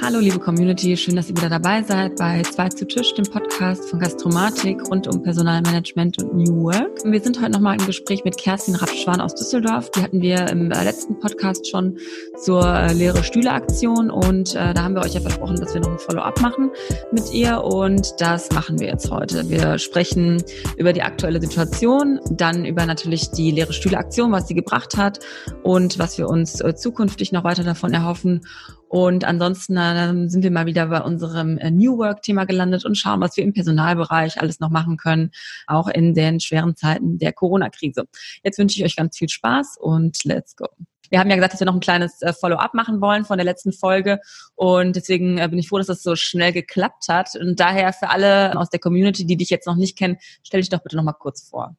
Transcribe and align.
Hallo 0.00 0.20
liebe 0.20 0.38
Community, 0.38 0.96
schön, 0.96 1.16
dass 1.16 1.28
ihr 1.28 1.36
wieder 1.36 1.48
dabei 1.48 1.82
seid 1.82 2.16
bei 2.16 2.40
Zwei 2.42 2.68
zu 2.68 2.86
Tisch, 2.86 3.14
dem 3.14 3.24
Podcast 3.24 3.90
von 3.90 3.98
Gastromatik 3.98 4.80
rund 4.88 5.08
um 5.08 5.22
Personalmanagement 5.22 6.22
und 6.22 6.34
New 6.34 6.62
Work. 6.62 7.04
Wir 7.04 7.20
sind 7.20 7.40
heute 7.40 7.50
nochmal 7.50 7.80
im 7.80 7.84
Gespräch 7.84 8.24
mit 8.24 8.38
Kerstin 8.38 8.76
Rapschwan 8.76 9.20
aus 9.20 9.34
Düsseldorf. 9.34 9.90
Die 9.90 10.00
hatten 10.00 10.22
wir 10.22 10.48
im 10.50 10.70
äh, 10.70 10.84
letzten 10.84 11.18
Podcast 11.18 11.68
schon 11.68 11.98
zur 12.40 12.64
äh, 12.64 12.92
leere 12.92 13.24
Stühle 13.24 13.50
Aktion 13.50 14.10
und 14.10 14.54
äh, 14.54 14.72
da 14.72 14.84
haben 14.84 14.94
wir 14.94 15.02
euch 15.02 15.14
ja 15.14 15.20
versprochen, 15.20 15.56
dass 15.56 15.74
wir 15.74 15.80
noch 15.80 15.90
ein 15.90 15.98
Follow-up 15.98 16.40
machen 16.40 16.70
mit 17.10 17.32
ihr 17.32 17.64
und 17.64 18.12
das 18.18 18.50
machen 18.52 18.78
wir 18.78 18.86
jetzt 18.86 19.10
heute. 19.10 19.50
Wir 19.50 19.78
sprechen 19.78 20.42
über 20.76 20.92
die 20.92 21.02
aktuelle 21.02 21.40
Situation, 21.40 22.20
dann 22.30 22.64
über 22.64 22.86
natürlich 22.86 23.32
die 23.32 23.50
leere 23.50 23.72
Stühle 23.72 23.98
Aktion, 23.98 24.30
was 24.30 24.46
sie 24.46 24.54
gebracht 24.54 24.96
hat 24.96 25.18
und 25.64 25.98
was 25.98 26.18
wir 26.18 26.28
uns 26.28 26.60
äh, 26.60 26.76
zukünftig 26.76 27.32
noch 27.32 27.42
weiter 27.42 27.64
davon 27.64 27.92
erhoffen 27.92 28.42
und 28.88 29.24
ansonsten 29.24 29.76
äh, 29.76 30.28
sind 30.28 30.42
wir 30.42 30.50
mal 30.50 30.66
wieder 30.66 30.86
bei 30.86 31.02
unserem 31.02 31.58
äh, 31.58 31.70
New 31.70 31.98
Work-Thema 31.98 32.46
gelandet 32.46 32.84
und 32.86 32.96
schauen, 32.96 33.20
was 33.20 33.36
wir 33.36 33.44
im 33.44 33.52
Personalbereich 33.52 34.40
alles 34.40 34.60
noch 34.60 34.70
machen 34.70 34.96
können, 34.96 35.30
auch 35.66 35.88
in 35.88 36.14
den 36.14 36.40
schweren 36.40 36.74
Zeiten 36.74 37.18
der 37.18 37.34
Corona-Krise. 37.34 38.04
Jetzt 38.42 38.58
wünsche 38.58 38.78
ich 38.78 38.84
euch 38.84 38.96
ganz 38.96 39.18
viel 39.18 39.28
Spaß 39.28 39.76
und 39.78 40.24
let's 40.24 40.56
go. 40.56 40.66
Wir 41.10 41.20
haben 41.20 41.30
ja 41.30 41.36
gesagt, 41.36 41.54
dass 41.54 41.60
wir 41.60 41.66
noch 41.66 41.74
ein 41.74 41.80
kleines 41.80 42.22
äh, 42.22 42.32
Follow-up 42.32 42.72
machen 42.72 43.00
wollen 43.00 43.24
von 43.24 43.36
der 43.36 43.44
letzten 43.44 43.72
Folge 43.72 44.20
und 44.54 44.96
deswegen 44.96 45.38
äh, 45.38 45.48
bin 45.48 45.58
ich 45.58 45.68
froh, 45.68 45.78
dass 45.78 45.86
das 45.86 46.02
so 46.02 46.16
schnell 46.16 46.52
geklappt 46.52 47.08
hat. 47.08 47.34
Und 47.36 47.60
daher 47.60 47.92
für 47.92 48.08
alle 48.08 48.58
aus 48.58 48.70
der 48.70 48.80
Community, 48.80 49.26
die 49.26 49.36
dich 49.36 49.50
jetzt 49.50 49.66
noch 49.66 49.76
nicht 49.76 49.98
kennen, 49.98 50.18
stell 50.42 50.60
dich 50.60 50.70
doch 50.70 50.82
bitte 50.82 50.96
noch 50.96 51.04
mal 51.04 51.12
kurz 51.12 51.48
vor. 51.48 51.76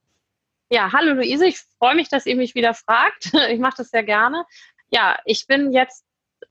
Ja, 0.72 0.92
hallo 0.94 1.14
Luise, 1.14 1.48
ich 1.48 1.60
freue 1.80 1.96
mich, 1.96 2.10
dass 2.10 2.28
ihr 2.28 2.36
mich 2.36 2.54
wieder 2.54 2.76
fragt. 2.76 3.32
Ich 3.50 3.60
mache 3.60 3.78
das 3.78 3.90
sehr 3.90 4.04
gerne. 4.04 4.46
Ja, 4.92 5.18
ich 5.26 5.48
bin 5.48 5.72
jetzt 5.72 6.04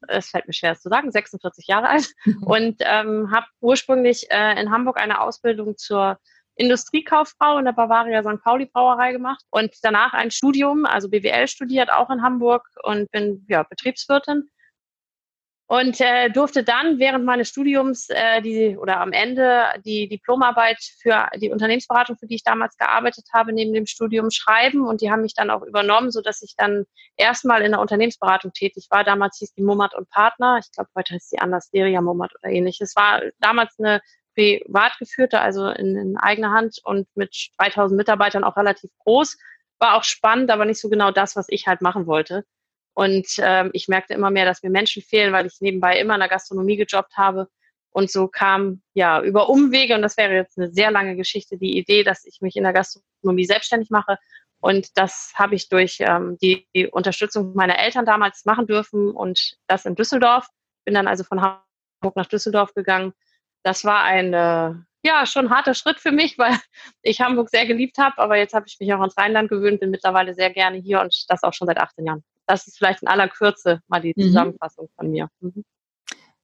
es 0.07 0.31
fällt 0.31 0.47
mir 0.47 0.53
schwer 0.53 0.73
es 0.73 0.81
zu 0.81 0.89
sagen, 0.89 1.11
46 1.11 1.67
Jahre 1.67 1.89
alt 1.89 2.15
und 2.43 2.77
ähm, 2.81 3.31
habe 3.31 3.47
ursprünglich 3.61 4.31
äh, 4.31 4.61
in 4.61 4.71
Hamburg 4.71 5.01
eine 5.01 5.21
Ausbildung 5.21 5.77
zur 5.77 6.19
Industriekauffrau 6.57 7.59
in 7.59 7.65
der 7.65 7.73
Bavaria 7.73 8.23
St. 8.23 8.43
Pauli 8.43 8.67
Brauerei 8.67 9.13
gemacht 9.13 9.45
und 9.51 9.71
danach 9.83 10.13
ein 10.13 10.31
Studium, 10.31 10.87
also 10.87 11.09
BWL 11.09 11.47
studiert, 11.47 11.91
auch 11.93 12.11
in 12.11 12.23
Hamburg 12.23 12.69
und 12.83 13.11
bin 13.13 13.45
ja, 13.49 13.63
Betriebswirtin 13.63 14.51
und 15.69 16.01
äh, 16.01 16.31
durfte 16.31 16.65
dann 16.65 16.99
während 16.99 17.27
meines 17.27 17.51
Studiums 17.51 18.09
äh, 18.09 18.41
die 18.41 18.79
oder 18.79 19.01
am 19.01 19.13
Ende 19.13 19.65
die 19.85 20.09
Diplomarbeit 20.09 20.79
für 21.03 21.29
die 21.37 21.51
Unternehmensberatung, 21.51 22.17
für 22.17 22.27
die 22.27 22.37
ich 22.37 22.43
damals 22.43 22.79
gearbeitet 22.79 23.27
habe, 23.35 23.53
neben 23.53 23.75
dem 23.75 23.85
Studium 23.85 24.31
schreiben 24.31 24.87
und 24.87 25.03
die 25.03 25.11
haben 25.11 25.21
mich 25.21 25.35
dann 25.35 25.51
auch 25.51 25.63
übernommen, 25.63 26.11
so 26.11 26.23
dass 26.23 26.41
ich 26.43 26.55
dann 26.57 26.87
erstmal 27.17 27.61
in 27.61 27.73
der 27.73 27.83
Unternehmensberatung 27.83 28.53
tätig 28.55 28.87
war. 28.89 29.05
Damals 29.05 29.37
hieß 29.41 29.53
die 29.53 29.63
Mummert 29.63 29.95
und 29.95 30.09
Partner, 30.09 30.59
ich 30.59 30.73
glaube 30.73 30.89
heute 30.97 31.15
heißt 31.15 31.33
die 31.33 31.39
anders, 31.39 31.71
Deria 31.71 32.01
Mummert 32.01 32.33
oder 32.43 32.51
ähnlich. 32.51 32.81
Es 32.81 32.97
war 32.97 33.21
damals 33.39 33.79
eine 33.79 34.01
privat 34.35 34.97
geführte, 34.99 35.39
also 35.41 35.69
in, 35.69 35.97
in 35.97 36.17
eigener 36.17 36.53
Hand 36.53 36.79
und 36.83 37.07
mit 37.15 37.51
3000 37.59 37.95
Mitarbeitern 37.95 38.43
auch 38.43 38.57
relativ 38.57 38.91
groß. 39.05 39.37
War 39.79 39.97
auch 39.97 40.05
spannend, 40.05 40.51
aber 40.51 40.65
nicht 40.65 40.81
so 40.81 40.89
genau 40.89 41.11
das, 41.11 41.37
was 41.37 41.47
ich 41.51 41.67
halt 41.67 41.83
machen 41.83 42.07
wollte. 42.07 42.47
Und 42.99 43.29
ähm, 43.39 43.71
ich 43.75 43.87
merkte 43.87 44.13
immer 44.13 44.33
mehr, 44.33 44.45
dass 44.45 44.65
mir 44.65 44.71
Menschen 44.71 45.03
fehlen, 45.03 45.33
weil 45.33 45.47
ich 45.47 45.61
nebenbei 45.61 46.01
immer 46.01 46.15
in 46.15 46.21
der 46.21 46.29
Gastronomie 46.29 46.77
gejobbt 46.77 47.17
habe. 47.17 47.47
Und 47.91 48.11
so 48.11 48.27
kam 48.27 48.83
ja 48.93 49.23
über 49.23 49.49
Umwege, 49.49 49.95
und 49.95 50.03
das 50.03 50.17
wäre 50.17 50.35
jetzt 50.35 50.59
eine 50.59 50.73
sehr 50.73 50.91
lange 50.91 51.15
Geschichte, 51.15 51.59
die 51.59 51.79
Idee, 51.79 52.03
dass 52.03 52.25
ich 52.25 52.41
mich 52.41 52.57
in 52.57 52.65
der 52.65 52.73
Gastronomie 52.73 53.45
selbstständig 53.45 53.91
mache. 53.91 54.19
Und 54.59 54.89
das 54.97 55.31
habe 55.37 55.55
ich 55.55 55.69
durch 55.69 55.99
ähm, 56.01 56.39
die, 56.43 56.67
die 56.75 56.89
Unterstützung 56.89 57.55
meiner 57.55 57.79
Eltern 57.79 58.05
damals 58.05 58.45
machen 58.45 58.67
dürfen 58.67 59.13
und 59.13 59.55
das 59.69 59.85
in 59.85 59.95
Düsseldorf. 59.95 60.49
Bin 60.85 60.95
dann 60.95 61.07
also 61.07 61.23
von 61.23 61.41
Hamburg 61.41 62.17
nach 62.17 62.27
Düsseldorf 62.27 62.75
gegangen. 62.75 63.13
Das 63.63 63.85
war 63.85 64.03
ein 64.03 64.35
äh, 64.35 64.75
ja 65.05 65.25
schon 65.25 65.51
harter 65.51 65.75
Schritt 65.75 66.01
für 66.01 66.11
mich, 66.11 66.37
weil 66.39 66.59
ich 67.03 67.21
Hamburg 67.21 67.49
sehr 67.51 67.67
geliebt 67.67 67.97
habe, 67.99 68.19
aber 68.19 68.39
jetzt 68.39 68.55
habe 68.55 68.67
ich 68.67 68.77
mich 68.81 68.93
auch 68.93 68.99
ans 68.99 69.17
Rheinland 69.17 69.51
gewöhnt, 69.51 69.79
bin 69.79 69.91
mittlerweile 69.91 70.35
sehr 70.35 70.51
gerne 70.51 70.79
hier 70.79 71.01
und 71.01 71.27
das 71.29 71.45
auch 71.45 71.55
schon 71.55 71.69
seit 71.69 71.79
18 71.79 72.05
Jahren 72.05 72.25
das 72.49 72.67
ist 72.67 72.79
vielleicht 72.79 73.03
in 73.03 73.09
aller 73.09 73.29
Kürze 73.29 73.81
mal 73.89 74.01
die 74.01 74.15
mhm. 74.17 74.23
Zusammenfassung 74.23 74.89
von 74.97 75.11
mir. 75.11 75.29
Mhm. 75.41 75.65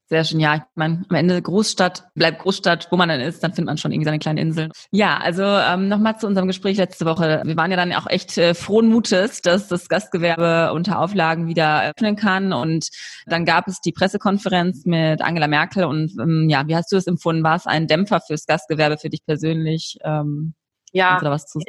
Sehr 0.07 0.23
schön, 0.23 0.39
ja. 0.39 0.57
Ich 0.57 0.63
meine, 0.75 1.03
am 1.09 1.17
Ende 1.17 1.41
Großstadt 1.41 2.13
bleibt 2.15 2.41
Großstadt, 2.41 2.89
wo 2.91 2.97
man 2.97 3.09
dann 3.09 3.21
ist, 3.21 3.43
dann 3.43 3.55
findet 3.55 3.69
man 3.69 3.79
schon 3.79 3.91
irgendwie 3.91 4.05
seine 4.05 4.19
kleine 4.19 4.43
Insel. 4.43 4.69
Ja, 4.91 5.17
also 5.17 5.43
ähm, 5.43 5.89
nochmal 5.89 6.19
zu 6.19 6.27
unserem 6.27 6.47
Gespräch 6.47 6.77
letzte 6.77 7.07
Woche. 7.07 7.41
Wir 7.43 7.57
waren 7.57 7.71
ja 7.71 7.79
dann 7.79 7.91
auch 7.95 8.07
echt 8.07 8.37
äh, 8.37 8.53
frohen 8.53 8.91
Mutes, 8.91 9.41
dass 9.41 9.67
das 9.69 9.89
Gastgewerbe 9.89 10.75
unter 10.75 10.99
Auflagen 10.99 11.49
wieder 11.49 11.91
öffnen 11.91 12.17
kann. 12.17 12.53
Und 12.53 12.89
dann 13.25 13.47
gab 13.47 13.67
es 13.67 13.81
die 13.81 13.93
Pressekonferenz 13.93 14.85
mit 14.85 15.23
Angela 15.23 15.49
Merkel. 15.49 15.85
Und 15.85 16.13
ähm, 16.21 16.51
ja, 16.51 16.69
wie 16.69 16.77
hast 16.77 16.93
du 16.93 16.97
es 16.97 17.07
empfunden? 17.07 17.43
War 17.43 17.57
es 17.57 17.67
ein 17.67 17.87
Dämpfer 17.87 18.21
fürs 18.21 18.45
Gastgewerbe 18.45 18.99
für 18.99 19.09
dich 19.09 19.25
persönlich? 19.25 19.97
Ähm, 20.05 20.53
ja, 20.94 21.21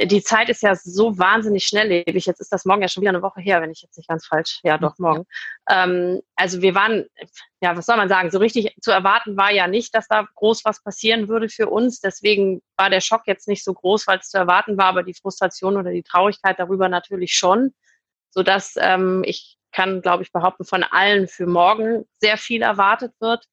die 0.04 0.22
Zeit 0.22 0.50
ist 0.50 0.62
ja 0.62 0.76
so 0.76 1.18
wahnsinnig 1.18 1.66
schnelllebig. 1.66 2.28
Jetzt 2.28 2.42
ist 2.42 2.52
das 2.52 2.64
morgen 2.64 2.84
ja 2.84 2.88
schon 2.88 3.02
wieder 3.02 3.10
eine 3.10 3.24
Woche 3.24 3.42
her, 3.42 3.60
wenn 3.60 3.72
ich 3.72 3.82
jetzt 3.82 3.98
nicht 3.98 4.08
ganz 4.08 4.28
falsch, 4.28 4.60
ja 4.62 4.78
doch 4.78 5.00
morgen. 5.00 5.26
Ja. 5.68 5.84
Ähm, 5.86 6.22
also 6.36 6.62
wir 6.62 6.76
waren, 6.76 7.06
ja, 7.60 7.76
was 7.76 7.88
soll 7.88 7.98
man 7.98 8.08
sagen, 8.08 8.30
so 8.30 8.38
richtig 8.38 8.76
zu 8.82 8.92
erwarten 8.92 9.36
war 9.36 9.52
ja 9.52 9.68
nicht, 9.68 9.96
dass 9.96 10.08
da 10.08 10.28
groß 10.36 10.64
was 10.64 10.84
passieren 10.84 11.28
würde 11.28 11.50
für 11.50 11.68
uns. 11.68 12.02
Deswegen 12.02 12.62
war 12.78 12.92
der 12.92 13.02
Schock 13.02 13.24
jetzt 13.26 13.48
nicht 13.48 13.64
so 13.64 13.74
groß, 13.74 14.06
weil 14.06 14.20
es 14.20 14.30
zu 14.30 14.38
erwarten 14.38 14.78
war, 14.78 14.86
aber 14.86 15.02
die 15.02 15.16
Frustration 15.16 15.76
oder 15.76 15.90
die 15.90 16.04
Traurigkeit 16.04 16.60
darüber 16.60 16.88
natürlich 16.88 17.34
schon, 17.34 17.74
sodass 18.30 18.76
ähm, 18.78 19.24
ich 19.26 19.58
kann, 19.72 20.04
glaube 20.04 20.22
ich, 20.22 20.32
behaupten, 20.32 20.66
von 20.66 20.84
allen 20.84 21.28
für 21.28 21.48
morgen 21.48 22.06
sehr 22.20 22.38
viel 22.38 22.62
erwartet 22.62 23.14
wird. 23.20 23.46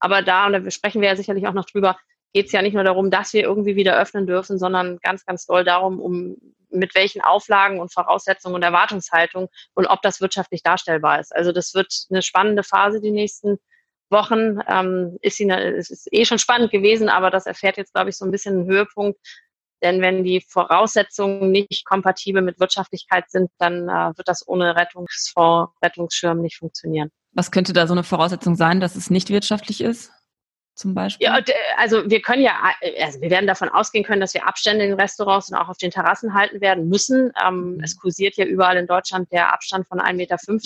Aber 0.00 0.22
da, 0.22 0.46
und 0.46 0.54
da 0.54 0.70
sprechen 0.72 1.00
wir 1.00 1.08
ja 1.08 1.16
sicherlich 1.16 1.46
auch 1.46 1.52
noch 1.52 1.66
drüber, 1.66 1.96
geht 2.34 2.46
es 2.46 2.52
ja 2.52 2.60
nicht 2.60 2.74
nur 2.74 2.84
darum, 2.84 3.10
dass 3.10 3.32
wir 3.32 3.42
irgendwie 3.42 3.76
wieder 3.76 3.98
öffnen 3.98 4.26
dürfen, 4.26 4.58
sondern 4.58 4.98
ganz, 4.98 5.24
ganz 5.24 5.46
doll 5.46 5.64
darum, 5.64 6.00
um 6.00 6.36
mit 6.68 6.94
welchen 6.96 7.22
Auflagen 7.22 7.80
und 7.80 7.94
Voraussetzungen 7.94 8.56
und 8.56 8.62
Erwartungshaltung 8.62 9.48
und 9.74 9.86
ob 9.86 10.02
das 10.02 10.20
wirtschaftlich 10.20 10.62
darstellbar 10.62 11.20
ist. 11.20 11.34
Also 11.34 11.52
das 11.52 11.74
wird 11.74 11.94
eine 12.10 12.22
spannende 12.22 12.64
Phase 12.64 13.00
die 13.00 13.12
nächsten 13.12 13.58
Wochen. 14.10 14.58
Ähm, 14.68 15.16
ist 15.22 15.36
sie 15.36 15.48
es 15.48 15.90
ist 15.90 16.08
eh 16.12 16.24
schon 16.24 16.40
spannend 16.40 16.72
gewesen, 16.72 17.08
aber 17.08 17.30
das 17.30 17.46
erfährt 17.46 17.76
jetzt, 17.76 17.94
glaube 17.94 18.10
ich, 18.10 18.16
so 18.16 18.24
ein 18.24 18.32
bisschen 18.32 18.60
einen 18.60 18.66
Höhepunkt. 18.66 19.18
Denn 19.82 20.00
wenn 20.00 20.24
die 20.24 20.40
Voraussetzungen 20.40 21.52
nicht 21.52 21.84
kompatibel 21.84 22.42
mit 22.42 22.58
Wirtschaftlichkeit 22.58 23.30
sind, 23.30 23.50
dann 23.58 23.88
äh, 23.88 24.16
wird 24.16 24.26
das 24.26 24.46
ohne 24.48 24.74
Rettungsfonds, 24.74 25.72
Rettungsschirm 25.84 26.40
nicht 26.40 26.56
funktionieren. 26.56 27.10
Was 27.32 27.52
könnte 27.52 27.72
da 27.72 27.86
so 27.86 27.94
eine 27.94 28.02
Voraussetzung 28.02 28.56
sein, 28.56 28.80
dass 28.80 28.96
es 28.96 29.10
nicht 29.10 29.30
wirtschaftlich 29.30 29.80
ist? 29.80 30.10
Zum 30.74 30.94
Beispiel? 30.94 31.26
Ja, 31.26 31.40
also 31.76 32.08
wir 32.08 32.20
können 32.20 32.42
ja, 32.42 32.58
also 33.00 33.20
wir 33.20 33.30
werden 33.30 33.46
davon 33.46 33.68
ausgehen 33.68 34.04
können, 34.04 34.20
dass 34.20 34.34
wir 34.34 34.46
Abstände 34.46 34.84
in 34.84 34.94
Restaurants 34.94 35.50
und 35.50 35.56
auch 35.56 35.68
auf 35.68 35.78
den 35.78 35.90
Terrassen 35.90 36.34
halten 36.34 36.60
werden 36.60 36.88
müssen. 36.88 37.32
Ähm, 37.44 37.74
mhm. 37.74 37.80
Es 37.82 37.96
kursiert 37.96 38.36
ja 38.36 38.44
überall 38.44 38.76
in 38.76 38.86
Deutschland 38.86 39.30
der 39.32 39.52
Abstand 39.52 39.86
von 39.86 40.00
1,50 40.00 40.12
Meter. 40.14 40.36
Mhm. 40.46 40.60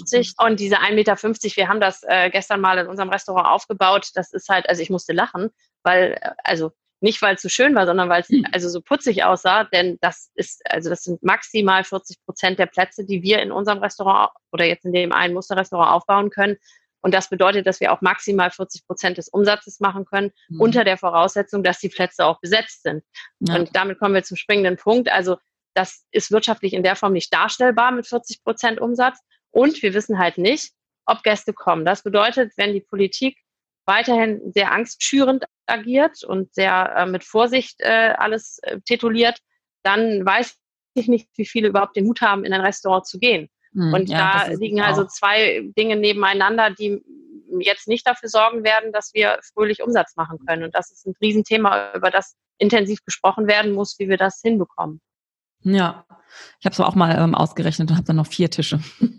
Und 0.47 0.61
diese 0.61 0.77
1,50 0.79 0.95
Meter, 0.95 1.17
wir 1.57 1.69
haben 1.69 1.81
das 1.81 2.03
äh, 2.07 2.31
gestern 2.31 2.61
mal 2.61 2.79
in 2.79 2.87
unserem 2.87 3.11
Restaurant 3.11 3.47
aufgebaut. 3.47 4.11
Das 4.15 4.33
ist 4.33 4.49
halt, 4.49 4.69
also 4.69 4.83
ich 4.83 4.91
musste 4.91 5.13
lachen, 5.13 5.51
weil, 5.83 6.19
äh, 6.21 6.31
also 6.43 6.73
nicht 7.01 7.23
weil 7.23 7.37
es 7.37 7.43
so 7.43 7.49
schön 7.49 7.75
war, 7.75 7.87
sondern 7.87 8.09
weil 8.09 8.23
es 8.23 8.29
mhm. 8.29 8.47
also 8.53 8.69
so 8.69 8.81
putzig 8.81 9.25
aussah, 9.25 9.65
denn 9.65 9.99
das 10.01 10.31
ist, 10.35 10.63
also 10.69 10.91
das 10.91 11.05
sind 11.05 11.23
maximal 11.23 11.85
40 11.85 12.25
Prozent 12.25 12.59
der 12.59 12.67
Plätze, 12.67 13.05
die 13.05 13.23
wir 13.23 13.41
in 13.41 13.53
unserem 13.53 13.79
Restaurant 13.79 14.31
oder 14.53 14.65
jetzt 14.65 14.85
in 14.85 14.93
dem 14.93 15.13
einen 15.13 15.35
Musterrestaurant 15.35 15.93
aufbauen 15.93 16.31
können. 16.31 16.57
Und 17.01 17.15
das 17.15 17.29
bedeutet, 17.29 17.67
dass 17.67 17.81
wir 17.81 17.93
auch 17.93 18.01
maximal 18.01 18.51
40 18.51 18.87
Prozent 18.87 19.19
des 19.19 19.29
Umsatzes 19.29 19.81
machen 19.81 20.05
können, 20.05 20.33
mhm. 20.49 20.61
unter 20.61 20.85
der 20.85 20.97
Voraussetzung, 20.97 21.63
dass 21.63 21.79
die 21.79 21.89
Plätze 21.89 22.25
auch 22.27 22.41
besetzt 22.41 22.83
sind. 22.83 23.05
Ja. 23.41 23.57
Und 23.57 23.75
damit 23.77 23.99
kommen 23.99 24.15
wir 24.15 24.25
zum 24.25 24.37
springenden 24.37 24.77
Punkt. 24.77 25.11
Also 25.11 25.37
das 25.75 26.05
ist 26.11 26.33
wirtschaftlich 26.33 26.73
in 26.73 26.83
der 26.83 26.97
Form 26.97 27.13
nicht 27.13 27.33
darstellbar 27.33 27.93
mit 27.93 28.07
40 28.07 28.43
Prozent 28.43 28.81
Umsatz. 28.81 29.19
Und 29.51 29.81
wir 29.83 29.95
wissen 29.95 30.19
halt 30.19 30.39
nicht, 30.39 30.73
ob 31.07 31.23
Gäste 31.23 31.53
kommen. 31.53 31.85
Das 31.85 32.03
bedeutet, 32.03 32.53
wenn 32.57 32.73
die 32.73 32.81
Politik 32.81 33.39
weiterhin 33.87 34.53
sehr 34.53 34.73
angstschürend 34.73 35.45
agiert 35.67 36.23
und 36.23 36.53
sehr 36.53 36.95
äh, 36.97 37.07
mit 37.07 37.25
Vorsicht 37.25 37.81
äh, 37.81 38.15
alles 38.19 38.59
äh, 38.63 38.81
tituliert, 38.81 39.39
dann 39.83 40.25
weiß 40.27 40.57
ich 40.95 41.09
nicht, 41.09 41.29
wie 41.37 41.47
viele 41.47 41.69
überhaupt 41.69 41.97
den 41.97 42.05
Mut 42.05 42.21
haben, 42.21 42.45
in 42.45 42.53
ein 42.53 42.61
Restaurant 42.61 43.07
zu 43.07 43.19
gehen. 43.19 43.49
Mhm, 43.73 43.95
und 43.95 44.09
ja, 44.09 44.47
da 44.47 44.53
liegen 44.53 44.81
also 44.81 45.05
zwei 45.05 45.63
Dinge 45.77 45.97
nebeneinander, 45.97 46.71
die 46.71 47.03
jetzt 47.61 47.89
nicht 47.89 48.07
dafür 48.07 48.29
sorgen 48.29 48.65
werden, 48.65 48.93
dass 48.93 49.15
wir 49.15 49.39
fröhlich 49.55 49.83
Umsatz 49.83 50.17
machen 50.17 50.39
können. 50.47 50.65
Und 50.65 50.75
das 50.75 50.91
ist 50.91 51.07
ein 51.07 51.15
Riesenthema, 51.21 51.93
über 51.95 52.11
das 52.11 52.37
intensiv 52.59 53.05
gesprochen 53.05 53.47
werden 53.47 53.73
muss, 53.73 53.99
wie 53.99 54.09
wir 54.09 54.17
das 54.17 54.41
hinbekommen. 54.43 55.01
Ja, 55.63 56.05
ich 56.61 56.67
habe 56.67 56.75
es 56.75 56.81
auch 56.81 56.95
mal 56.95 57.17
ähm, 57.19 57.35
ausgerechnet 57.35 57.91
und 57.91 57.97
habe 57.97 58.07
dann 58.07 58.17
noch 58.17 58.27
vier 58.27 58.51
Tische. 58.51 58.81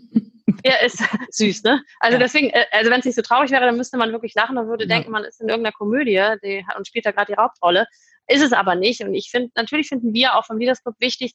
Ja, 0.64 0.74
ist 0.84 0.98
süß, 1.30 1.62
ne? 1.62 1.82
Also 2.00 2.16
ja. 2.16 2.22
deswegen, 2.22 2.50
äh, 2.50 2.66
also 2.72 2.90
wenn 2.90 3.00
es 3.00 3.06
nicht 3.06 3.14
so 3.14 3.22
traurig 3.22 3.50
wäre, 3.50 3.64
dann 3.64 3.76
müsste 3.76 3.96
man 3.96 4.12
wirklich 4.12 4.34
lachen 4.34 4.58
und 4.58 4.68
würde 4.68 4.84
ja. 4.84 4.88
denken, 4.88 5.10
man 5.10 5.24
ist 5.24 5.40
in 5.40 5.48
irgendeiner 5.48 5.72
Komödie 5.72 6.22
die, 6.42 6.64
und 6.76 6.86
spielt 6.86 7.06
da 7.06 7.12
gerade 7.12 7.32
die 7.32 7.40
Hauptrolle. 7.40 7.86
Ist 8.26 8.42
es 8.42 8.52
aber 8.52 8.74
nicht. 8.74 9.00
Und 9.00 9.14
ich 9.14 9.30
finde, 9.30 9.50
natürlich 9.54 9.88
finden 9.88 10.12
wir 10.12 10.34
auch 10.34 10.44
vom 10.44 10.58
Leaders 10.58 10.82
Club 10.82 10.96
wichtig, 10.98 11.32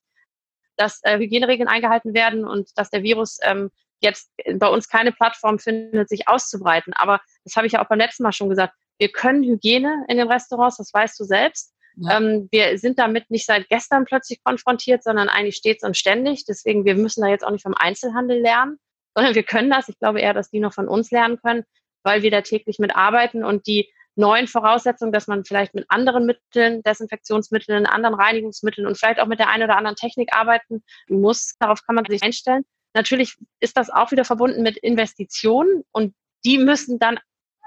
dass 0.77 1.01
äh, 1.03 1.17
Hygieneregeln 1.17 1.67
eingehalten 1.67 2.13
werden 2.13 2.45
und 2.45 2.69
dass 2.77 2.89
der 2.89 3.03
Virus 3.03 3.39
ähm, 3.43 3.71
jetzt 4.01 4.31
bei 4.55 4.67
uns 4.67 4.87
keine 4.87 5.11
Plattform 5.11 5.59
findet, 5.59 6.09
sich 6.09 6.27
auszubreiten. 6.27 6.93
Aber 6.93 7.21
das 7.43 7.55
habe 7.55 7.67
ich 7.67 7.73
ja 7.73 7.83
auch 7.83 7.87
beim 7.87 7.99
letzten 7.99 8.23
Mal 8.23 8.33
schon 8.33 8.49
gesagt. 8.49 8.73
Wir 8.97 9.09
können 9.09 9.43
Hygiene 9.43 10.05
in 10.07 10.17
den 10.17 10.31
Restaurants, 10.31 10.77
das 10.77 10.93
weißt 10.93 11.19
du 11.19 11.23
selbst. 11.23 11.73
Ja. 11.97 12.17
Ähm, 12.17 12.47
wir 12.51 12.77
sind 12.77 12.99
damit 12.99 13.29
nicht 13.29 13.45
seit 13.45 13.69
gestern 13.69 14.05
plötzlich 14.05 14.43
konfrontiert, 14.43 15.03
sondern 15.03 15.29
eigentlich 15.29 15.55
stets 15.55 15.83
und 15.83 15.97
ständig. 15.97 16.45
Deswegen, 16.45 16.85
wir 16.85 16.95
müssen 16.95 17.21
da 17.21 17.27
jetzt 17.27 17.45
auch 17.45 17.51
nicht 17.51 17.63
vom 17.63 17.75
Einzelhandel 17.75 18.39
lernen, 18.39 18.77
sondern 19.15 19.35
wir 19.35 19.43
können 19.43 19.69
das. 19.69 19.89
Ich 19.89 19.97
glaube 19.99 20.19
eher, 20.19 20.33
dass 20.33 20.49
die 20.49 20.59
noch 20.59 20.73
von 20.73 20.87
uns 20.87 21.11
lernen 21.11 21.39
können, 21.41 21.63
weil 22.03 22.21
wir 22.21 22.31
da 22.31 22.41
täglich 22.41 22.79
mit 22.79 22.95
arbeiten 22.95 23.43
und 23.43 23.67
die 23.67 23.89
neuen 24.15 24.47
Voraussetzungen, 24.47 25.11
dass 25.11 25.27
man 25.27 25.43
vielleicht 25.43 25.73
mit 25.73 25.85
anderen 25.89 26.25
Mitteln, 26.25 26.81
Desinfektionsmitteln, 26.83 27.85
anderen 27.85 28.15
Reinigungsmitteln 28.15 28.87
und 28.87 28.97
vielleicht 28.97 29.19
auch 29.19 29.27
mit 29.27 29.39
der 29.39 29.49
einen 29.49 29.63
oder 29.63 29.77
anderen 29.77 29.95
Technik 29.95 30.33
arbeiten 30.33 30.83
muss. 31.07 31.55
Darauf 31.59 31.85
kann 31.85 31.95
man 31.95 32.05
sich 32.05 32.23
einstellen. 32.23 32.65
Natürlich 32.93 33.35
ist 33.59 33.77
das 33.77 33.89
auch 33.89 34.11
wieder 34.11 34.23
verbunden 34.23 34.63
mit 34.63 34.77
Investitionen 34.77 35.83
und 35.91 36.15
die 36.45 36.57
müssen 36.57 36.97
dann 36.97 37.19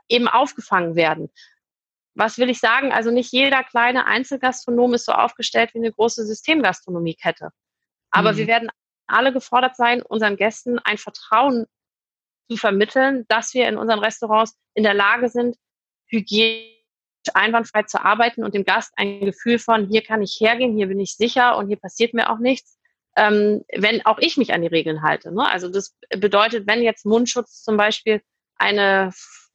eben 0.09 0.27
aufgefangen 0.27 0.95
werden. 0.97 1.31
Was 2.15 2.39
will 2.39 2.49
ich 2.49 2.61
sagen? 2.61 2.93
Also 2.93 3.11
nicht 3.11 3.31
jeder 3.31 3.63
kleine 3.63 4.07
Einzelgastronom 4.07 4.95
ist 4.95 5.05
so 5.05 5.13
aufgestellt 5.13 5.75
wie 5.75 5.79
eine 5.79 5.93
große 5.93 6.27
Systemgastronomiekette. 6.27 7.51
Aber 8.11 8.33
mhm. 8.33 8.37
wir 8.39 8.47
werden 8.47 8.71
alle 9.07 9.33
gefordert 9.33 9.77
sein, 9.77 10.03
unseren 10.03 10.37
Gästen 10.37 10.79
ein 10.79 10.99
Vertrauen 10.99 11.67
zu 12.51 12.57
vermitteln, 12.57 13.27
dass 13.29 13.55
wir 13.55 13.69
in 13.69 13.77
unseren 13.77 13.99
Restaurants 13.99 14.59
in 14.75 14.83
der 14.83 14.95
Lage 14.95 15.29
sind, 15.29 15.57
hygienisch 16.09 16.75
einwandfrei 17.35 17.83
zu 17.83 18.03
arbeiten 18.03 18.45
und 18.45 18.55
dem 18.55 18.65
Gast 18.65 18.93
ein 18.97 19.21
Gefühl 19.21 19.59
von, 19.59 19.89
hier 19.89 20.03
kann 20.03 20.23
ich 20.23 20.39
hergehen, 20.41 20.77
hier 20.77 20.87
bin 20.87 21.01
ich 21.01 21.17
sicher 21.17 21.57
und 21.57 21.69
hier 21.69 21.77
passiert 21.77 22.15
mir 22.15 22.31
auch 22.31 22.39
nichts, 22.39 22.79
ähm, 23.17 23.65
wenn 23.75 24.05
auch 24.07 24.19
ich 24.19 24.37
mich 24.37 24.53
an 24.53 24.63
die 24.63 24.69
Regeln 24.69 25.03
halte. 25.03 25.33
Ne? 25.33 25.47
Also 25.49 25.69
das 25.69 25.95
bedeutet, 26.17 26.67
wenn 26.67 26.83
jetzt 26.83 27.05
Mundschutz 27.05 27.63
zum 27.63 27.77
Beispiel 27.77 28.23
eine 28.57 29.13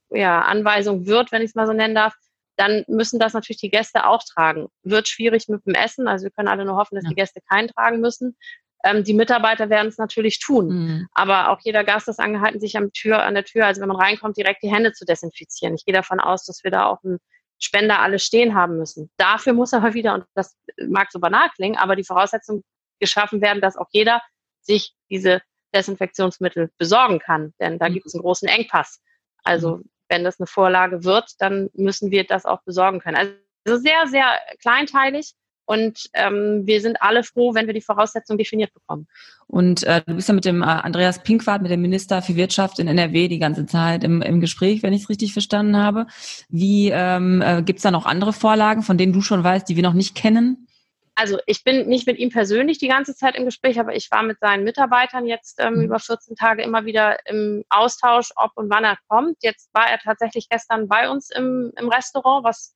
ja, 0.09 0.41
Anweisung 0.41 1.05
wird, 1.07 1.31
wenn 1.31 1.41
ich 1.41 1.49
es 1.49 1.55
mal 1.55 1.67
so 1.67 1.73
nennen 1.73 1.95
darf, 1.95 2.13
dann 2.55 2.83
müssen 2.87 3.19
das 3.19 3.33
natürlich 3.33 3.59
die 3.59 3.71
Gäste 3.71 4.05
auch 4.05 4.23
tragen. 4.23 4.67
Wird 4.83 5.07
schwierig 5.07 5.47
mit 5.47 5.65
dem 5.65 5.73
Essen, 5.73 6.07
also 6.07 6.25
wir 6.25 6.31
können 6.31 6.47
alle 6.47 6.65
nur 6.65 6.75
hoffen, 6.75 6.95
dass 6.95 7.03
ja. 7.05 7.09
die 7.09 7.15
Gäste 7.15 7.41
keinen 7.49 7.69
tragen 7.69 7.99
müssen. 7.99 8.37
Ähm, 8.83 9.03
die 9.03 9.13
Mitarbeiter 9.13 9.69
werden 9.69 9.87
es 9.87 9.97
natürlich 9.97 10.39
tun. 10.39 10.67
Mhm. 10.67 11.07
Aber 11.13 11.49
auch 11.49 11.59
jeder 11.61 11.83
Gast 11.83 12.07
ist 12.07 12.19
angehalten, 12.19 12.59
sich 12.59 12.77
am 12.77 12.91
Tür, 12.91 13.23
an 13.23 13.33
der 13.33 13.45
Tür, 13.45 13.65
also 13.65 13.81
wenn 13.81 13.87
man 13.87 13.97
reinkommt, 13.97 14.37
direkt 14.37 14.61
die 14.61 14.71
Hände 14.71 14.91
zu 14.91 15.05
desinfizieren. 15.05 15.75
Ich 15.75 15.85
gehe 15.85 15.93
davon 15.93 16.19
aus, 16.19 16.45
dass 16.45 16.63
wir 16.63 16.71
da 16.71 16.85
auch 16.85 17.03
einen 17.03 17.19
Spender 17.59 17.99
alle 17.99 18.19
stehen 18.19 18.55
haben 18.55 18.77
müssen. 18.77 19.09
Dafür 19.17 19.53
muss 19.53 19.73
aber 19.73 19.93
wieder, 19.93 20.13
und 20.13 20.25
das 20.35 20.57
mag 20.87 21.11
so 21.11 21.19
banal 21.19 21.49
klingen, 21.55 21.77
aber 21.77 21.95
die 21.95 22.03
Voraussetzung 22.03 22.63
geschaffen 22.99 23.41
werden, 23.41 23.61
dass 23.61 23.77
auch 23.77 23.87
jeder 23.91 24.21
sich 24.61 24.93
diese 25.09 25.41
Desinfektionsmittel 25.73 26.71
besorgen 26.77 27.19
kann. 27.19 27.53
Denn 27.59 27.79
da 27.79 27.89
mhm. 27.89 27.93
gibt 27.93 28.05
es 28.05 28.13
einen 28.13 28.23
großen 28.23 28.47
Engpass. 28.47 29.01
Also 29.43 29.77
mhm. 29.77 29.89
wenn 30.09 30.23
das 30.23 30.39
eine 30.39 30.47
Vorlage 30.47 31.03
wird, 31.03 31.31
dann 31.39 31.69
müssen 31.73 32.11
wir 32.11 32.25
das 32.25 32.45
auch 32.45 32.61
besorgen 32.63 32.99
können. 32.99 33.17
Also 33.65 33.81
sehr, 33.81 34.07
sehr 34.07 34.39
kleinteilig. 34.61 35.33
Und 35.65 36.09
ähm, 36.13 36.63
wir 36.65 36.81
sind 36.81 37.01
alle 37.01 37.23
froh, 37.23 37.53
wenn 37.53 37.67
wir 37.67 37.73
die 37.73 37.81
Voraussetzungen 37.81 38.37
definiert 38.37 38.73
bekommen. 38.73 39.07
Und 39.47 39.83
äh, 39.83 40.01
du 40.05 40.15
bist 40.15 40.27
ja 40.27 40.33
mit 40.33 40.45
dem 40.45 40.61
äh, 40.61 40.65
Andreas 40.65 41.23
Pinkwart, 41.23 41.61
mit 41.61 41.71
dem 41.71 41.81
Minister 41.81 42.21
für 42.21 42.35
Wirtschaft 42.35 42.79
in 42.79 42.87
NRW 42.87 43.27
die 43.27 43.39
ganze 43.39 43.65
Zeit 43.65 44.03
im, 44.03 44.21
im 44.21 44.41
Gespräch, 44.41 44.83
wenn 44.83 44.93
ich 44.93 45.03
es 45.03 45.09
richtig 45.09 45.33
verstanden 45.33 45.77
habe. 45.77 46.07
Wie 46.49 46.89
ähm, 46.89 47.41
äh, 47.41 47.63
gibt 47.63 47.77
es 47.77 47.83
da 47.83 47.91
noch 47.91 48.05
andere 48.05 48.33
Vorlagen, 48.33 48.83
von 48.83 48.97
denen 48.97 49.13
du 49.13 49.21
schon 49.21 49.43
weißt, 49.43 49.67
die 49.69 49.75
wir 49.75 49.83
noch 49.83 49.93
nicht 49.93 50.15
kennen? 50.15 50.67
Also 51.15 51.37
ich 51.45 51.63
bin 51.63 51.87
nicht 51.87 52.07
mit 52.07 52.17
ihm 52.17 52.29
persönlich 52.29 52.79
die 52.79 52.87
ganze 52.87 53.15
Zeit 53.15 53.35
im 53.35 53.45
Gespräch, 53.45 53.79
aber 53.79 53.95
ich 53.95 54.09
war 54.09 54.23
mit 54.23 54.39
seinen 54.39 54.63
Mitarbeitern 54.63 55.27
jetzt 55.27 55.59
ähm, 55.59 55.75
mhm. 55.75 55.81
über 55.83 55.99
14 55.99 56.35
Tage 56.35 56.63
immer 56.63 56.85
wieder 56.85 57.17
im 57.27 57.63
Austausch, 57.69 58.31
ob 58.35 58.51
und 58.55 58.69
wann 58.69 58.83
er 58.83 58.97
kommt. 59.07 59.37
Jetzt 59.41 59.69
war 59.73 59.89
er 59.89 59.99
tatsächlich 59.99 60.49
gestern 60.49 60.87
bei 60.87 61.09
uns 61.09 61.29
im, 61.29 61.71
im 61.77 61.89
Restaurant, 61.89 62.43
was 62.43 62.75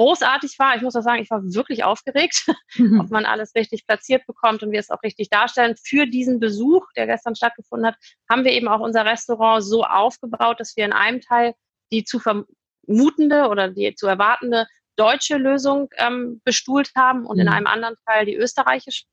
großartig 0.00 0.58
war. 0.58 0.76
Ich 0.76 0.82
muss 0.82 0.96
auch 0.96 1.02
sagen, 1.02 1.22
ich 1.22 1.30
war 1.30 1.42
wirklich 1.42 1.84
aufgeregt, 1.84 2.46
mhm. 2.76 3.00
ob 3.00 3.10
man 3.10 3.26
alles 3.26 3.54
richtig 3.54 3.86
platziert 3.86 4.26
bekommt 4.26 4.62
und 4.62 4.72
wir 4.72 4.80
es 4.80 4.88
auch 4.90 5.02
richtig 5.02 5.28
darstellen. 5.28 5.74
Für 5.76 6.06
diesen 6.06 6.40
Besuch, 6.40 6.86
der 6.96 7.06
gestern 7.06 7.34
stattgefunden 7.34 7.86
hat, 7.86 7.96
haben 8.30 8.44
wir 8.44 8.52
eben 8.52 8.66
auch 8.66 8.80
unser 8.80 9.04
Restaurant 9.04 9.62
so 9.62 9.84
aufgebaut, 9.84 10.58
dass 10.58 10.74
wir 10.76 10.86
in 10.86 10.94
einem 10.94 11.20
Teil 11.20 11.52
die 11.92 12.04
zu 12.04 12.18
vermutende 12.18 13.48
oder 13.48 13.68
die 13.68 13.94
zu 13.94 14.06
erwartende 14.06 14.66
deutsche 14.96 15.36
Lösung 15.36 15.90
ähm, 15.98 16.40
bestuhlt 16.44 16.92
haben 16.96 17.26
und 17.26 17.36
mhm. 17.36 17.42
in 17.42 17.48
einem 17.48 17.66
anderen 17.66 17.96
Teil 18.06 18.24
die 18.24 18.36
österreichische. 18.36 19.04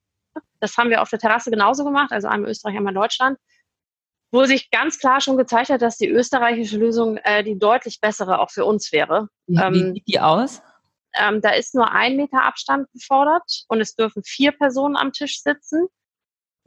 Das 0.61 0.77
haben 0.77 0.89
wir 0.89 1.01
auf 1.01 1.09
der 1.09 1.19
Terrasse 1.19 1.51
genauso 1.51 1.83
gemacht, 1.83 2.13
also 2.13 2.29
einmal 2.29 2.51
Österreich, 2.51 2.77
einmal 2.77 2.93
Deutschland, 2.93 3.37
wo 4.31 4.45
sich 4.45 4.69
ganz 4.71 4.99
klar 4.99 5.19
schon 5.19 5.35
gezeigt 5.35 5.69
hat, 5.69 5.81
dass 5.81 5.97
die 5.97 6.07
österreichische 6.07 6.77
Lösung 6.77 7.17
äh, 7.17 7.43
die 7.43 7.59
deutlich 7.59 7.99
bessere 7.99 8.39
auch 8.39 8.51
für 8.51 8.63
uns 8.63 8.93
wäre. 8.93 9.27
Wie, 9.47 9.57
ähm, 9.57 9.73
wie 9.73 9.93
sieht 9.93 10.07
die 10.07 10.19
aus? 10.21 10.61
Ähm, 11.19 11.41
da 11.41 11.51
ist 11.51 11.75
nur 11.75 11.91
ein 11.91 12.15
Meter 12.15 12.43
Abstand 12.43 12.91
gefordert 12.91 13.63
und 13.67 13.81
es 13.81 13.95
dürfen 13.95 14.23
vier 14.23 14.51
Personen 14.51 14.95
am 14.95 15.11
Tisch 15.11 15.41
sitzen 15.41 15.87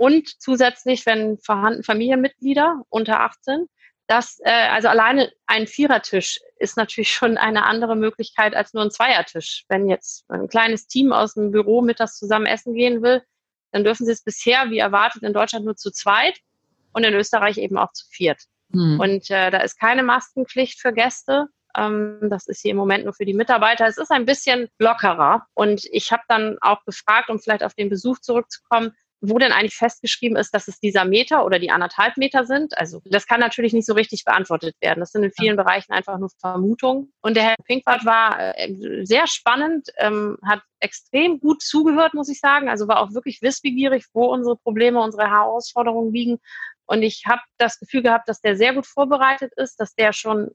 und 0.00 0.41
zusätzlich, 0.41 1.05
wenn 1.05 1.37
vorhanden 1.41 1.82
Familienmitglieder 1.82 2.85
unter 2.88 3.20
18, 3.20 3.67
das, 4.06 4.38
äh, 4.43 4.50
also 4.50 4.88
alleine 4.88 5.31
ein 5.47 5.67
Vierertisch 5.67 6.41
ist 6.58 6.79
natürlich 6.79 7.12
schon 7.12 7.37
eine 7.37 7.67
andere 7.67 7.97
Möglichkeit 7.97 8.56
als 8.56 8.73
nur 8.73 8.82
ein 8.82 8.91
Zweiertisch. 8.91 9.67
Wenn 9.69 9.91
jetzt 9.91 10.25
ein 10.31 10.49
kleines 10.49 10.87
Team 10.87 11.12
aus 11.12 11.35
dem 11.35 11.50
Büro 11.50 11.82
mittags 11.82 12.17
zusammen 12.17 12.46
essen 12.46 12.73
gehen 12.73 13.03
will, 13.03 13.23
dann 13.73 13.85
dürfen 13.85 14.06
sie 14.06 14.12
es 14.12 14.25
bisher, 14.25 14.70
wie 14.70 14.79
erwartet, 14.79 15.23
in 15.23 15.35
Deutschland 15.35 15.67
nur 15.67 15.76
zu 15.76 15.91
zweit 15.91 16.38
und 16.94 17.05
in 17.05 17.12
Österreich 17.12 17.58
eben 17.58 17.76
auch 17.76 17.93
zu 17.93 18.06
viert. 18.08 18.41
Hm. 18.73 18.99
Und 18.99 19.29
äh, 19.29 19.50
da 19.50 19.58
ist 19.58 19.79
keine 19.79 20.03
Maskenpflicht 20.03 20.81
für 20.81 20.94
Gäste. 20.94 21.49
Ähm, 21.76 22.19
das 22.31 22.46
ist 22.46 22.62
hier 22.62 22.72
im 22.72 22.76
Moment 22.76 23.05
nur 23.05 23.14
für 23.14 23.25
die 23.25 23.34
Mitarbeiter. 23.34 23.87
Es 23.87 23.99
ist 23.99 24.11
ein 24.11 24.26
bisschen 24.26 24.69
lockerer. 24.78 25.46
Und 25.55 25.84
ich 25.90 26.12
habe 26.12 26.22
dann 26.28 26.56
auch 26.61 26.84
gefragt, 26.84 27.31
um 27.31 27.38
vielleicht 27.38 27.62
auf 27.64 27.75
den 27.75 27.88
Besuch 27.88 28.19
zurückzukommen, 28.20 28.93
wo 29.20 29.38
denn 29.38 29.52
eigentlich 29.52 29.75
festgeschrieben 29.75 30.37
ist, 30.37 30.55
dass 30.55 30.67
es 30.67 30.81
dieser 30.81 31.05
Meter 31.05 31.44
oder 31.44 31.58
die 31.58 31.70
anderthalb 31.70 32.17
Meter 32.17 32.46
sind. 32.46 32.76
Also 32.78 33.02
das 33.05 33.26
kann 33.26 33.40
natürlich 33.40 33.72
nicht 33.72 33.87
so 33.87 33.93
richtig 33.93 34.25
beantwortet 34.25 34.75
werden. 34.81 35.00
Das 35.00 35.12
sind 35.12 35.22
in 35.22 35.32
vielen. 35.32 35.56
Bereichen 35.61 35.93
einfach 35.93 36.19
nur 36.19 36.31
Vermutungen. 36.38 37.12
Und 37.20 37.37
der 37.37 37.43
Herr 37.43 37.56
Pinkwart 37.64 38.06
war 38.06 38.56
äh, 38.56 39.05
sehr 39.05 39.26
spannend, 39.26 39.88
ähm, 39.99 40.38
hat 40.43 40.62
extrem 40.78 41.38
gut 41.38 41.61
zugehört, 41.61 42.14
muss 42.14 42.31
ich 42.31 42.40
sagen. 42.40 42.70
Also 42.70 42.88
war 42.88 43.00
auch 43.00 43.12
wirklich 43.12 43.43
wissbegierig, 43.43 44.06
wo 44.14 44.26
unsere 44.26 44.56
Probleme, 44.56 45.02
unsere 45.02 45.28
Herausforderungen 45.28 46.12
liegen. 46.12 46.38
Und 46.87 47.02
ich 47.02 47.25
habe 47.26 47.43
das 47.58 47.78
Gefühl 47.78 48.02
gehabt, 48.02 48.28
dass 48.28 48.40
der 48.40 48.56
sehr 48.56 48.75
gut 48.75 48.87
vorbereitet 48.87 49.53
ist, 49.56 49.77
dass 49.81 49.94
der 49.94 50.12
schon 50.12 50.50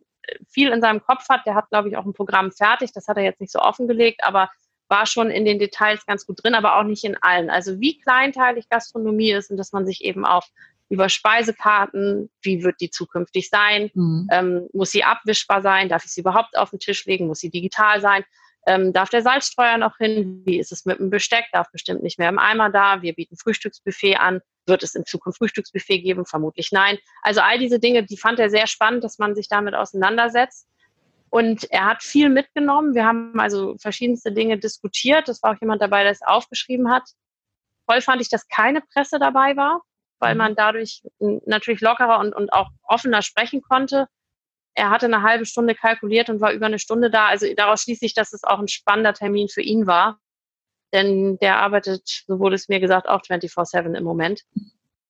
viel 0.48 0.70
in 0.72 0.82
seinem 0.82 1.02
Kopf 1.02 1.28
hat. 1.30 1.46
Der 1.46 1.56
hat, 1.56 1.70
glaube 1.70 1.90
ich, 1.90 1.98
auch 1.98 2.06
ein 2.06 2.14
Programm 2.14 2.52
fertig. 2.52 2.92
Das 2.94 3.08
hat 3.08 3.18
er 3.18 3.24
jetzt 3.24 3.42
nicht 3.42 3.52
so 3.52 3.60
offengelegt, 3.60 4.24
aber 4.24 4.50
war 4.88 5.06
schon 5.06 5.32
in 5.32 5.46
den 5.46 5.60
Details 5.60 6.06
ganz 6.06 6.26
gut 6.26 6.44
drin, 6.44 6.56
aber 6.56 6.78
auch 6.78 6.84
nicht 6.84 7.04
in 7.04 7.18
allen. 7.22 7.50
Also 7.50 7.80
wie 7.80 8.00
kleinteilig 8.00 8.70
Gastronomie 8.70 9.32
ist 9.32 9.50
und 9.50 9.58
dass 9.58 9.72
man 9.72 9.86
sich 9.86 10.04
eben 10.04 10.26
auch 10.26 10.46
über 10.90 11.10
Speisekarten, 11.10 12.30
wie 12.42 12.64
wird 12.64 12.80
die 12.80 12.92
zukünftig 12.92 13.50
sein, 13.50 13.90
mhm. 13.96 14.28
ähm, 14.32 14.70
muss 14.74 14.92
sie 14.92 15.04
abwischbar 15.04 15.62
sein, 15.62 15.90
darf 15.90 16.06
ich 16.06 16.12
sie 16.12 16.22
überhaupt 16.22 16.56
auf 16.58 16.70
den 16.70 16.80
Tisch 16.80 17.06
legen, 17.06 17.28
muss 17.28 17.40
sie 17.40 17.50
digital 17.50 18.02
sein, 18.02 18.24
ähm, 18.66 18.94
darf 18.94 19.10
der 19.10 19.22
Salzstreuer 19.22 19.78
noch 19.78 19.98
hin, 19.98 20.42
wie 20.46 20.60
ist 20.60 20.72
es 20.72 20.86
mit 20.86 21.00
dem 21.00 21.10
Besteck, 21.10 21.46
darf 21.52 21.72
bestimmt 21.72 22.02
nicht 22.02 22.18
mehr 22.18 22.30
im 22.30 22.40
Eimer 22.40 22.70
da, 22.70 23.02
wir 23.02 23.14
bieten 23.14 23.38
Frühstücksbuffet 23.38 24.16
an, 24.18 24.42
wird 24.66 24.82
es 24.82 24.96
in 24.96 25.06
Zukunft 25.06 25.38
Frühstücksbuffet 25.38 26.02
geben, 26.02 26.26
vermutlich 26.26 26.72
nein. 26.72 26.98
Also 27.22 27.42
all 27.42 27.60
diese 27.60 27.80
Dinge, 27.80 28.04
die 28.04 28.18
fand 28.18 28.40
er 28.40 28.50
sehr 28.50 28.68
spannend, 28.68 29.04
dass 29.04 29.20
man 29.20 29.36
sich 29.36 29.48
damit 29.48 29.76
auseinandersetzt. 29.76 30.68
Und 31.30 31.70
er 31.72 31.86
hat 31.86 32.02
viel 32.02 32.30
mitgenommen. 32.30 32.96
Wir 32.96 33.06
haben 33.06 33.40
also 33.40 33.76
verschiedenste 33.78 34.32
Dinge 34.32 34.58
diskutiert. 34.58 35.28
Es 35.28 35.44
war 35.44 35.54
auch 35.54 35.62
jemand 35.62 35.82
dabei, 35.82 36.04
der 36.04 36.12
es 36.12 36.22
aufgeschrieben 36.22 36.90
hat. 36.90 37.04
Toll 37.88 38.02
fand 38.02 38.22
ich, 38.22 38.30
dass 38.30 38.48
keine 38.48 38.82
Presse 38.82 39.20
dabei 39.20 39.56
war, 39.56 39.82
weil 40.20 40.34
mhm. 40.34 40.40
man 40.40 40.56
dadurch 40.56 41.04
natürlich 41.20 41.82
lockerer 41.82 42.20
und, 42.20 42.34
und 42.34 42.54
auch 42.54 42.70
offener 42.84 43.22
sprechen 43.22 43.62
konnte. 43.62 44.08
Er 44.76 44.90
hatte 44.90 45.06
eine 45.06 45.24
halbe 45.24 45.46
Stunde 45.46 45.74
kalkuliert 45.74 46.30
und 46.30 46.42
war 46.42 46.52
über 46.52 46.66
eine 46.66 46.80
Stunde 46.80 47.10
da. 47.10 47.28
Also 47.28 47.48
daraus 47.56 47.82
schließe 47.82 48.06
ich, 48.06 48.14
dass 48.14 48.34
es 48.34 48.44
auch 48.44 48.60
ein 48.60 48.68
spannender 48.68 49.14
Termin 49.14 49.48
für 49.48 49.62
ihn 49.62 49.88
war. 49.88 50.20
Denn 50.94 51.38
der 51.40 51.58
arbeitet, 51.58 52.24
so 52.28 52.40
wurde 52.40 52.56
es 52.56 52.68
mir 52.68 52.80
gesagt, 52.80 53.08
auch 53.08 53.22
24-7 53.22 53.96
im 53.96 54.04
Moment. 54.04 54.44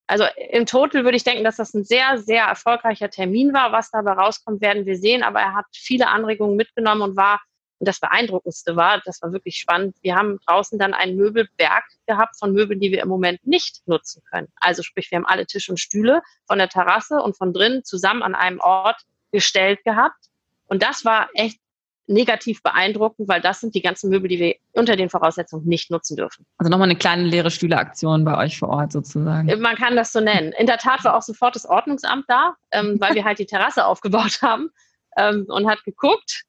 Also 0.08 0.26
im 0.52 0.68
Total 0.68 1.04
würde 1.04 1.18
ich 1.18 1.24
denken, 1.24 1.44
dass 1.44 1.58
das 1.58 1.74
ein 1.74 1.84
sehr, 1.84 2.20
sehr 2.20 2.44
erfolgreicher 2.46 3.10
Termin 3.10 3.54
war. 3.54 3.72
Was 3.72 3.90
dabei 3.90 4.14
rauskommt, 4.14 4.62
werden 4.62 4.86
wir 4.86 4.98
sehen. 4.98 5.24
Aber 5.24 5.40
er 5.40 5.56
hat 5.56 5.66
viele 5.74 6.08
Anregungen 6.08 6.56
mitgenommen 6.56 7.02
und 7.02 7.18
war, 7.18 7.42
und 7.80 7.88
das 7.88 8.00
Beeindruckendste 8.00 8.76
war, 8.76 9.02
das 9.04 9.22
war 9.22 9.34
wirklich 9.34 9.58
spannend, 9.58 9.98
wir 10.02 10.16
haben 10.16 10.40
draußen 10.48 10.80
dann 10.80 10.94
einen 10.94 11.18
Möbelberg 11.18 11.84
gehabt 12.08 12.38
von 12.40 12.54
Möbeln, 12.54 12.80
die 12.80 12.92
wir 12.92 13.02
im 13.02 13.10
Moment 13.10 13.46
nicht 13.46 13.86
nutzen 13.86 14.24
können. 14.30 14.48
Also 14.56 14.82
sprich, 14.82 15.12
wir 15.12 15.18
haben 15.18 15.26
alle 15.26 15.46
Tische 15.46 15.72
und 15.72 15.78
Stühle 15.78 16.22
von 16.48 16.58
der 16.58 16.70
Terrasse 16.70 17.22
und 17.22 17.36
von 17.38 17.52
drinnen 17.52 17.84
zusammen 17.84 18.24
an 18.24 18.34
einem 18.34 18.62
Ort 18.62 19.02
gestellt 19.32 19.84
gehabt. 19.84 20.30
Und 20.68 20.82
das 20.82 21.06
war 21.06 21.30
echt 21.34 21.60
negativ 22.08 22.62
beeindruckend, 22.62 23.28
weil 23.28 23.42
das 23.42 23.60
sind 23.60 23.74
die 23.76 23.82
ganzen 23.82 24.10
Möbel, 24.10 24.30
die 24.30 24.40
wir 24.40 24.56
unter 24.74 24.96
den 24.96 25.10
Voraussetzungen 25.10 25.66
nicht 25.66 25.90
nutzen 25.90 26.16
dürfen. 26.16 26.46
Also 26.58 26.70
nochmal 26.70 26.88
eine 26.88 26.98
kleine 26.98 27.24
leere 27.24 27.52
Stühleaktion 27.52 28.24
bei 28.24 28.38
euch 28.38 28.60
vor 28.60 28.70
Ort 28.70 28.92
sozusagen. 28.92 29.60
Man 29.60 29.76
kann 29.76 29.96
das 29.96 30.12
so 30.12 30.20
nennen. 30.20 30.54
In 30.54 30.68
der 30.68 30.78
Tat 30.78 31.04
war 31.04 31.16
auch 31.16 31.22
sofort 31.22 31.56
das 31.56 31.66
Ordnungsamt 31.66 32.26
da, 32.28 32.56
ähm, 32.72 32.98
weil 33.00 33.16
wir 33.16 33.26
halt 33.26 33.40
die 33.40 33.46
Terrasse 33.46 33.86
aufgebaut 33.88 34.40
haben 34.42 34.70
ähm, 35.18 35.46
und 35.48 35.68
hat 35.68 35.84
geguckt. 35.84 36.44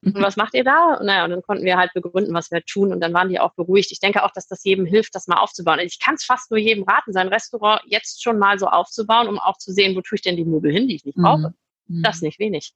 Und 0.00 0.14
was 0.22 0.36
macht 0.36 0.54
ihr 0.54 0.62
da? 0.62 0.94
Und 0.94 1.06
naja, 1.06 1.24
und 1.24 1.30
dann 1.30 1.42
konnten 1.42 1.64
wir 1.64 1.76
halt 1.76 1.92
begründen, 1.92 2.32
was 2.32 2.52
wir 2.52 2.62
tun. 2.64 2.92
Und 2.92 3.00
dann 3.00 3.12
waren 3.12 3.28
die 3.28 3.40
auch 3.40 3.54
beruhigt. 3.54 3.90
Ich 3.90 3.98
denke 3.98 4.22
auch, 4.22 4.30
dass 4.30 4.46
das 4.46 4.62
jedem 4.62 4.86
hilft, 4.86 5.12
das 5.16 5.26
mal 5.26 5.38
aufzubauen. 5.38 5.80
Ich 5.80 5.98
kann 5.98 6.14
es 6.14 6.24
fast 6.24 6.52
nur 6.52 6.58
jedem 6.58 6.84
raten, 6.84 7.12
sein 7.12 7.26
Restaurant 7.26 7.82
jetzt 7.84 8.22
schon 8.22 8.38
mal 8.38 8.60
so 8.60 8.68
aufzubauen, 8.68 9.26
um 9.26 9.40
auch 9.40 9.58
zu 9.58 9.72
sehen, 9.72 9.96
wo 9.96 10.00
tue 10.00 10.14
ich 10.14 10.22
denn 10.22 10.36
die 10.36 10.44
Möbel 10.44 10.70
hin, 10.70 10.86
die 10.86 10.94
ich 10.94 11.04
nicht 11.04 11.18
brauche. 11.18 11.52
Mhm. 11.88 12.02
Das 12.02 12.22
nicht 12.22 12.38
wenig. 12.38 12.72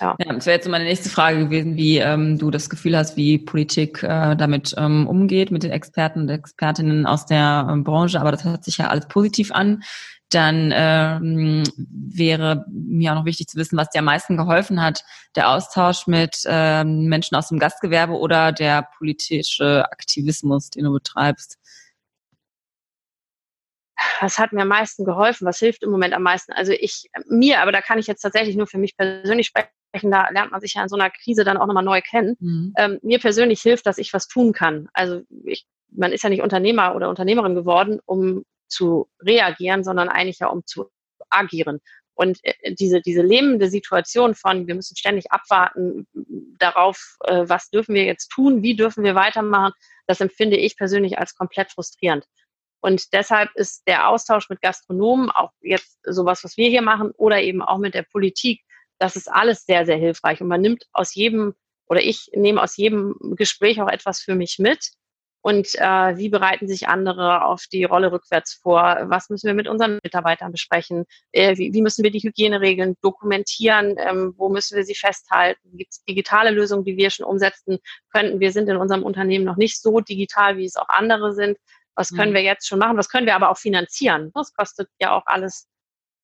Ja. 0.00 0.16
ja, 0.18 0.32
das 0.32 0.46
wäre 0.46 0.56
jetzt 0.56 0.68
meine 0.68 0.84
nächste 0.84 1.10
Frage 1.10 1.44
gewesen, 1.44 1.76
wie 1.76 1.98
ähm, 1.98 2.38
du 2.38 2.50
das 2.50 2.70
Gefühl 2.70 2.96
hast, 2.96 3.16
wie 3.16 3.38
Politik 3.38 4.02
äh, 4.02 4.34
damit 4.34 4.74
ähm, 4.76 5.06
umgeht, 5.06 5.50
mit 5.50 5.62
den 5.62 5.70
Experten 5.70 6.22
und 6.22 6.28
Expertinnen 6.28 7.06
aus 7.06 7.26
der 7.26 7.68
ähm, 7.70 7.84
Branche. 7.84 8.20
Aber 8.20 8.32
das 8.32 8.44
hört 8.44 8.64
sich 8.64 8.78
ja 8.78 8.88
alles 8.88 9.06
positiv 9.06 9.52
an. 9.52 9.82
Dann 10.30 10.72
ähm, 10.74 11.64
wäre 11.76 12.64
mir 12.68 13.12
auch 13.12 13.16
noch 13.16 13.24
wichtig 13.24 13.48
zu 13.48 13.58
wissen, 13.58 13.76
was 13.76 13.90
dir 13.90 13.98
am 13.98 14.04
meisten 14.04 14.36
geholfen 14.36 14.80
hat. 14.80 15.02
Der 15.34 15.50
Austausch 15.50 16.06
mit 16.06 16.42
ähm, 16.46 17.06
Menschen 17.06 17.36
aus 17.36 17.48
dem 17.48 17.58
Gastgewerbe 17.58 18.14
oder 18.14 18.52
der 18.52 18.88
politische 18.96 19.84
Aktivismus, 19.90 20.70
den 20.70 20.84
du 20.84 20.92
betreibst? 20.92 21.58
Was 24.20 24.38
hat 24.38 24.52
mir 24.52 24.62
am 24.62 24.68
meisten 24.68 25.04
geholfen? 25.04 25.46
Was 25.46 25.58
hilft 25.58 25.82
im 25.82 25.90
Moment 25.90 26.14
am 26.14 26.22
meisten? 26.22 26.52
Also 26.52 26.72
ich, 26.72 27.08
mir, 27.26 27.60
aber 27.60 27.72
da 27.72 27.80
kann 27.80 27.98
ich 27.98 28.06
jetzt 28.06 28.22
tatsächlich 28.22 28.56
nur 28.56 28.66
für 28.66 28.78
mich 28.78 28.96
persönlich 28.96 29.48
sprechen, 29.48 30.10
da 30.10 30.28
lernt 30.30 30.52
man 30.52 30.60
sich 30.60 30.74
ja 30.74 30.82
in 30.82 30.88
so 30.88 30.96
einer 30.96 31.10
Krise 31.10 31.44
dann 31.44 31.56
auch 31.56 31.66
nochmal 31.66 31.84
neu 31.84 32.00
kennen. 32.00 32.36
Mhm. 32.40 32.74
Ähm, 32.76 32.98
mir 33.02 33.18
persönlich 33.18 33.60
hilft, 33.60 33.86
dass 33.86 33.98
ich 33.98 34.12
was 34.12 34.28
tun 34.28 34.52
kann. 34.52 34.88
Also 34.92 35.22
ich, 35.44 35.66
man 35.90 36.12
ist 36.12 36.22
ja 36.22 36.30
nicht 36.30 36.42
Unternehmer 36.42 36.94
oder 36.94 37.08
Unternehmerin 37.08 37.54
geworden, 37.54 38.00
um 38.04 38.44
zu 38.68 39.08
reagieren, 39.20 39.82
sondern 39.82 40.08
eigentlich 40.08 40.38
ja 40.38 40.46
um 40.46 40.64
zu 40.64 40.86
agieren. 41.28 41.80
Und 42.14 42.38
äh, 42.42 42.74
diese, 42.74 43.00
diese 43.00 43.22
lähmende 43.22 43.68
Situation 43.68 44.34
von, 44.34 44.66
wir 44.66 44.74
müssen 44.74 44.96
ständig 44.96 45.32
abwarten 45.32 46.06
darauf, 46.58 47.16
äh, 47.24 47.44
was 47.46 47.70
dürfen 47.70 47.94
wir 47.94 48.04
jetzt 48.04 48.28
tun, 48.28 48.62
wie 48.62 48.76
dürfen 48.76 49.04
wir 49.04 49.14
weitermachen, 49.14 49.72
das 50.06 50.20
empfinde 50.20 50.56
ich 50.56 50.76
persönlich 50.76 51.18
als 51.18 51.34
komplett 51.34 51.72
frustrierend. 51.72 52.26
Und 52.80 53.12
deshalb 53.12 53.50
ist 53.54 53.86
der 53.86 54.08
Austausch 54.08 54.48
mit 54.48 54.62
Gastronomen, 54.62 55.30
auch 55.30 55.50
jetzt 55.60 55.98
sowas, 56.02 56.44
was 56.44 56.56
wir 56.56 56.68
hier 56.68 56.82
machen, 56.82 57.12
oder 57.16 57.40
eben 57.42 57.62
auch 57.62 57.78
mit 57.78 57.94
der 57.94 58.02
Politik, 58.02 58.62
das 58.98 59.16
ist 59.16 59.30
alles 59.30 59.64
sehr, 59.64 59.86
sehr 59.86 59.96
hilfreich. 59.96 60.40
Und 60.40 60.48
man 60.48 60.60
nimmt 60.60 60.84
aus 60.92 61.14
jedem, 61.14 61.54
oder 61.88 62.02
ich 62.02 62.30
nehme 62.34 62.62
aus 62.62 62.76
jedem 62.76 63.16
Gespräch 63.36 63.80
auch 63.80 63.88
etwas 63.88 64.20
für 64.20 64.34
mich 64.34 64.58
mit. 64.58 64.90
Und 65.42 65.74
äh, 65.76 66.18
wie 66.18 66.28
bereiten 66.28 66.68
sich 66.68 66.86
andere 66.86 67.46
auf 67.46 67.64
die 67.72 67.84
Rolle 67.84 68.12
rückwärts 68.12 68.52
vor? 68.52 68.98
Was 69.04 69.30
müssen 69.30 69.46
wir 69.46 69.54
mit 69.54 69.68
unseren 69.68 69.98
Mitarbeitern 70.02 70.52
besprechen? 70.52 71.06
Äh, 71.32 71.56
wie, 71.56 71.72
wie, 71.72 71.80
müssen 71.80 72.04
wir 72.04 72.10
die 72.10 72.22
Hygieneregeln 72.22 72.96
dokumentieren? 73.00 73.96
Ähm, 73.98 74.34
wo 74.36 74.50
müssen 74.50 74.76
wir 74.76 74.84
sie 74.84 74.94
festhalten? 74.94 75.76
Gibt 75.78 75.92
es 75.92 76.04
digitale 76.04 76.50
Lösungen, 76.50 76.84
die 76.84 76.98
wir 76.98 77.08
schon 77.08 77.24
umsetzen 77.24 77.78
könnten? 78.12 78.38
Wir 78.38 78.52
sind 78.52 78.68
in 78.68 78.76
unserem 78.76 79.02
Unternehmen 79.02 79.46
noch 79.46 79.56
nicht 79.56 79.80
so 79.80 80.00
digital, 80.00 80.58
wie 80.58 80.66
es 80.66 80.76
auch 80.76 80.90
andere 80.90 81.32
sind. 81.32 81.56
Was 81.94 82.10
können 82.10 82.30
mhm. 82.30 82.36
wir 82.36 82.42
jetzt 82.42 82.66
schon 82.66 82.78
machen? 82.78 82.96
Was 82.96 83.08
können 83.08 83.26
wir 83.26 83.34
aber 83.34 83.50
auch 83.50 83.58
finanzieren? 83.58 84.30
Das 84.34 84.54
kostet 84.54 84.88
ja 85.00 85.12
auch 85.12 85.24
alles 85.26 85.68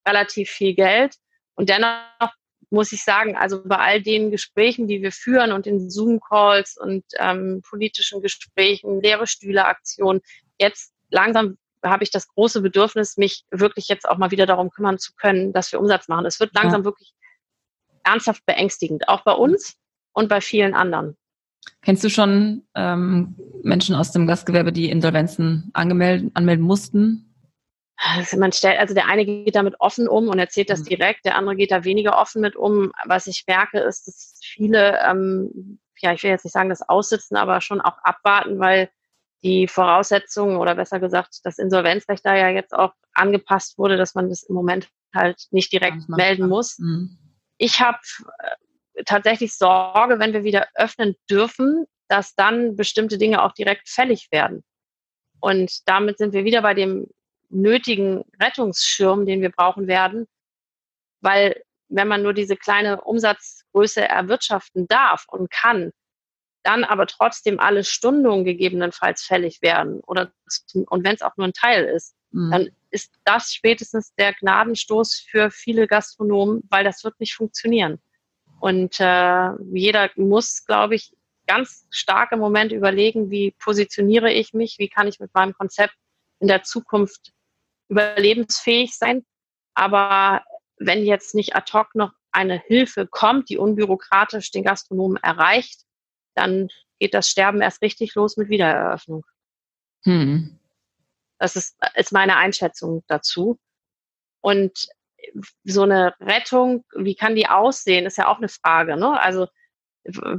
relativ 0.06 0.50
viel 0.50 0.74
Geld. 0.74 1.16
Und 1.54 1.68
dennoch 1.68 2.32
muss 2.70 2.92
ich 2.92 3.02
sagen, 3.02 3.36
also 3.36 3.62
bei 3.64 3.76
all 3.76 4.02
den 4.02 4.30
Gesprächen, 4.30 4.88
die 4.88 5.02
wir 5.02 5.12
führen 5.12 5.52
und 5.52 5.66
in 5.66 5.90
Zoom-Calls 5.90 6.76
und 6.76 7.04
ähm, 7.18 7.62
politischen 7.68 8.22
Gesprächen, 8.22 9.00
leere 9.00 9.26
Stühle-Aktionen, 9.26 10.20
jetzt 10.58 10.92
langsam 11.10 11.58
habe 11.84 12.04
ich 12.04 12.10
das 12.10 12.28
große 12.28 12.60
Bedürfnis, 12.60 13.16
mich 13.16 13.44
wirklich 13.50 13.88
jetzt 13.88 14.08
auch 14.08 14.18
mal 14.18 14.30
wieder 14.30 14.46
darum 14.46 14.70
kümmern 14.70 14.98
zu 14.98 15.14
können, 15.14 15.52
dass 15.52 15.70
wir 15.72 15.80
Umsatz 15.80 16.08
machen. 16.08 16.26
Es 16.26 16.40
wird 16.40 16.54
langsam 16.54 16.80
ja. 16.80 16.84
wirklich 16.86 17.14
ernsthaft 18.02 18.44
beängstigend, 18.46 19.08
auch 19.08 19.22
bei 19.22 19.32
uns 19.32 19.76
und 20.12 20.28
bei 20.28 20.40
vielen 20.40 20.74
anderen. 20.74 21.16
Kennst 21.86 22.02
du 22.02 22.10
schon 22.10 22.66
ähm, 22.74 23.36
Menschen 23.62 23.94
aus 23.94 24.10
dem 24.10 24.26
Gastgewerbe, 24.26 24.72
die 24.72 24.90
Insolvenzen 24.90 25.70
angemelden, 25.72 26.32
anmelden 26.34 26.64
mussten? 26.64 27.32
Also 27.94 28.36
man 28.38 28.50
stellt, 28.50 28.80
also 28.80 28.92
der 28.92 29.06
eine 29.06 29.24
geht 29.24 29.54
damit 29.54 29.76
offen 29.78 30.08
um 30.08 30.26
und 30.26 30.40
erzählt 30.40 30.68
das 30.68 30.80
mhm. 30.80 30.86
direkt, 30.86 31.24
der 31.24 31.36
andere 31.36 31.54
geht 31.54 31.70
da 31.70 31.84
weniger 31.84 32.18
offen 32.18 32.42
mit 32.42 32.56
um. 32.56 32.90
Was 33.04 33.28
ich 33.28 33.44
merke, 33.46 33.78
ist, 33.78 34.08
dass 34.08 34.40
viele, 34.42 34.98
ähm, 35.08 35.78
ja, 36.00 36.12
ich 36.12 36.24
will 36.24 36.30
jetzt 36.30 36.42
nicht 36.42 36.54
sagen, 36.54 36.70
das 36.70 36.82
aussitzen, 36.82 37.36
aber 37.36 37.60
schon 37.60 37.80
auch 37.80 37.98
abwarten, 38.02 38.58
weil 38.58 38.90
die 39.44 39.68
Voraussetzungen 39.68 40.56
oder 40.56 40.74
besser 40.74 40.98
gesagt, 40.98 41.38
das 41.44 41.56
Insolvenzrecht 41.56 42.26
da 42.26 42.34
ja 42.34 42.48
jetzt 42.48 42.74
auch 42.74 42.94
angepasst 43.14 43.78
wurde, 43.78 43.96
dass 43.96 44.16
man 44.16 44.28
das 44.28 44.42
im 44.42 44.56
Moment 44.56 44.88
halt 45.14 45.46
nicht 45.52 45.72
direkt 45.72 46.08
melden 46.08 46.48
muss. 46.48 46.80
Mhm. 46.80 47.16
Ich 47.58 47.80
habe 47.80 47.98
äh, 48.40 48.56
tatsächlich 49.04 49.54
Sorge, 49.54 50.18
wenn 50.18 50.32
wir 50.32 50.44
wieder 50.44 50.68
öffnen 50.74 51.16
dürfen, 51.28 51.86
dass 52.08 52.34
dann 52.34 52.76
bestimmte 52.76 53.18
Dinge 53.18 53.42
auch 53.42 53.52
direkt 53.52 53.88
fällig 53.88 54.28
werden. 54.30 54.64
Und 55.40 55.88
damit 55.88 56.18
sind 56.18 56.32
wir 56.32 56.44
wieder 56.44 56.62
bei 56.62 56.74
dem 56.74 57.08
nötigen 57.48 58.24
Rettungsschirm, 58.40 59.26
den 59.26 59.42
wir 59.42 59.50
brauchen 59.50 59.86
werden, 59.86 60.26
weil 61.20 61.62
wenn 61.88 62.08
man 62.08 62.22
nur 62.22 62.32
diese 62.32 62.56
kleine 62.56 63.00
Umsatzgröße 63.02 64.08
erwirtschaften 64.08 64.88
darf 64.88 65.24
und 65.28 65.50
kann, 65.50 65.92
dann 66.64 66.82
aber 66.82 67.06
trotzdem 67.06 67.60
alle 67.60 67.84
Stundungen 67.84 68.44
gegebenenfalls 68.44 69.22
fällig 69.22 69.62
werden 69.62 70.00
oder 70.00 70.32
und 70.86 71.04
wenn 71.04 71.14
es 71.14 71.22
auch 71.22 71.36
nur 71.36 71.46
ein 71.46 71.52
Teil 71.52 71.84
ist, 71.84 72.16
mhm. 72.32 72.50
dann 72.50 72.68
ist 72.90 73.12
das 73.24 73.52
spätestens 73.52 74.12
der 74.16 74.34
Gnadenstoß 74.34 75.26
für 75.30 75.50
viele 75.50 75.86
Gastronomen, 75.86 76.62
weil 76.68 76.82
das 76.82 77.04
wird 77.04 77.20
nicht 77.20 77.34
funktionieren. 77.34 78.00
Und 78.60 79.00
äh, 79.00 79.50
jeder 79.72 80.10
muss, 80.16 80.64
glaube 80.64 80.94
ich, 80.94 81.14
ganz 81.46 81.86
stark 81.90 82.32
im 82.32 82.40
Moment 82.40 82.72
überlegen, 82.72 83.30
wie 83.30 83.52
positioniere 83.52 84.32
ich 84.32 84.52
mich, 84.52 84.78
wie 84.78 84.88
kann 84.88 85.06
ich 85.06 85.20
mit 85.20 85.32
meinem 85.34 85.54
Konzept 85.54 85.94
in 86.40 86.48
der 86.48 86.62
Zukunft 86.62 87.32
überlebensfähig 87.88 88.96
sein. 88.96 89.24
Aber 89.74 90.44
wenn 90.78 91.04
jetzt 91.04 91.34
nicht 91.34 91.54
ad 91.54 91.72
hoc 91.72 91.94
noch 91.94 92.12
eine 92.32 92.58
Hilfe 92.58 93.06
kommt, 93.06 93.48
die 93.48 93.58
unbürokratisch 93.58 94.50
den 94.50 94.64
Gastronomen 94.64 95.22
erreicht, 95.22 95.82
dann 96.34 96.68
geht 96.98 97.14
das 97.14 97.28
Sterben 97.28 97.60
erst 97.60 97.82
richtig 97.82 98.14
los 98.14 98.36
mit 98.36 98.48
Wiedereröffnung. 98.48 99.24
Hm. 100.04 100.58
Das 101.38 101.56
ist, 101.56 101.76
ist 101.94 102.12
meine 102.12 102.36
Einschätzung 102.36 103.04
dazu. 103.06 103.58
Und 104.40 104.88
so 105.64 105.82
eine 105.82 106.14
Rettung, 106.20 106.84
wie 106.94 107.14
kann 107.14 107.34
die 107.34 107.48
aussehen, 107.48 108.06
ist 108.06 108.18
ja 108.18 108.28
auch 108.28 108.38
eine 108.38 108.48
Frage. 108.48 108.96
Ne? 108.96 109.20
Also 109.20 109.46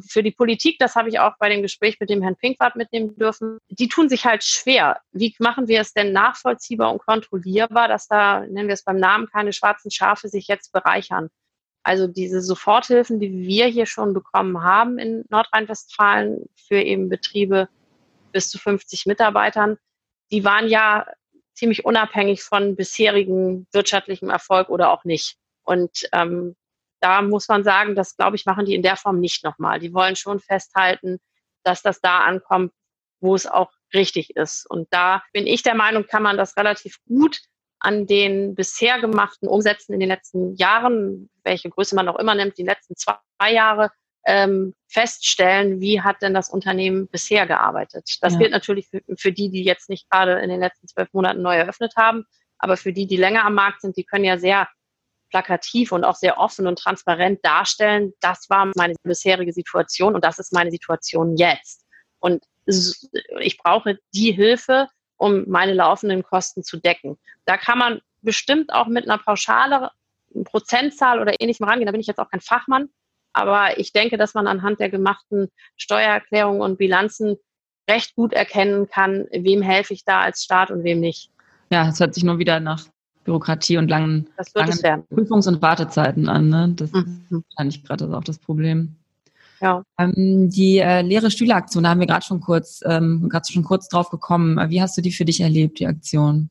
für 0.07 0.23
die 0.23 0.31
Politik, 0.31 0.77
das 0.79 0.95
habe 0.95 1.09
ich 1.09 1.19
auch 1.19 1.33
bei 1.39 1.49
dem 1.49 1.61
Gespräch 1.61 1.97
mit 1.99 2.09
dem 2.09 2.21
Herrn 2.21 2.35
Pinkwart 2.35 2.75
mitnehmen 2.75 3.15
dürfen, 3.15 3.59
die 3.69 3.89
tun 3.89 4.09
sich 4.09 4.25
halt 4.25 4.43
schwer. 4.43 5.01
Wie 5.11 5.35
machen 5.39 5.67
wir 5.67 5.81
es 5.81 5.93
denn 5.93 6.13
nachvollziehbar 6.13 6.91
und 6.91 7.05
kontrollierbar, 7.05 7.87
dass 7.87 8.07
da, 8.07 8.41
nennen 8.41 8.67
wir 8.67 8.73
es 8.73 8.83
beim 8.83 8.97
Namen, 8.97 9.27
keine 9.27 9.53
schwarzen 9.53 9.91
Schafe 9.91 10.29
sich 10.29 10.47
jetzt 10.47 10.71
bereichern? 10.71 11.29
Also 11.83 12.07
diese 12.07 12.41
Soforthilfen, 12.41 13.19
die 13.19 13.31
wir 13.31 13.67
hier 13.67 13.85
schon 13.85 14.13
bekommen 14.13 14.63
haben 14.63 14.99
in 14.99 15.23
Nordrhein-Westfalen 15.29 16.45
für 16.55 16.81
eben 16.81 17.09
Betriebe 17.09 17.69
bis 18.31 18.49
zu 18.49 18.57
50 18.59 19.05
Mitarbeitern, 19.05 19.77
die 20.31 20.43
waren 20.43 20.67
ja 20.67 21.05
ziemlich 21.57 21.85
unabhängig 21.85 22.43
von 22.43 22.75
bisherigem 22.75 23.67
wirtschaftlichem 23.71 24.29
Erfolg 24.29 24.69
oder 24.69 24.91
auch 24.91 25.03
nicht. 25.03 25.37
Und 25.63 26.07
ähm, 26.13 26.55
da 27.01 27.21
muss 27.21 27.47
man 27.47 27.63
sagen, 27.63 27.95
das 27.95 28.15
glaube 28.15 28.35
ich, 28.35 28.45
machen 28.45 28.65
die 28.65 28.75
in 28.75 28.83
der 28.83 28.95
Form 28.95 29.19
nicht 29.19 29.43
nochmal. 29.43 29.79
Die 29.79 29.93
wollen 29.93 30.15
schon 30.15 30.39
festhalten, 30.39 31.17
dass 31.63 31.81
das 31.81 31.99
da 31.99 32.19
ankommt, 32.19 32.71
wo 33.19 33.35
es 33.35 33.47
auch 33.47 33.71
richtig 33.93 34.35
ist. 34.35 34.69
Und 34.69 34.87
da 34.91 35.23
bin 35.33 35.47
ich 35.47 35.63
der 35.63 35.75
Meinung, 35.75 36.05
kann 36.05 36.23
man 36.23 36.37
das 36.37 36.55
relativ 36.57 36.97
gut 37.07 37.39
an 37.79 38.05
den 38.05 38.55
bisher 38.55 38.99
gemachten 38.99 39.47
Umsätzen 39.47 39.93
in 39.93 39.99
den 39.99 40.09
letzten 40.09 40.55
Jahren, 40.55 41.29
welche 41.43 41.69
Größe 41.69 41.95
man 41.95 42.07
auch 42.07 42.17
immer 42.17 42.35
nimmt, 42.35 42.57
die 42.57 42.63
letzten 42.63 42.95
zwei 42.95 43.51
Jahre, 43.51 43.91
ähm, 44.27 44.75
feststellen, 44.89 45.79
wie 45.79 46.01
hat 46.01 46.21
denn 46.21 46.33
das 46.33 46.49
Unternehmen 46.49 47.07
bisher 47.07 47.47
gearbeitet. 47.47 48.17
Das 48.21 48.33
ja. 48.33 48.39
gilt 48.39 48.51
natürlich 48.51 48.89
für, 48.89 49.01
für 49.17 49.31
die, 49.31 49.49
die 49.49 49.63
jetzt 49.63 49.89
nicht 49.89 50.09
gerade 50.09 50.33
in 50.39 50.49
den 50.49 50.59
letzten 50.59 50.87
zwölf 50.87 51.07
Monaten 51.13 51.41
neu 51.41 51.55
eröffnet 51.55 51.93
haben, 51.95 52.25
aber 52.59 52.75
für 52.75 52.91
die, 52.91 53.07
die 53.07 53.15
länger 53.15 53.45
am 53.45 53.53
Markt 53.53 53.81
sind, 53.81 53.95
die 53.95 54.03
können 54.03 54.25
ja 54.25 54.37
sehr 54.37 54.67
plakativ 55.29 55.93
und 55.93 56.03
auch 56.03 56.15
sehr 56.15 56.37
offen 56.37 56.67
und 56.67 56.77
transparent 56.77 57.39
darstellen, 57.43 58.13
das 58.19 58.49
war 58.49 58.69
meine 58.75 58.95
bisherige 59.03 59.53
Situation 59.53 60.13
und 60.13 60.25
das 60.25 60.39
ist 60.39 60.53
meine 60.53 60.71
Situation 60.71 61.37
jetzt. 61.37 61.85
Und 62.19 62.43
ich 63.39 63.57
brauche 63.57 63.97
die 64.13 64.33
Hilfe, 64.33 64.87
um 65.15 65.45
meine 65.47 65.73
laufenden 65.73 66.23
Kosten 66.23 66.63
zu 66.63 66.77
decken. 66.77 67.17
Da 67.45 67.57
kann 67.57 67.77
man 67.77 68.01
bestimmt 68.21 68.73
auch 68.73 68.87
mit 68.87 69.05
einer 69.05 69.17
Pauschale, 69.17 69.91
Prozentzahl 70.43 71.21
oder 71.21 71.39
ähnlichem 71.39 71.65
rangehen. 71.65 71.85
Da 71.85 71.91
bin 71.91 72.01
ich 72.01 72.07
jetzt 72.07 72.19
auch 72.19 72.29
kein 72.29 72.41
Fachmann. 72.41 72.89
Aber 73.37 73.77
ich 73.77 73.93
denke, 73.93 74.17
dass 74.17 74.33
man 74.33 74.47
anhand 74.47 74.79
der 74.79 74.89
gemachten 74.89 75.49
Steuererklärungen 75.75 76.61
und 76.61 76.79
Bilanzen 76.79 77.35
recht 77.87 78.15
gut 78.15 78.33
erkennen 78.33 78.89
kann, 78.89 79.27
wem 79.31 79.61
helfe 79.61 79.93
ich 79.93 80.03
da 80.03 80.21
als 80.21 80.43
Staat 80.43 80.71
und 80.71 80.83
wem 80.83 80.99
nicht. 80.99 81.29
Ja, 81.69 81.87
es 81.87 81.99
hört 81.99 82.15
sich 82.15 82.23
nur 82.23 82.39
wieder 82.39 82.59
nach 82.59 82.85
Bürokratie 83.25 83.77
und 83.77 83.89
langen, 83.89 84.27
langen 84.55 85.03
Prüfungs- 85.09 85.47
und 85.47 85.61
Wartezeiten 85.61 86.29
an. 86.29 86.49
Ne? 86.49 86.73
Das 86.75 86.91
mhm. 86.91 87.21
ist 87.29 87.43
wahrscheinlich 87.51 87.83
gerade 87.83 88.17
auch 88.17 88.23
das 88.23 88.39
Problem. 88.39 88.95
Ja. 89.61 89.83
Ähm, 89.99 90.49
die 90.49 90.79
äh, 90.79 91.01
leere 91.01 91.29
Stühleraktion, 91.29 91.83
da 91.83 91.91
haben 91.91 91.99
wir 91.99 92.07
gerade 92.07 92.25
schon 92.25 92.41
kurz, 92.41 92.81
ähm, 92.85 93.29
gerade 93.29 93.51
schon 93.51 93.63
kurz 93.63 93.87
drauf 93.87 94.09
gekommen. 94.09 94.57
Wie 94.71 94.81
hast 94.81 94.97
du 94.97 95.01
die 95.01 95.11
für 95.11 95.25
dich 95.25 95.41
erlebt, 95.41 95.79
die 95.79 95.87
Aktion? 95.87 96.49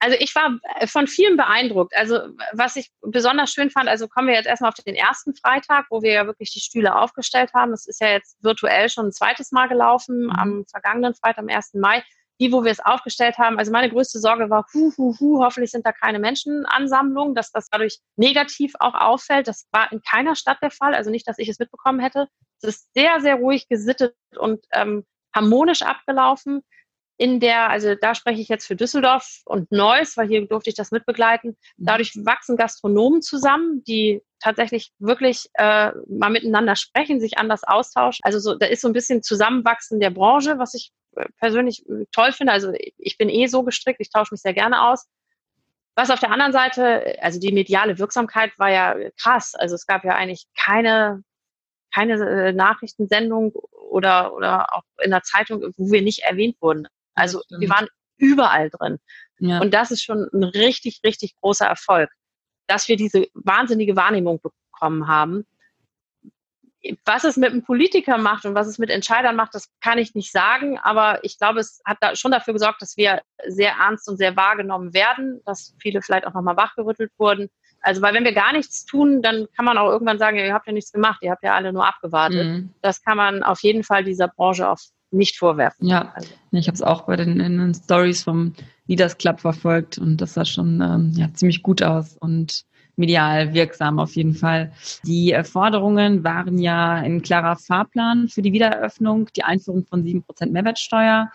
Also 0.00 0.16
ich 0.18 0.34
war 0.34 0.58
äh, 0.78 0.86
von 0.86 1.06
vielen 1.06 1.36
beeindruckt. 1.36 1.96
Also 1.96 2.20
was 2.52 2.76
ich 2.76 2.90
besonders 3.02 3.50
schön 3.50 3.70
fand, 3.70 3.88
also 3.88 4.08
kommen 4.08 4.28
wir 4.28 4.34
jetzt 4.34 4.46
erstmal 4.46 4.68
auf 4.68 4.74
den 4.74 4.94
ersten 4.94 5.34
Freitag, 5.34 5.86
wo 5.90 6.02
wir 6.02 6.12
ja 6.12 6.26
wirklich 6.26 6.52
die 6.52 6.60
Stühle 6.60 6.94
aufgestellt 6.94 7.52
haben. 7.54 7.72
Es 7.72 7.86
ist 7.86 8.00
ja 8.00 8.08
jetzt 8.08 8.42
virtuell 8.42 8.88
schon 8.88 9.06
ein 9.06 9.12
zweites 9.12 9.52
Mal 9.52 9.68
gelaufen, 9.68 10.24
mhm. 10.24 10.30
am 10.30 10.64
vergangenen 10.70 11.14
Freitag, 11.14 11.38
am 11.38 11.48
1. 11.48 11.74
Mai. 11.74 12.02
Die, 12.40 12.52
wo 12.52 12.62
wir 12.62 12.70
es 12.70 12.78
aufgestellt 12.78 13.36
haben, 13.36 13.58
also 13.58 13.72
meine 13.72 13.90
größte 13.90 14.20
Sorge 14.20 14.48
war, 14.48 14.64
hu, 14.72 14.92
hu, 14.96 15.12
hu, 15.18 15.42
hoffentlich 15.42 15.72
sind 15.72 15.84
da 15.84 15.90
keine 15.90 16.20
Menschenansammlungen, 16.20 17.34
dass 17.34 17.50
das 17.50 17.68
dadurch 17.68 17.98
negativ 18.14 18.74
auch 18.78 18.94
auffällt. 18.94 19.48
Das 19.48 19.66
war 19.72 19.90
in 19.90 20.00
keiner 20.02 20.36
Stadt 20.36 20.58
der 20.62 20.70
Fall, 20.70 20.94
also 20.94 21.10
nicht, 21.10 21.26
dass 21.26 21.38
ich 21.38 21.48
es 21.48 21.58
mitbekommen 21.58 21.98
hätte. 21.98 22.28
Es 22.62 22.68
ist 22.68 22.94
sehr, 22.94 23.20
sehr 23.20 23.34
ruhig 23.34 23.66
gesittet 23.66 24.14
und 24.38 24.64
ähm, 24.72 25.04
harmonisch 25.34 25.82
abgelaufen 25.82 26.62
in 27.18 27.40
der, 27.40 27.68
also 27.68 27.96
da 27.96 28.14
spreche 28.14 28.40
ich 28.40 28.48
jetzt 28.48 28.66
für 28.66 28.76
Düsseldorf 28.76 29.42
und 29.44 29.70
Neuss, 29.72 30.16
weil 30.16 30.28
hier 30.28 30.46
durfte 30.46 30.70
ich 30.70 30.76
das 30.76 30.92
mitbegleiten. 30.92 31.50
Mhm. 31.50 31.84
Dadurch 31.84 32.14
wachsen 32.24 32.56
Gastronomen 32.56 33.22
zusammen, 33.22 33.82
die 33.84 34.22
tatsächlich 34.38 34.92
wirklich 35.00 35.50
äh, 35.54 35.90
mal 36.08 36.30
miteinander 36.30 36.76
sprechen, 36.76 37.20
sich 37.20 37.36
anders 37.36 37.64
austauschen. 37.64 38.20
Also 38.22 38.38
so, 38.38 38.54
da 38.54 38.66
ist 38.66 38.82
so 38.82 38.88
ein 38.88 38.92
bisschen 38.92 39.24
Zusammenwachsen 39.24 39.98
der 39.98 40.10
Branche, 40.10 40.58
was 40.58 40.74
ich 40.74 40.92
äh, 41.16 41.26
persönlich 41.40 41.84
äh, 41.88 42.04
toll 42.12 42.30
finde. 42.30 42.52
Also 42.52 42.72
ich 42.96 43.18
bin 43.18 43.28
eh 43.28 43.48
so 43.48 43.64
gestrickt, 43.64 44.00
ich 44.00 44.10
tausche 44.10 44.32
mich 44.32 44.40
sehr 44.40 44.54
gerne 44.54 44.88
aus. 44.88 45.08
Was 45.96 46.10
auf 46.10 46.20
der 46.20 46.30
anderen 46.30 46.52
Seite, 46.52 47.16
also 47.20 47.40
die 47.40 47.50
mediale 47.50 47.98
Wirksamkeit 47.98 48.52
war 48.58 48.70
ja 48.70 48.94
krass. 49.20 49.56
Also 49.56 49.74
es 49.74 49.86
gab 49.86 50.04
ja 50.04 50.14
eigentlich 50.14 50.46
keine 50.56 51.24
keine 51.92 52.52
Nachrichtensendung 52.52 53.54
oder, 53.90 54.34
oder 54.34 54.74
auch 54.74 54.82
in 55.02 55.10
der 55.10 55.22
Zeitung, 55.22 55.62
wo 55.78 55.90
wir 55.90 56.02
nicht 56.02 56.20
erwähnt 56.20 56.56
wurden. 56.60 56.86
Also 57.18 57.42
wir 57.48 57.68
waren 57.68 57.88
überall 58.16 58.70
drin. 58.70 58.98
Ja. 59.38 59.60
Und 59.60 59.72
das 59.72 59.90
ist 59.90 60.02
schon 60.02 60.28
ein 60.32 60.44
richtig, 60.44 61.00
richtig 61.04 61.36
großer 61.36 61.66
Erfolg, 61.66 62.10
dass 62.66 62.88
wir 62.88 62.96
diese 62.96 63.26
wahnsinnige 63.34 63.96
Wahrnehmung 63.96 64.40
bekommen 64.40 65.08
haben. 65.08 65.46
Was 67.04 67.24
es 67.24 67.36
mit 67.36 67.50
einem 67.50 67.64
Politiker 67.64 68.18
macht 68.18 68.44
und 68.44 68.54
was 68.54 68.68
es 68.68 68.78
mit 68.78 68.88
Entscheidern 68.88 69.34
macht, 69.34 69.54
das 69.54 69.68
kann 69.80 69.98
ich 69.98 70.14
nicht 70.14 70.30
sagen. 70.30 70.78
Aber 70.78 71.22
ich 71.24 71.38
glaube, 71.38 71.60
es 71.60 71.80
hat 71.84 71.98
da 72.00 72.14
schon 72.14 72.30
dafür 72.30 72.54
gesorgt, 72.54 72.80
dass 72.82 72.96
wir 72.96 73.20
sehr 73.46 73.72
ernst 73.72 74.08
und 74.08 74.16
sehr 74.16 74.36
wahrgenommen 74.36 74.94
werden, 74.94 75.40
dass 75.44 75.74
viele 75.80 76.02
vielleicht 76.02 76.26
auch 76.26 76.34
nochmal 76.34 76.56
wachgerüttelt 76.56 77.10
wurden. 77.18 77.50
Also, 77.80 78.02
weil 78.02 78.14
wenn 78.14 78.24
wir 78.24 78.32
gar 78.32 78.52
nichts 78.52 78.84
tun, 78.84 79.22
dann 79.22 79.46
kann 79.54 79.64
man 79.64 79.78
auch 79.78 79.90
irgendwann 79.90 80.18
sagen, 80.18 80.36
ihr 80.36 80.52
habt 80.52 80.66
ja 80.66 80.72
nichts 80.72 80.92
gemacht, 80.92 81.20
ihr 81.22 81.30
habt 81.30 81.44
ja 81.44 81.54
alle 81.54 81.72
nur 81.72 81.86
abgewartet. 81.86 82.46
Mhm. 82.46 82.74
Das 82.80 83.02
kann 83.02 83.16
man 83.16 83.42
auf 83.42 83.62
jeden 83.62 83.84
Fall 83.84 84.04
dieser 84.04 84.28
Branche 84.28 84.68
auf 84.68 84.80
nicht 85.10 85.36
vorwerfen. 85.38 85.86
Ja, 85.86 86.12
also. 86.14 86.30
ich 86.52 86.66
habe 86.68 86.74
es 86.74 86.82
auch 86.82 87.02
bei 87.02 87.16
den, 87.16 87.38
den 87.38 87.74
Stories 87.74 88.24
vom 88.24 88.52
Leaders 88.86 89.18
Club 89.18 89.40
verfolgt 89.40 89.98
und 89.98 90.18
das 90.18 90.34
sah 90.34 90.44
schon 90.44 90.80
ähm, 90.80 91.12
ja, 91.14 91.32
ziemlich 91.32 91.62
gut 91.62 91.82
aus 91.82 92.16
und 92.18 92.64
medial 92.98 93.54
wirksam 93.54 93.98
auf 93.98 94.16
jeden 94.16 94.34
Fall. 94.34 94.72
Die 95.04 95.32
äh, 95.32 95.44
Forderungen 95.44 96.24
waren 96.24 96.58
ja 96.58 96.94
ein 96.94 97.22
klarer 97.22 97.56
Fahrplan 97.56 98.28
für 98.28 98.42
die 98.42 98.52
Wiedereröffnung, 98.52 99.28
die 99.36 99.44
Einführung 99.44 99.84
von 99.86 100.02
sieben 100.02 100.22
Prozent 100.22 100.52
Mehrwertsteuer, 100.52 101.30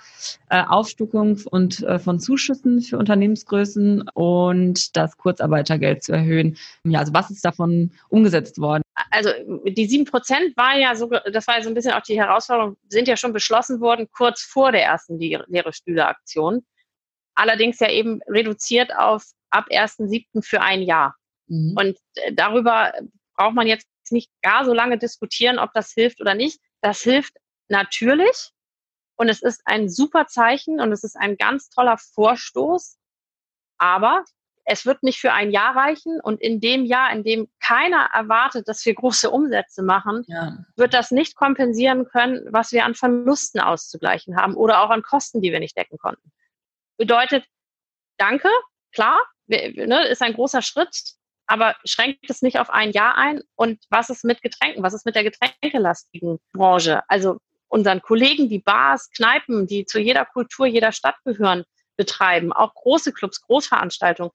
äh, 0.49 0.63
Aufstockung 0.63 1.39
und 1.49 1.81
äh, 1.83 1.99
von 1.99 2.19
Zuschüssen 2.19 2.81
für 2.81 2.97
Unternehmensgrößen 2.97 4.09
und 4.13 4.95
das 4.95 5.17
Kurzarbeitergeld 5.17 6.03
zu 6.03 6.11
erhöhen. 6.11 6.57
Ja, 6.83 6.99
also 6.99 7.13
was 7.13 7.31
ist 7.31 7.45
davon 7.45 7.91
umgesetzt 8.09 8.59
worden? 8.59 8.83
Also 9.09 9.29
die 9.65 9.85
sieben 9.85 10.05
Prozent 10.05 10.55
war 10.55 10.77
ja 10.77 10.95
so, 10.95 11.09
das 11.31 11.47
war 11.47 11.57
ja 11.57 11.63
so 11.63 11.69
ein 11.69 11.73
bisschen 11.73 11.93
auch 11.93 12.01
die 12.01 12.19
Herausforderung, 12.19 12.77
sind 12.89 13.07
ja 13.07 13.17
schon 13.17 13.33
beschlossen 13.33 13.79
worden 13.79 14.07
kurz 14.11 14.41
vor 14.41 14.71
der 14.71 14.83
ersten 14.83 15.17
leere 15.17 15.73
Stühle-Aktion. 15.73 16.63
Allerdings 17.35 17.79
ja 17.79 17.89
eben 17.89 18.21
reduziert 18.27 18.95
auf 18.95 19.23
ab 19.49 19.67
1.7. 19.69 20.43
für 20.43 20.61
ein 20.61 20.81
Jahr. 20.81 21.15
Mhm. 21.47 21.75
Und 21.77 21.97
äh, 22.15 22.33
darüber 22.33 22.93
braucht 23.35 23.55
man 23.55 23.67
jetzt 23.67 23.87
nicht 24.11 24.31
gar 24.41 24.65
so 24.65 24.73
lange 24.73 24.97
diskutieren, 24.97 25.59
ob 25.59 25.71
das 25.73 25.91
hilft 25.91 26.21
oder 26.21 26.35
nicht. 26.35 26.59
Das 26.81 27.01
hilft 27.01 27.37
natürlich. 27.67 28.51
Und 29.15 29.29
es 29.29 29.41
ist 29.41 29.61
ein 29.65 29.89
super 29.89 30.27
Zeichen 30.27 30.79
und 30.79 30.91
es 30.91 31.03
ist 31.03 31.15
ein 31.15 31.37
ganz 31.37 31.69
toller 31.69 31.97
Vorstoß. 31.97 32.97
Aber 33.77 34.23
es 34.65 34.85
wird 34.85 35.03
nicht 35.03 35.19
für 35.19 35.33
ein 35.33 35.51
Jahr 35.51 35.75
reichen. 35.75 36.19
Und 36.21 36.41
in 36.41 36.59
dem 36.59 36.85
Jahr, 36.85 37.11
in 37.11 37.23
dem 37.23 37.49
keiner 37.59 38.09
erwartet, 38.13 38.67
dass 38.67 38.85
wir 38.85 38.93
große 38.93 39.29
Umsätze 39.29 39.83
machen, 39.83 40.23
ja. 40.27 40.57
wird 40.75 40.93
das 40.93 41.11
nicht 41.11 41.35
kompensieren 41.35 42.05
können, 42.05 42.47
was 42.51 42.71
wir 42.71 42.85
an 42.85 42.95
Verlusten 42.95 43.59
auszugleichen 43.59 44.37
haben 44.37 44.55
oder 44.55 44.81
auch 44.81 44.89
an 44.89 45.03
Kosten, 45.03 45.41
die 45.41 45.51
wir 45.51 45.59
nicht 45.59 45.77
decken 45.77 45.97
konnten. 45.97 46.31
Bedeutet, 46.97 47.45
danke, 48.17 48.49
klar, 48.91 49.19
ne, 49.47 50.07
ist 50.07 50.21
ein 50.21 50.33
großer 50.33 50.61
Schritt, 50.61 51.15
aber 51.45 51.75
schränkt 51.85 52.29
es 52.29 52.41
nicht 52.41 52.59
auf 52.59 52.69
ein 52.69 52.91
Jahr 52.91 53.15
ein? 53.17 53.41
Und 53.55 53.83
was 53.89 54.09
ist 54.09 54.23
mit 54.23 54.41
Getränken? 54.41 54.83
Was 54.83 54.93
ist 54.93 55.05
mit 55.05 55.15
der 55.15 55.23
getränkelastigen 55.23 56.39
Branche? 56.53 57.01
Also 57.07 57.37
unseren 57.67 58.01
Kollegen, 58.01 58.49
die 58.49 58.59
Bars, 58.59 59.09
Kneipen, 59.11 59.67
die 59.67 59.85
zu 59.85 59.99
jeder 59.99 60.25
Kultur, 60.25 60.65
jeder 60.65 60.91
Stadt 60.91 61.15
gehören, 61.25 61.63
betreiben, 61.97 62.53
auch 62.53 62.73
große 62.73 63.11
Clubs, 63.13 63.41
Großveranstaltungen. 63.41 64.31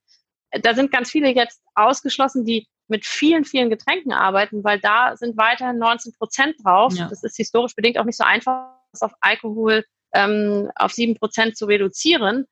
Da 0.51 0.75
sind 0.75 0.91
ganz 0.91 1.11
viele 1.11 1.29
jetzt 1.35 1.61
ausgeschlossen, 1.75 2.45
die 2.45 2.67
mit 2.89 3.05
vielen, 3.05 3.45
vielen 3.45 3.71
Getränken 3.71 4.13
arbeiten, 4.13 4.65
weil 4.65 4.81
da 4.81 5.17
sind 5.17 5.37
weiterhin 5.37 5.79
19 5.79 6.15
Prozent 6.15 6.57
drauf. 6.65 6.95
Ja. 6.95 7.09
Das 7.09 7.23
ist 7.23 7.37
historisch 7.37 7.75
bedingt 7.75 7.99
auch 7.99 8.05
nicht 8.05 8.17
so 8.17 8.25
einfach, 8.25 8.71
das 8.93 9.03
auf 9.03 9.13
Alkohol 9.21 9.85
ähm, 10.15 10.71
auf 10.75 10.93
sieben 10.93 11.15
Prozent 11.15 11.57
zu 11.57 11.67
reduzieren. 11.67 12.47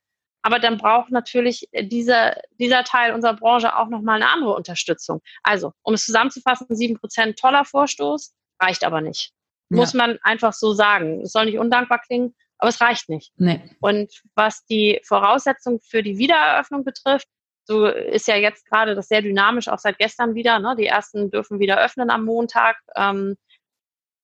Aber 0.46 0.60
dann 0.60 0.78
braucht 0.78 1.10
natürlich 1.10 1.68
dieser, 1.74 2.36
dieser 2.60 2.84
Teil 2.84 3.12
unserer 3.12 3.34
Branche 3.34 3.76
auch 3.76 3.88
nochmal 3.88 4.22
eine 4.22 4.30
andere 4.30 4.54
Unterstützung. 4.54 5.20
Also, 5.42 5.72
um 5.82 5.94
es 5.94 6.04
zusammenzufassen, 6.04 6.68
sieben 6.70 6.96
Prozent 7.00 7.36
toller 7.36 7.64
Vorstoß, 7.64 8.32
reicht 8.62 8.84
aber 8.84 9.00
nicht. 9.00 9.32
Ja. 9.70 9.78
Muss 9.78 9.92
man 9.92 10.20
einfach 10.22 10.52
so 10.52 10.72
sagen. 10.72 11.22
Es 11.22 11.32
soll 11.32 11.46
nicht 11.46 11.58
undankbar 11.58 11.98
klingen, 11.98 12.32
aber 12.58 12.68
es 12.68 12.80
reicht 12.80 13.08
nicht. 13.08 13.32
Nee. 13.38 13.60
Und 13.80 14.22
was 14.36 14.64
die 14.66 15.00
Voraussetzung 15.02 15.80
für 15.80 16.04
die 16.04 16.16
Wiedereröffnung 16.16 16.84
betrifft, 16.84 17.26
so 17.64 17.86
ist 17.86 18.28
ja 18.28 18.36
jetzt 18.36 18.66
gerade 18.66 18.94
das 18.94 19.08
sehr 19.08 19.22
dynamisch, 19.22 19.66
auch 19.66 19.80
seit 19.80 19.98
gestern 19.98 20.36
wieder. 20.36 20.60
Ne? 20.60 20.76
Die 20.78 20.86
ersten 20.86 21.32
dürfen 21.32 21.58
wieder 21.58 21.80
öffnen 21.80 22.08
am 22.08 22.24
Montag. 22.24 22.78
Ähm, 22.94 23.34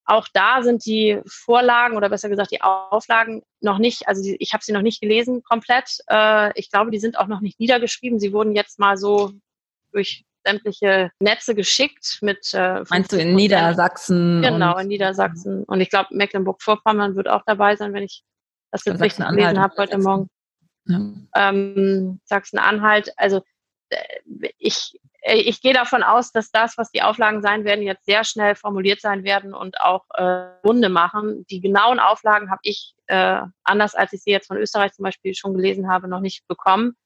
auch 0.04 0.26
da 0.32 0.62
sind 0.62 0.84
die 0.84 1.20
Vorlagen 1.26 1.96
oder 1.96 2.08
besser 2.08 2.28
gesagt 2.28 2.50
die 2.50 2.62
Auflagen 2.62 3.42
noch 3.60 3.78
nicht, 3.78 4.08
also 4.08 4.22
die, 4.22 4.36
ich 4.40 4.52
habe 4.52 4.64
sie 4.64 4.72
noch 4.72 4.82
nicht 4.82 5.00
gelesen 5.00 5.42
komplett. 5.42 5.98
Äh, 6.08 6.58
ich 6.58 6.70
glaube, 6.70 6.90
die 6.90 6.98
sind 6.98 7.18
auch 7.18 7.28
noch 7.28 7.40
nicht 7.40 7.60
niedergeschrieben. 7.60 8.18
Sie 8.18 8.32
wurden 8.32 8.54
jetzt 8.54 8.78
mal 8.78 8.96
so 8.96 9.32
durch 9.92 10.24
sämtliche 10.44 11.10
Netze 11.20 11.54
geschickt 11.54 12.18
mit. 12.20 12.52
Äh, 12.52 12.82
Meinst 12.90 13.12
du 13.12 13.16
in 13.16 13.34
Niedersachsen? 13.34 14.42
Genau, 14.42 14.76
in 14.78 14.88
Niedersachsen. 14.88 15.64
Und 15.64 15.80
ich 15.80 15.90
glaube, 15.90 16.08
Mecklenburg-Vorpommern 16.10 17.14
wird 17.14 17.28
auch 17.28 17.42
dabei 17.46 17.76
sein, 17.76 17.92
wenn 17.92 18.02
ich 18.02 18.24
das 18.72 18.84
jetzt 18.84 19.00
richtig 19.00 19.26
gelesen 19.28 19.60
habe 19.60 19.74
heute 19.78 19.98
Morgen. 19.98 20.28
Ja. 20.86 21.00
Ähm, 21.36 22.20
Sachsen-Anhalt. 22.24 23.12
Also 23.16 23.42
äh, 23.90 24.02
ich 24.58 24.98
ich 25.24 25.60
gehe 25.60 25.72
davon 25.72 26.02
aus, 26.02 26.32
dass 26.32 26.50
das, 26.50 26.76
was 26.76 26.90
die 26.90 27.02
Auflagen 27.02 27.42
sein 27.42 27.64
werden, 27.64 27.84
jetzt 27.84 28.04
sehr 28.04 28.24
schnell 28.24 28.56
formuliert 28.56 29.00
sein 29.00 29.22
werden 29.22 29.54
und 29.54 29.80
auch 29.80 30.04
äh, 30.14 30.48
Runde 30.64 30.88
machen. 30.88 31.46
Die 31.48 31.60
genauen 31.60 32.00
Auflagen 32.00 32.50
habe 32.50 32.60
ich, 32.62 32.94
äh, 33.06 33.40
anders 33.62 33.94
als 33.94 34.12
ich 34.12 34.22
sie 34.22 34.32
jetzt 34.32 34.48
von 34.48 34.56
Österreich 34.56 34.92
zum 34.92 35.04
Beispiel 35.04 35.34
schon 35.34 35.54
gelesen 35.54 35.88
habe, 35.88 36.08
noch 36.08 36.20
nicht 36.20 36.46
bekommen. 36.48 36.96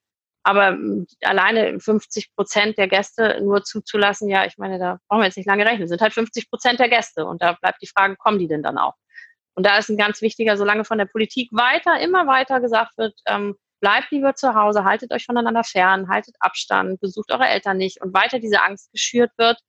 Aber 0.43 0.77
alleine 1.23 1.79
50 1.79 2.33
Prozent 2.33 2.77
der 2.77 2.87
Gäste 2.87 3.39
nur 3.43 3.63
zuzulassen, 3.63 4.29
ja, 4.29 4.45
ich 4.45 4.57
meine, 4.57 4.79
da 4.79 4.97
brauchen 5.07 5.21
wir 5.21 5.25
jetzt 5.25 5.37
nicht 5.37 5.47
lange 5.47 5.65
rechnen. 5.65 5.87
Sind 5.87 6.01
halt 6.01 6.13
50 6.13 6.49
Prozent 6.49 6.79
der 6.79 6.89
Gäste. 6.89 7.25
Und 7.25 7.41
da 7.41 7.53
bleibt 7.53 7.81
die 7.81 7.87
Frage, 7.87 8.15
kommen 8.15 8.39
die 8.39 8.47
denn 8.47 8.63
dann 8.63 8.77
auch? 8.77 8.93
Und 9.53 9.65
da 9.65 9.77
ist 9.77 9.89
ein 9.89 9.97
ganz 9.97 10.21
wichtiger, 10.21 10.55
solange 10.55 10.85
von 10.85 10.97
der 10.97 11.05
Politik 11.05 11.49
weiter, 11.51 11.99
immer 11.99 12.27
weiter 12.27 12.61
gesagt 12.61 12.97
wird, 12.97 13.19
ähm, 13.27 13.57
bleibt 13.79 14.11
lieber 14.11 14.35
zu 14.35 14.55
Hause, 14.55 14.83
haltet 14.83 15.11
euch 15.11 15.25
voneinander 15.25 15.63
fern, 15.63 16.09
haltet 16.09 16.35
Abstand, 16.39 16.99
besucht 16.99 17.31
eure 17.31 17.47
Eltern 17.47 17.77
nicht 17.77 18.01
und 18.01 18.13
weiter 18.13 18.39
diese 18.39 18.61
Angst 18.61 18.91
geschürt 18.91 19.31
wird, 19.37 19.59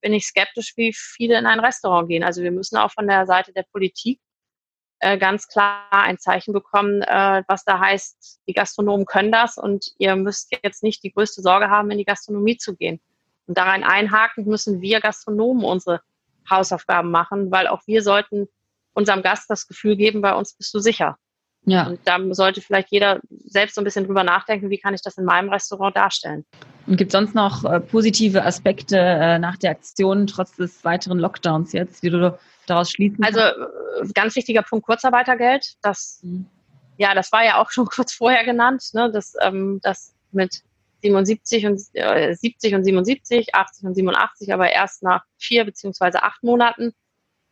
bin 0.00 0.12
ich 0.12 0.26
skeptisch, 0.26 0.74
wie 0.76 0.92
viele 0.92 1.38
in 1.38 1.46
ein 1.46 1.60
Restaurant 1.60 2.08
gehen. 2.08 2.24
Also 2.24 2.42
wir 2.42 2.50
müssen 2.50 2.76
auch 2.76 2.92
von 2.92 3.06
der 3.06 3.26
Seite 3.26 3.52
der 3.52 3.64
Politik 3.72 4.20
äh, 5.00 5.18
ganz 5.18 5.48
klar 5.48 5.86
ein 5.90 6.18
Zeichen 6.18 6.52
bekommen, 6.52 7.02
äh, 7.02 7.42
was 7.48 7.64
da 7.64 7.78
heißt, 7.78 8.40
die 8.46 8.52
Gastronomen 8.52 9.06
können 9.06 9.32
das 9.32 9.58
und 9.58 9.92
ihr 9.98 10.16
müsst 10.16 10.54
jetzt 10.62 10.82
nicht 10.82 11.02
die 11.02 11.12
größte 11.12 11.42
Sorge 11.42 11.70
haben, 11.70 11.90
in 11.90 11.98
die 11.98 12.04
Gastronomie 12.04 12.56
zu 12.56 12.76
gehen. 12.76 13.00
Und 13.46 13.58
daran 13.58 13.84
einhaken 13.84 14.46
müssen 14.46 14.80
wir 14.80 15.00
Gastronomen 15.00 15.64
unsere 15.64 16.00
Hausaufgaben 16.48 17.10
machen, 17.10 17.50
weil 17.50 17.66
auch 17.66 17.82
wir 17.86 18.02
sollten 18.02 18.48
unserem 18.94 19.22
Gast 19.22 19.50
das 19.50 19.66
Gefühl 19.66 19.96
geben, 19.96 20.22
bei 20.22 20.34
uns 20.34 20.54
bist 20.54 20.72
du 20.72 20.78
sicher. 20.78 21.18
Ja. 21.66 21.88
Und 21.88 22.00
da 22.04 22.18
sollte 22.30 22.60
vielleicht 22.60 22.90
jeder 22.90 23.20
selbst 23.46 23.74
so 23.74 23.80
ein 23.80 23.84
bisschen 23.84 24.06
drüber 24.06 24.22
nachdenken, 24.22 24.70
wie 24.70 24.78
kann 24.78 24.94
ich 24.94 25.02
das 25.02 25.16
in 25.16 25.24
meinem 25.24 25.48
Restaurant 25.48 25.96
darstellen. 25.96 26.44
Und 26.86 26.96
gibt 26.96 27.08
es 27.08 27.12
sonst 27.12 27.34
noch 27.34 27.64
äh, 27.64 27.80
positive 27.80 28.44
Aspekte 28.44 28.98
äh, 28.98 29.38
nach 29.38 29.56
der 29.56 29.70
Aktion, 29.70 30.26
trotz 30.26 30.54
des 30.56 30.84
weiteren 30.84 31.18
Lockdowns 31.18 31.72
jetzt, 31.72 32.02
wie 32.02 32.10
du 32.10 32.38
daraus 32.66 32.90
schließen 32.90 33.24
Also 33.24 33.40
äh, 33.40 34.08
ganz 34.14 34.36
wichtiger 34.36 34.62
Punkt 34.62 34.84
Kurzarbeitergeld. 34.84 35.74
Das, 35.82 36.20
mhm. 36.22 36.46
ja, 36.98 37.14
das 37.14 37.32
war 37.32 37.44
ja 37.44 37.60
auch 37.60 37.70
schon 37.70 37.86
kurz 37.90 38.12
vorher 38.12 38.44
genannt, 38.44 38.90
ne, 38.92 39.10
dass 39.10 39.34
ähm, 39.40 39.80
das 39.82 40.14
mit 40.32 40.62
77 41.02 41.66
und 41.66 41.80
äh, 41.92 42.34
70 42.34 42.74
und 42.74 42.84
77, 42.84 43.54
80 43.54 43.84
und 43.84 43.94
87, 43.94 44.52
aber 44.52 44.70
erst 44.70 45.02
nach 45.02 45.24
vier 45.38 45.64
beziehungsweise 45.64 46.22
acht 46.22 46.42
Monaten 46.42 46.92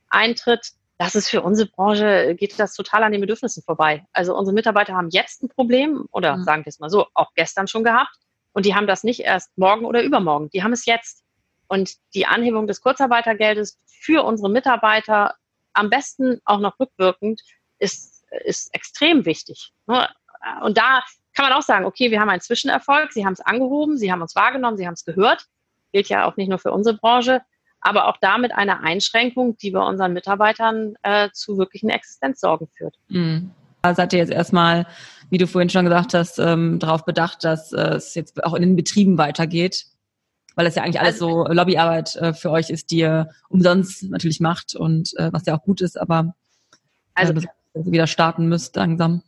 eintritt 0.08 0.72
das 1.02 1.16
ist 1.16 1.28
für 1.28 1.42
unsere 1.42 1.68
Branche, 1.68 2.36
geht 2.36 2.60
das 2.60 2.74
total 2.74 3.02
an 3.02 3.10
den 3.10 3.20
Bedürfnissen 3.20 3.64
vorbei. 3.64 4.06
Also 4.12 4.36
unsere 4.36 4.54
Mitarbeiter 4.54 4.94
haben 4.94 5.08
jetzt 5.10 5.42
ein 5.42 5.48
Problem 5.48 6.06
oder 6.12 6.36
mhm. 6.36 6.44
sagen 6.44 6.64
wir 6.64 6.70
es 6.70 6.78
mal 6.78 6.90
so, 6.90 7.06
auch 7.14 7.34
gestern 7.34 7.66
schon 7.66 7.82
gehabt. 7.82 8.14
Und 8.52 8.66
die 8.66 8.76
haben 8.76 8.86
das 8.86 9.02
nicht 9.02 9.20
erst 9.20 9.50
morgen 9.58 9.84
oder 9.84 10.02
übermorgen. 10.04 10.48
Die 10.50 10.62
haben 10.62 10.72
es 10.72 10.86
jetzt. 10.86 11.24
Und 11.66 11.94
die 12.14 12.26
Anhebung 12.26 12.68
des 12.68 12.82
Kurzarbeitergeldes 12.82 13.80
für 13.86 14.22
unsere 14.22 14.48
Mitarbeiter 14.48 15.34
am 15.72 15.90
besten 15.90 16.40
auch 16.44 16.60
noch 16.60 16.78
rückwirkend 16.78 17.42
ist, 17.80 18.24
ist 18.44 18.72
extrem 18.72 19.24
wichtig. 19.24 19.72
Ne? 19.86 20.08
Und 20.62 20.78
da 20.78 21.02
kann 21.34 21.48
man 21.48 21.52
auch 21.54 21.62
sagen, 21.62 21.84
okay, 21.84 22.12
wir 22.12 22.20
haben 22.20 22.28
einen 22.28 22.42
Zwischenerfolg. 22.42 23.12
Sie 23.12 23.26
haben 23.26 23.32
es 23.32 23.40
angehoben, 23.40 23.96
Sie 23.96 24.12
haben 24.12 24.22
uns 24.22 24.36
wahrgenommen, 24.36 24.76
Sie 24.76 24.86
haben 24.86 24.94
es 24.94 25.04
gehört. 25.04 25.46
Gilt 25.92 26.08
ja 26.08 26.26
auch 26.26 26.36
nicht 26.36 26.48
nur 26.48 26.60
für 26.60 26.70
unsere 26.70 26.96
Branche 26.96 27.42
aber 27.82 28.08
auch 28.08 28.16
damit 28.20 28.52
eine 28.52 28.80
Einschränkung, 28.80 29.56
die 29.58 29.72
bei 29.72 29.80
unseren 29.80 30.12
Mitarbeitern 30.12 30.94
äh, 31.02 31.28
zu 31.32 31.58
wirklichen 31.58 31.90
Existenzsorgen 31.90 32.68
führt. 32.68 32.96
Mhm. 33.08 33.50
Da 33.82 33.94
seid 33.94 34.12
ihr 34.12 34.20
jetzt 34.20 34.32
erstmal, 34.32 34.86
wie 35.28 35.38
du 35.38 35.48
vorhin 35.48 35.68
schon 35.68 35.84
gesagt 35.84 36.14
hast, 36.14 36.38
ähm, 36.38 36.78
darauf 36.78 37.04
bedacht, 37.04 37.42
dass 37.42 37.72
äh, 37.72 37.94
es 37.94 38.14
jetzt 38.14 38.42
auch 38.44 38.54
in 38.54 38.62
den 38.62 38.76
Betrieben 38.76 39.18
weitergeht, 39.18 39.86
weil 40.54 40.64
das 40.64 40.76
ja 40.76 40.84
eigentlich 40.84 41.00
alles 41.00 41.20
also, 41.20 41.46
so 41.46 41.52
Lobbyarbeit 41.52 42.14
äh, 42.16 42.32
für 42.32 42.52
euch 42.52 42.70
ist, 42.70 42.92
die 42.92 42.98
ihr 42.98 43.30
umsonst 43.48 44.04
natürlich 44.04 44.38
macht 44.38 44.76
und 44.76 45.12
äh, 45.18 45.32
was 45.32 45.44
ja 45.46 45.56
auch 45.56 45.62
gut 45.62 45.80
ist, 45.80 46.00
aber 46.00 46.34
also, 47.14 47.34
wieder 47.74 48.06
starten 48.06 48.48
müsst 48.48 48.76
langsam. 48.76 49.22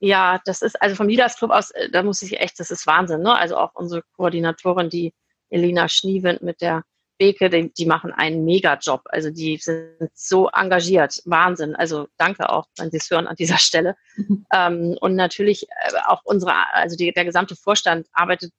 Ja, 0.00 0.38
das 0.44 0.60
ist 0.60 0.80
also 0.80 0.94
vom 0.94 1.08
Leaders 1.08 1.36
Club 1.38 1.50
aus, 1.50 1.70
äh, 1.70 1.88
da 1.90 2.02
muss 2.02 2.20
ich 2.20 2.38
echt, 2.38 2.60
das 2.60 2.70
ist 2.70 2.86
Wahnsinn, 2.86 3.22
ne? 3.22 3.34
Also 3.34 3.56
auch 3.56 3.74
unsere 3.74 4.02
Koordinatorin, 4.16 4.90
die 4.90 5.14
Elina 5.48 5.88
Schniewind 5.88 6.42
mit 6.42 6.60
der 6.60 6.84
Beke, 7.18 7.50
die, 7.50 7.72
die 7.72 7.86
machen 7.86 8.12
einen 8.12 8.44
Mega-Job. 8.44 9.02
Also 9.06 9.30
die 9.30 9.56
sind 9.58 10.10
so 10.14 10.48
engagiert. 10.48 11.20
Wahnsinn. 11.24 11.74
Also 11.74 12.08
danke 12.16 12.48
auch, 12.48 12.66
wenn 12.78 12.90
Sie 12.90 12.96
es 12.98 13.10
hören 13.10 13.26
an 13.26 13.36
dieser 13.36 13.58
Stelle. 13.58 13.96
Mhm. 14.16 14.46
Ähm, 14.54 14.96
und 15.00 15.14
natürlich 15.14 15.68
äh, 15.68 15.98
auch 16.06 16.22
unsere, 16.24 16.52
also 16.72 16.96
die, 16.96 17.12
der 17.12 17.26
gesamte 17.26 17.54
Vorstand 17.54 18.06
arbeitet 18.12 18.50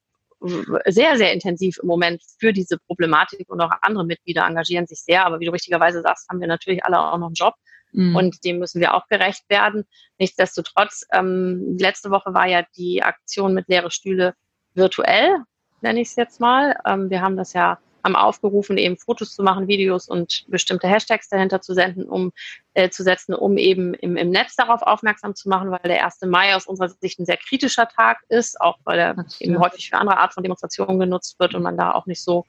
sehr, 0.85 1.17
sehr 1.17 1.33
intensiv 1.33 1.77
im 1.81 1.87
Moment 1.87 2.21
für 2.39 2.53
diese 2.53 2.77
Problematik 2.77 3.49
und 3.49 3.59
auch 3.59 3.71
andere 3.81 4.05
Mitglieder 4.05 4.45
engagieren 4.45 4.87
sich 4.87 5.01
sehr. 5.01 5.25
Aber 5.25 5.39
wie 5.39 5.45
du 5.45 5.51
richtigerweise 5.51 6.01
sagst, 6.01 6.29
haben 6.29 6.39
wir 6.39 6.47
natürlich 6.47 6.83
alle 6.85 6.99
auch 6.99 7.17
noch 7.17 7.27
einen 7.27 7.33
Job. 7.33 7.55
Mhm. 7.91 8.15
Und 8.15 8.43
dem 8.45 8.59
müssen 8.59 8.79
wir 8.79 8.93
auch 8.93 9.07
gerecht 9.07 9.43
werden. 9.49 9.85
Nichtsdestotrotz, 10.17 11.05
ähm, 11.11 11.75
letzte 11.79 12.11
Woche 12.11 12.33
war 12.33 12.47
ja 12.47 12.63
die 12.77 13.03
Aktion 13.03 13.53
mit 13.53 13.67
leere 13.67 13.91
Stühle 13.91 14.33
virtuell, 14.75 15.37
nenne 15.81 16.01
ich 16.01 16.09
es 16.09 16.15
jetzt 16.15 16.39
mal. 16.39 16.77
Ähm, 16.85 17.09
wir 17.09 17.21
haben 17.21 17.35
das 17.35 17.53
ja 17.53 17.79
haben 18.03 18.15
aufgerufen, 18.15 18.77
eben 18.77 18.97
Fotos 18.97 19.33
zu 19.33 19.43
machen, 19.43 19.67
Videos 19.67 20.07
und 20.07 20.45
bestimmte 20.47 20.87
Hashtags 20.87 21.29
dahinter 21.29 21.61
zu 21.61 21.73
senden, 21.73 22.05
um 22.05 22.31
äh, 22.73 22.89
zu 22.89 23.03
setzen, 23.03 23.33
um 23.33 23.57
eben 23.57 23.93
im, 23.93 24.15
im 24.15 24.29
Netz 24.29 24.55
darauf 24.55 24.81
aufmerksam 24.81 25.35
zu 25.35 25.49
machen, 25.49 25.71
weil 25.71 25.79
der 25.83 26.05
1. 26.05 26.21
Mai 26.27 26.55
aus 26.55 26.67
unserer 26.67 26.89
Sicht 26.89 27.19
ein 27.19 27.25
sehr 27.25 27.37
kritischer 27.37 27.87
Tag 27.87 28.19
ist, 28.29 28.59
auch 28.61 28.77
weil 28.83 28.99
er 28.99 29.25
eben 29.39 29.59
häufig 29.59 29.89
für 29.89 29.97
andere 29.97 30.17
Art 30.17 30.33
von 30.33 30.43
Demonstrationen 30.43 30.99
genutzt 30.99 31.39
wird 31.39 31.55
und 31.55 31.63
man 31.63 31.77
da 31.77 31.93
auch 31.93 32.05
nicht 32.05 32.23
so 32.23 32.45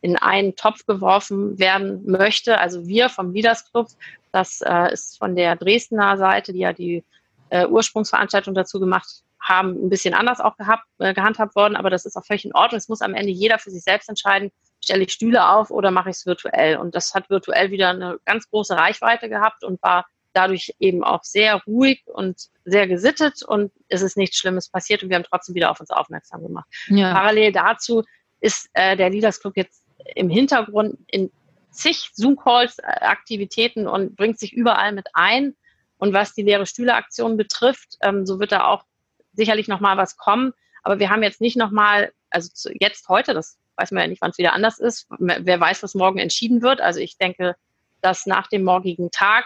in 0.00 0.16
einen 0.16 0.54
Topf 0.54 0.86
geworfen 0.86 1.58
werden 1.58 2.02
möchte. 2.06 2.58
Also 2.58 2.86
wir 2.86 3.08
vom 3.08 3.32
Leaders 3.32 3.70
Club, 3.70 3.88
das 4.32 4.60
äh, 4.60 4.92
ist 4.92 5.18
von 5.18 5.34
der 5.34 5.56
Dresdner 5.56 6.16
Seite, 6.16 6.52
die 6.52 6.60
ja 6.60 6.72
die 6.72 7.04
äh, 7.50 7.66
Ursprungsveranstaltung 7.66 8.54
dazu 8.54 8.78
gemacht 8.78 9.24
haben, 9.40 9.86
ein 9.86 9.88
bisschen 9.88 10.14
anders 10.14 10.40
auch 10.40 10.56
gehabt, 10.56 10.84
äh, 10.98 11.14
gehandhabt 11.14 11.56
worden, 11.56 11.76
aber 11.76 11.90
das 11.90 12.04
ist 12.04 12.16
auch 12.16 12.24
völlig 12.24 12.44
in 12.44 12.54
Ordnung. 12.54 12.78
Es 12.78 12.88
muss 12.88 13.00
am 13.00 13.14
Ende 13.14 13.30
jeder 13.30 13.58
für 13.58 13.70
sich 13.70 13.82
selbst 13.82 14.08
entscheiden, 14.08 14.50
stelle 14.88 15.04
ich 15.04 15.12
Stühle 15.12 15.48
auf 15.50 15.70
oder 15.70 15.90
mache 15.90 16.08
ich 16.08 16.16
es 16.16 16.26
virtuell? 16.26 16.78
Und 16.78 16.94
das 16.94 17.14
hat 17.14 17.28
virtuell 17.28 17.70
wieder 17.70 17.90
eine 17.90 18.18
ganz 18.24 18.48
große 18.48 18.74
Reichweite 18.74 19.28
gehabt 19.28 19.64
und 19.64 19.82
war 19.82 20.06
dadurch 20.32 20.74
eben 20.78 21.04
auch 21.04 21.24
sehr 21.24 21.62
ruhig 21.66 22.02
und 22.06 22.48
sehr 22.64 22.86
gesittet 22.86 23.42
und 23.42 23.72
es 23.88 24.02
ist 24.02 24.16
nichts 24.16 24.38
Schlimmes 24.38 24.68
passiert 24.68 25.02
und 25.02 25.08
wir 25.08 25.16
haben 25.16 25.24
trotzdem 25.24 25.54
wieder 25.54 25.70
auf 25.70 25.80
uns 25.80 25.90
aufmerksam 25.90 26.42
gemacht. 26.42 26.68
Ja. 26.88 27.12
Parallel 27.12 27.52
dazu 27.52 28.04
ist 28.40 28.70
äh, 28.72 28.96
der 28.96 29.10
Leaders 29.10 29.40
Club 29.40 29.56
jetzt 29.56 29.82
im 30.14 30.30
Hintergrund 30.30 30.98
in 31.08 31.30
zig 31.70 32.10
Zoom-Calls, 32.14 32.78
äh, 32.78 32.82
Aktivitäten 32.82 33.86
und 33.86 34.16
bringt 34.16 34.38
sich 34.38 34.52
überall 34.52 34.92
mit 34.92 35.08
ein. 35.12 35.54
Und 35.98 36.12
was 36.12 36.34
die 36.34 36.42
leere 36.42 36.66
Stühle-Aktion 36.66 37.36
betrifft, 37.36 37.96
ähm, 38.02 38.24
so 38.24 38.38
wird 38.38 38.52
da 38.52 38.66
auch 38.66 38.84
sicherlich 39.32 39.66
nochmal 39.66 39.96
was 39.96 40.16
kommen. 40.16 40.52
Aber 40.82 40.98
wir 40.98 41.10
haben 41.10 41.22
jetzt 41.22 41.40
nicht 41.40 41.56
nochmal, 41.56 42.12
also 42.30 42.48
zu, 42.52 42.70
jetzt 42.78 43.08
heute, 43.08 43.34
das 43.34 43.58
weiß 43.78 43.92
man 43.92 44.02
ja 44.02 44.08
nicht, 44.08 44.20
wann 44.20 44.30
es 44.30 44.38
wieder 44.38 44.52
anders 44.52 44.78
ist. 44.78 45.06
Wer 45.18 45.60
weiß, 45.60 45.82
was 45.82 45.94
morgen 45.94 46.18
entschieden 46.18 46.62
wird. 46.62 46.80
Also 46.80 47.00
ich 47.00 47.16
denke, 47.16 47.56
dass 48.00 48.26
nach 48.26 48.48
dem 48.48 48.64
morgigen 48.64 49.10
Tag, 49.10 49.44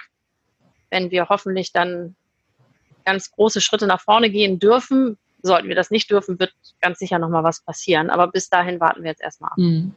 wenn 0.90 1.10
wir 1.10 1.28
hoffentlich 1.28 1.72
dann 1.72 2.16
ganz 3.04 3.30
große 3.30 3.60
Schritte 3.60 3.86
nach 3.86 4.00
vorne 4.00 4.30
gehen 4.30 4.58
dürfen, 4.58 5.18
sollten 5.42 5.68
wir 5.68 5.74
das 5.74 5.90
nicht 5.90 6.10
dürfen, 6.10 6.38
wird 6.38 6.52
ganz 6.80 6.98
sicher 6.98 7.18
nochmal 7.18 7.44
was 7.44 7.62
passieren. 7.62 8.10
Aber 8.10 8.28
bis 8.28 8.48
dahin 8.48 8.80
warten 8.80 9.02
wir 9.02 9.10
jetzt 9.10 9.22
erstmal 9.22 9.50
ab. 9.50 9.58
Mhm. 9.58 9.94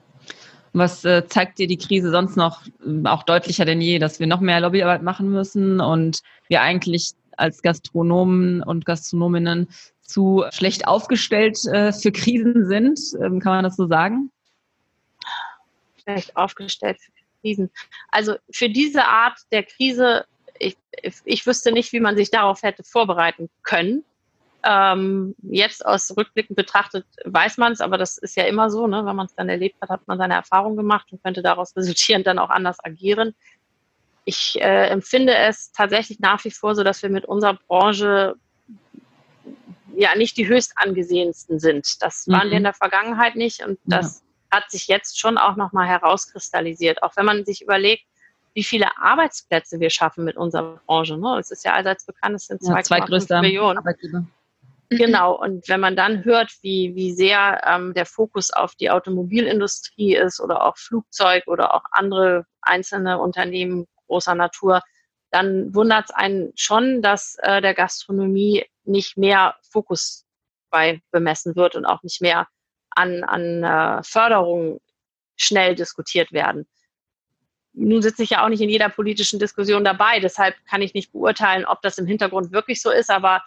Was 0.73 1.05
äh, 1.05 1.25
zeigt 1.27 1.57
dir 1.57 1.67
die 1.67 1.77
Krise 1.77 2.11
sonst 2.11 2.35
noch 2.35 2.63
äh, 2.85 3.07
auch 3.07 3.23
deutlicher 3.23 3.63
denn 3.63 3.79
je, 3.79 3.99
dass 3.99 4.19
wir 4.19 4.27
noch 4.27 4.41
mehr 4.41 4.59
Lobbyarbeit 4.59 5.03
machen 5.03 5.29
müssen 5.29 5.79
und 5.79 6.19
wir 6.49 6.61
eigentlich 6.61 7.13
als 7.37 7.61
Gastronomen 7.61 8.61
und 8.61 8.85
Gastronominnen 8.85 9.69
zu 10.05 10.45
schlecht 10.51 10.87
aufgestellt 10.87 11.57
äh, 11.65 11.91
für 11.91 12.11
Krisen 12.11 12.67
sind. 12.67 12.99
Ähm, 13.21 13.39
kann 13.39 13.53
man 13.53 13.63
das 13.63 13.75
so 13.75 13.87
sagen? 13.87 14.31
Schlecht 16.01 16.37
aufgestellt 16.37 16.99
für 17.01 17.11
Krisen. 17.41 17.71
Also 18.09 18.35
für 18.51 18.69
diese 18.69 19.05
Art 19.05 19.39
der 19.51 19.63
Krise, 19.63 20.25
ich, 20.59 20.77
ich 21.25 21.45
wüsste 21.45 21.71
nicht, 21.71 21.91
wie 21.91 21.99
man 21.99 22.15
sich 22.15 22.29
darauf 22.29 22.61
hätte 22.61 22.83
vorbereiten 22.83 23.49
können. 23.63 24.05
Ähm, 24.63 25.35
jetzt 25.43 25.85
aus 25.85 26.15
Rückblicken 26.15 26.55
betrachtet 26.55 27.05
weiß 27.23 27.57
man 27.57 27.73
es, 27.73 27.81
aber 27.81 27.99
das 27.99 28.17
ist 28.17 28.35
ja 28.35 28.45
immer 28.45 28.71
so, 28.71 28.87
ne? 28.87 29.05
wenn 29.05 29.15
man 29.15 29.27
es 29.27 29.35
dann 29.35 29.47
erlebt 29.47 29.75
hat, 29.81 29.89
hat 29.89 30.07
man 30.07 30.17
seine 30.17 30.33
Erfahrung 30.33 30.75
gemacht 30.75 31.07
und 31.11 31.21
könnte 31.23 31.43
daraus 31.43 31.75
resultierend 31.75 32.25
dann 32.27 32.39
auch 32.39 32.49
anders 32.49 32.83
agieren. 32.83 33.35
Ich 34.23 34.59
äh, 34.59 34.87
empfinde 34.87 35.35
es 35.35 35.71
tatsächlich 35.71 36.19
nach 36.19 36.43
wie 36.45 36.51
vor 36.51 36.73
so, 36.73 36.83
dass 36.83 37.03
wir 37.03 37.09
mit 37.09 37.25
unserer 37.25 37.53
Branche 37.67 38.35
ja 39.95 40.15
nicht 40.15 40.37
die 40.37 40.47
höchst 40.47 40.73
angesehensten 40.75 41.59
sind. 41.59 42.01
Das 42.01 42.27
waren 42.27 42.47
mhm. 42.47 42.51
wir 42.51 42.57
in 42.57 42.63
der 42.63 42.73
Vergangenheit 42.73 43.35
nicht 43.35 43.63
und 43.63 43.79
das 43.85 44.23
ja. 44.51 44.57
hat 44.57 44.71
sich 44.71 44.87
jetzt 44.87 45.19
schon 45.19 45.37
auch 45.37 45.55
nochmal 45.55 45.87
herauskristallisiert. 45.87 47.03
Auch 47.03 47.15
wenn 47.15 47.25
man 47.25 47.45
sich 47.45 47.61
überlegt, 47.61 48.05
wie 48.53 48.63
viele 48.63 48.97
Arbeitsplätze 48.97 49.79
wir 49.79 49.89
schaffen 49.89 50.23
mit 50.23 50.37
unserer 50.37 50.79
Branche. 50.85 51.17
Ne? 51.17 51.37
Es 51.39 51.51
ist 51.51 51.65
ja 51.65 51.73
allseits 51.73 52.05
bekannt, 52.05 52.35
es 52.35 52.47
sind 52.47 52.63
ja, 52.63 52.75
2,5 52.75 53.41
Millionen. 53.41 53.77
Arbeitgeber. 53.79 54.25
Genau, 54.89 55.33
und 55.33 55.67
wenn 55.67 55.79
man 55.79 55.95
dann 55.95 56.23
hört, 56.23 56.51
wie, 56.61 56.93
wie 56.95 57.11
sehr 57.11 57.61
ähm, 57.65 57.93
der 57.93 58.05
Fokus 58.05 58.51
auf 58.51 58.75
die 58.75 58.91
Automobilindustrie 58.91 60.15
ist 60.15 60.39
oder 60.39 60.63
auch 60.63 60.77
Flugzeug 60.77 61.47
oder 61.47 61.73
auch 61.73 61.83
andere 61.91 62.45
einzelne 62.61 63.19
Unternehmen 63.19 63.87
großer 64.07 64.35
Natur, 64.35 64.81
dann 65.31 65.73
wundert 65.73 66.05
es 66.05 66.11
einen 66.11 66.53
schon, 66.55 67.01
dass 67.01 67.35
äh, 67.41 67.61
der 67.61 67.73
Gastronomie 67.73 68.65
nicht 68.87 69.17
mehr 69.17 69.55
Fokus 69.69 70.25
bei 70.69 71.01
bemessen 71.11 71.55
wird 71.55 71.75
und 71.75 71.85
auch 71.85 72.03
nicht 72.03 72.21
mehr 72.21 72.47
an, 72.89 73.23
an 73.23 73.63
äh, 73.63 74.03
Förderung 74.03 74.81
schnell 75.35 75.75
diskutiert 75.75 76.31
werden. 76.31 76.67
Nun 77.73 78.01
sitze 78.01 78.23
ich 78.23 78.29
ja 78.29 78.43
auch 78.43 78.49
nicht 78.49 78.61
in 78.61 78.69
jeder 78.69 78.89
politischen 78.89 79.37
Diskussion 79.37 79.83
dabei, 79.83 80.19
deshalb 80.19 80.55
kann 80.65 80.81
ich 80.81 80.93
nicht 80.93 81.11
beurteilen, 81.11 81.65
ob 81.65 81.81
das 81.81 81.97
im 81.97 82.05
Hintergrund 82.05 82.51
wirklich 82.51 82.81
so 82.81 82.89
ist, 82.89 83.09
aber 83.09 83.43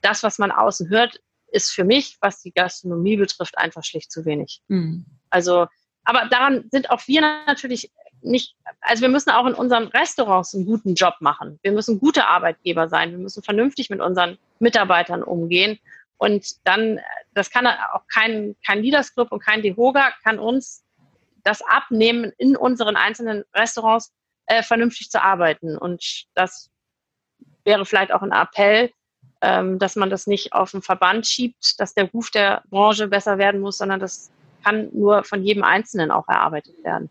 das, 0.00 0.22
was 0.22 0.38
man 0.38 0.52
außen 0.52 0.88
hört, 0.90 1.20
ist 1.50 1.72
für 1.72 1.84
mich, 1.84 2.18
was 2.20 2.42
die 2.42 2.52
Gastronomie 2.52 3.16
betrifft, 3.16 3.58
einfach 3.58 3.82
schlicht 3.82 4.12
zu 4.12 4.24
wenig. 4.24 4.62
Mhm. 4.68 5.06
Also, 5.30 5.66
aber 6.04 6.26
daran 6.28 6.68
sind 6.70 6.90
auch 6.90 7.06
wir 7.08 7.20
natürlich 7.20 7.90
nicht, 8.22 8.56
also 8.80 9.02
wir 9.02 9.08
müssen 9.08 9.30
auch 9.30 9.46
in 9.46 9.54
unseren 9.54 9.88
Restaurants 9.88 10.54
einen 10.54 10.66
guten 10.66 10.94
Job 10.94 11.14
machen. 11.20 11.58
Wir 11.62 11.72
müssen 11.72 12.00
gute 12.00 12.26
Arbeitgeber 12.26 12.88
sein. 12.88 13.10
Wir 13.10 13.18
müssen 13.18 13.42
vernünftig 13.42 13.90
mit 13.90 14.00
unseren 14.00 14.38
Mitarbeitern 14.58 15.22
umgehen. 15.22 15.78
Und 16.16 16.66
dann, 16.66 17.00
das 17.34 17.50
kann 17.50 17.66
auch 17.66 18.06
kein, 18.12 18.56
kein 18.66 18.82
Leaders 18.82 19.14
Club 19.14 19.30
und 19.30 19.40
kein 19.40 19.62
DeHoga 19.62 20.12
kann 20.24 20.38
uns 20.38 20.84
das 21.44 21.62
abnehmen, 21.62 22.32
in 22.38 22.56
unseren 22.56 22.96
einzelnen 22.96 23.44
Restaurants 23.54 24.12
äh, 24.46 24.62
vernünftig 24.62 25.10
zu 25.10 25.22
arbeiten. 25.22 25.78
Und 25.78 26.26
das 26.34 26.70
wäre 27.64 27.86
vielleicht 27.86 28.12
auch 28.12 28.22
ein 28.22 28.32
Appell, 28.32 28.90
ähm, 29.40 29.78
dass 29.78 29.94
man 29.94 30.10
das 30.10 30.26
nicht 30.26 30.52
auf 30.52 30.72
den 30.72 30.82
Verband 30.82 31.26
schiebt, 31.26 31.78
dass 31.78 31.94
der 31.94 32.10
Ruf 32.10 32.30
der 32.30 32.62
Branche 32.70 33.06
besser 33.06 33.38
werden 33.38 33.60
muss, 33.60 33.78
sondern 33.78 34.00
das 34.00 34.30
kann 34.64 34.88
nur 34.92 35.22
von 35.22 35.44
jedem 35.44 35.62
Einzelnen 35.62 36.10
auch 36.10 36.26
erarbeitet 36.28 36.82
werden. 36.82 37.08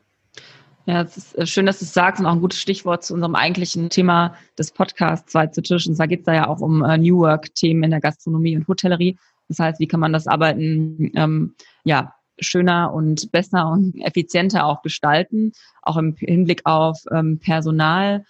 Ja, 0.88 1.02
es 1.02 1.18
ist 1.18 1.38
äh, 1.38 1.46
schön, 1.46 1.66
dass 1.66 1.80
du 1.80 1.86
es 1.86 1.94
sagst 1.94 2.22
und 2.22 2.26
auch 2.26 2.32
ein 2.32 2.40
gutes 2.40 2.62
Stichwort 2.62 3.04
zu 3.04 3.14
unserem 3.14 3.36
eigentlichen 3.36 3.90
Thema 3.90 4.36
des 4.58 4.72
Podcasts 4.72 5.30
zwei 5.30 5.48
zu 5.48 5.62
Tisch. 5.62 5.86
Und 5.86 5.96
zwar 5.96 6.08
geht 6.08 6.20
es 6.20 6.26
da 6.26 6.34
ja 6.34 6.48
auch 6.48 6.62
um 6.62 6.82
äh, 6.82 6.98
New 6.98 7.20
Work-Themen 7.20 7.84
in 7.84 7.92
der 7.92 8.00
Gastronomie 8.00 8.56
und 8.56 8.70
Hotellerie. 8.70 9.18
Das 9.50 9.60
heißt, 9.60 9.82
wie 9.82 9.88
kann 9.88 10.00
man 10.00 10.14
das 10.14 10.28
Arbeiten 10.28 11.12
ähm, 11.16 11.56
ja 11.84 12.14
schöner 12.40 12.94
und 12.94 13.32
besser 13.34 13.68
und 13.70 14.00
effizienter 14.00 14.66
auch 14.66 14.82
gestalten, 14.82 15.52
auch 15.82 15.98
im 15.98 16.16
Hinblick 16.16 16.62
auf 16.66 17.04
ähm, 17.12 17.40
Personal. 17.40 18.24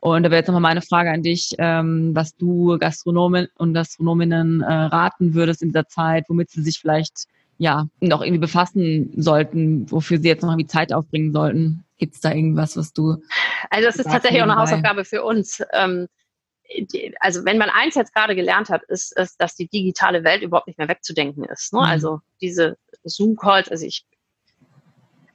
Und 0.00 0.24
da 0.24 0.30
wäre 0.30 0.40
jetzt 0.40 0.48
nochmal 0.48 0.60
meine 0.60 0.82
Frage 0.82 1.12
an 1.12 1.22
dich, 1.22 1.54
ähm, 1.56 2.10
was 2.14 2.36
du 2.36 2.76
Gastronomen 2.78 3.48
und 3.56 3.72
Gastronominnen 3.72 4.60
äh, 4.60 4.70
raten 4.70 5.32
würdest 5.32 5.62
in 5.62 5.68
dieser 5.68 5.88
Zeit, 5.88 6.26
womit 6.28 6.50
sie 6.50 6.62
sich 6.62 6.78
vielleicht 6.78 7.26
ja 7.56 7.86
noch 8.00 8.20
irgendwie 8.20 8.40
befassen 8.40 9.12
sollten, 9.16 9.90
wofür 9.90 10.18
sie 10.18 10.28
jetzt 10.28 10.42
noch 10.42 10.50
irgendwie 10.50 10.66
Zeit 10.66 10.92
aufbringen 10.92 11.32
sollten. 11.32 11.84
Gibt 12.02 12.16
es 12.16 12.20
da 12.20 12.32
irgendwas, 12.32 12.76
was 12.76 12.92
du? 12.92 13.22
Also 13.70 13.86
das 13.86 13.94
ist 13.94 14.10
tatsächlich 14.10 14.42
auch 14.42 14.48
eine 14.48 14.56
Hausaufgabe 14.56 15.04
für 15.04 15.22
uns. 15.22 15.62
Ähm, 15.72 16.08
die, 16.76 17.14
also 17.20 17.44
wenn 17.44 17.58
man 17.58 17.70
eins 17.70 17.94
jetzt 17.94 18.12
gerade 18.12 18.34
gelernt 18.34 18.70
hat, 18.70 18.82
ist, 18.88 19.16
ist, 19.16 19.40
dass 19.40 19.54
die 19.54 19.68
digitale 19.68 20.24
Welt 20.24 20.42
überhaupt 20.42 20.66
nicht 20.66 20.80
mehr 20.80 20.88
wegzudenken 20.88 21.44
ist. 21.44 21.72
Ne? 21.72 21.78
Mhm. 21.78 21.86
Also 21.86 22.20
diese 22.40 22.76
Zoom-Calls, 23.04 23.68
also 23.68 23.86
ich 23.86 24.04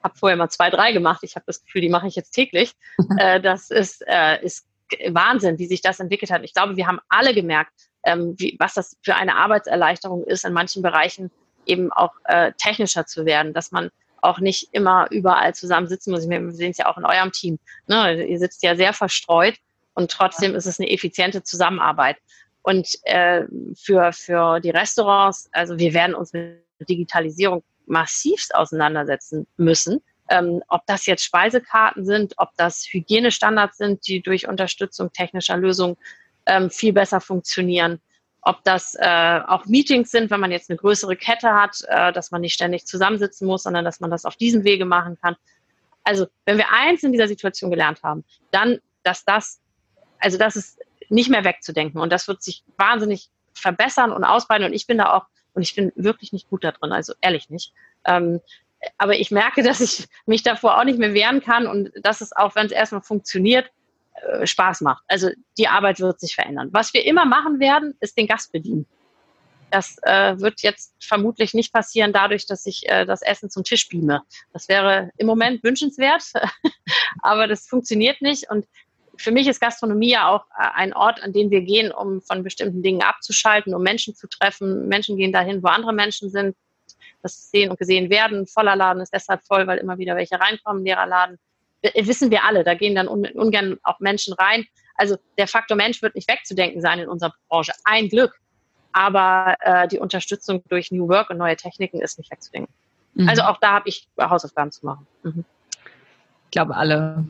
habe 0.03 0.17
vorher 0.17 0.35
mal 0.35 0.49
zwei, 0.49 0.69
drei 0.69 0.91
gemacht. 0.91 1.21
Ich 1.23 1.37
habe 1.37 1.45
das 1.47 1.63
Gefühl, 1.63 1.79
die 1.79 1.89
mache 1.89 2.07
ich 2.07 2.17
jetzt 2.17 2.31
täglich. 2.31 2.73
äh, 3.17 3.39
das 3.39 3.69
ist, 3.69 4.03
äh, 4.05 4.43
ist 4.43 4.67
Wahnsinn, 5.07 5.59
wie 5.59 5.67
sich 5.67 5.81
das 5.81 6.01
entwickelt 6.01 6.31
hat. 6.31 6.43
Ich 6.43 6.53
glaube, 6.53 6.75
wir 6.75 6.85
haben 6.85 6.99
alle 7.07 7.33
gemerkt, 7.33 7.71
ähm, 8.03 8.35
wie, 8.37 8.57
was 8.59 8.73
das 8.73 8.97
für 9.03 9.15
eine 9.15 9.37
Arbeitserleichterung 9.37 10.25
ist, 10.25 10.43
in 10.43 10.51
manchen 10.51 10.81
Bereichen 10.81 11.31
eben 11.65 11.93
auch 11.93 12.11
äh, 12.25 12.51
technischer 12.57 13.05
zu 13.05 13.25
werden, 13.25 13.53
dass 13.53 13.71
man 13.71 13.89
auch 14.27 14.39
nicht 14.39 14.69
immer 14.73 15.07
überall 15.09 15.55
zusammen 15.55 15.87
sitzen 15.87 16.11
muss. 16.11 16.29
Wir 16.29 16.51
sehen 16.51 16.71
es 16.71 16.77
ja 16.77 16.87
auch 16.87 16.97
in 16.97 17.05
eurem 17.05 17.31
Team. 17.31 17.59
Ne? 17.87 18.25
Ihr 18.25 18.39
sitzt 18.39 18.63
ja 18.63 18.75
sehr 18.75 18.93
verstreut 18.93 19.55
und 19.93 20.11
trotzdem 20.11 20.53
ist 20.55 20.65
es 20.65 20.79
eine 20.79 20.91
effiziente 20.91 21.43
Zusammenarbeit. 21.43 22.17
Und 22.61 22.89
äh, 23.03 23.43
für, 23.75 24.11
für 24.11 24.59
die 24.59 24.69
Restaurants, 24.69 25.49
also 25.53 25.79
wir 25.79 25.93
werden 25.93 26.15
uns 26.15 26.33
mit 26.33 26.63
Digitalisierung 26.89 27.63
massivst 27.85 28.53
auseinandersetzen 28.53 29.47
müssen. 29.55 30.01
Ähm, 30.29 30.61
ob 30.67 30.85
das 30.85 31.05
jetzt 31.05 31.23
Speisekarten 31.23 32.05
sind, 32.05 32.33
ob 32.35 32.49
das 32.57 32.85
Hygienestandards 32.91 33.77
sind, 33.77 34.05
die 34.07 34.21
durch 34.21 34.47
Unterstützung 34.49 35.13
technischer 35.13 35.55
Lösungen 35.55 35.95
ähm, 36.45 36.69
viel 36.69 36.91
besser 36.91 37.21
funktionieren 37.21 38.01
ob 38.41 38.63
das 38.63 38.95
äh, 38.95 39.39
auch 39.45 39.65
Meetings 39.65 40.11
sind, 40.11 40.29
wenn 40.29 40.39
man 40.39 40.51
jetzt 40.51 40.69
eine 40.69 40.77
größere 40.77 41.15
Kette 41.15 41.53
hat, 41.53 41.81
äh, 41.87 42.13
dass 42.13 42.31
man 42.31 42.41
nicht 42.41 42.53
ständig 42.53 42.85
zusammensitzen 42.85 43.47
muss, 43.47 43.63
sondern 43.63 43.83
dass 43.83 43.99
man 43.99 44.09
das 44.09 44.25
auf 44.25 44.35
diesem 44.35 44.63
Wege 44.63 44.85
machen 44.85 45.17
kann. 45.21 45.35
Also 46.03 46.27
wenn 46.45 46.57
wir 46.57 46.71
eins 46.71 47.03
in 47.03 47.11
dieser 47.11 47.27
Situation 47.27 47.69
gelernt 47.69 48.03
haben, 48.03 48.23
dann, 48.51 48.79
dass 49.03 49.25
das, 49.25 49.59
also 50.19 50.37
das 50.37 50.55
ist 50.55 50.79
nicht 51.09 51.29
mehr 51.29 51.43
wegzudenken 51.43 51.99
und 51.99 52.11
das 52.11 52.27
wird 52.27 52.41
sich 52.41 52.63
wahnsinnig 52.77 53.29
verbessern 53.53 54.11
und 54.11 54.23
ausbreiten 54.23 54.65
und 54.65 54.73
ich 54.73 54.87
bin 54.87 54.97
da 54.97 55.13
auch, 55.13 55.25
und 55.53 55.63
ich 55.63 55.75
bin 55.75 55.91
wirklich 55.95 56.31
nicht 56.31 56.49
gut 56.49 56.63
da 56.63 56.71
drin, 56.71 56.91
also 56.91 57.13
ehrlich 57.21 57.49
nicht. 57.49 57.73
Ähm, 58.05 58.39
aber 58.97 59.15
ich 59.15 59.31
merke, 59.31 59.63
dass 59.63 59.81
ich 59.81 60.07
mich 60.25 60.43
davor 60.43 60.77
auch 60.77 60.83
nicht 60.83 60.99
mehr 60.99 61.13
wehren 61.13 61.41
kann 61.41 61.67
und 61.67 61.91
dass 62.01 62.21
es 62.21 62.31
auch, 62.33 62.55
wenn 62.55 62.67
es 62.67 62.71
erstmal 62.71 63.01
funktioniert, 63.01 63.69
äh, 64.21 64.45
Spaß 64.45 64.81
macht. 64.81 65.03
Also 65.07 65.29
die 65.57 65.67
Arbeit 65.67 65.99
wird 65.99 66.19
sich 66.19 66.35
verändern. 66.35 66.69
Was 66.71 66.93
wir 66.93 67.05
immer 67.05 67.25
machen 67.25 67.59
werden, 67.59 67.95
ist 67.99 68.17
den 68.17 68.27
Gast 68.27 68.51
bedienen. 68.51 68.85
Das 69.69 69.97
äh, 70.03 70.39
wird 70.39 70.61
jetzt 70.61 70.93
vermutlich 70.99 71.53
nicht 71.53 71.73
passieren 71.73 72.13
dadurch, 72.13 72.45
dass 72.45 72.65
ich 72.65 72.87
äh, 72.87 73.05
das 73.05 73.21
Essen 73.21 73.49
zum 73.49 73.63
Tisch 73.63 73.89
beame. 73.89 74.23
Das 74.53 74.69
wäre 74.69 75.11
im 75.17 75.27
Moment 75.27 75.63
wünschenswert, 75.63 76.23
aber 77.21 77.47
das 77.47 77.67
funktioniert 77.67 78.21
nicht. 78.21 78.49
Und 78.49 78.65
für 79.17 79.31
mich 79.31 79.47
ist 79.47 79.59
Gastronomie 79.59 80.11
ja 80.11 80.29
auch 80.29 80.45
äh, 80.57 80.69
ein 80.73 80.93
Ort, 80.93 81.21
an 81.21 81.33
den 81.33 81.51
wir 81.51 81.61
gehen, 81.61 81.91
um 81.91 82.21
von 82.21 82.43
bestimmten 82.43 82.81
Dingen 82.81 83.01
abzuschalten, 83.01 83.73
um 83.73 83.83
Menschen 83.83 84.15
zu 84.15 84.27
treffen. 84.27 84.87
Menschen 84.87 85.17
gehen 85.17 85.33
dahin, 85.33 85.61
wo 85.61 85.67
andere 85.67 85.93
Menschen 85.93 86.29
sind. 86.29 86.55
Das 87.21 87.49
sehen 87.49 87.69
und 87.69 87.79
gesehen 87.79 88.09
werden. 88.09 88.47
Voller 88.47 88.75
Laden 88.75 89.01
ist 89.01 89.13
deshalb 89.13 89.43
voll, 89.45 89.67
weil 89.67 89.79
immer 89.79 89.97
wieder 89.97 90.15
welche 90.15 90.39
reinkommen, 90.39 90.85
leerer 90.85 91.07
Laden 91.07 91.37
wissen 91.95 92.31
wir 92.31 92.43
alle, 92.43 92.63
da 92.63 92.73
gehen 92.73 92.95
dann 92.95 93.07
un 93.07 93.25
ungern 93.25 93.77
auch 93.83 93.99
Menschen 93.99 94.33
rein. 94.33 94.65
Also 94.95 95.17
der 95.37 95.47
Faktor 95.47 95.77
Mensch 95.77 96.01
wird 96.01 96.15
nicht 96.15 96.29
wegzudenken 96.29 96.81
sein 96.81 96.99
in 96.99 97.07
unserer 97.07 97.33
Branche. 97.49 97.73
Ein 97.83 98.09
Glück. 98.09 98.33
Aber 98.93 99.55
äh, 99.59 99.87
die 99.87 99.99
Unterstützung 99.99 100.63
durch 100.69 100.91
New 100.91 101.07
Work 101.07 101.29
und 101.29 101.37
neue 101.37 101.55
Techniken 101.55 102.01
ist 102.01 102.17
nicht 102.17 102.31
wegzudenken. 102.31 102.73
Mhm. 103.13 103.29
Also 103.29 103.43
auch 103.43 103.59
da 103.59 103.73
habe 103.73 103.89
ich 103.89 104.07
Hausaufgaben 104.19 104.71
zu 104.71 104.85
machen. 104.85 105.05
Mhm. 105.23 105.45
Ich 106.45 106.51
glaube, 106.51 106.75
alle 106.75 107.25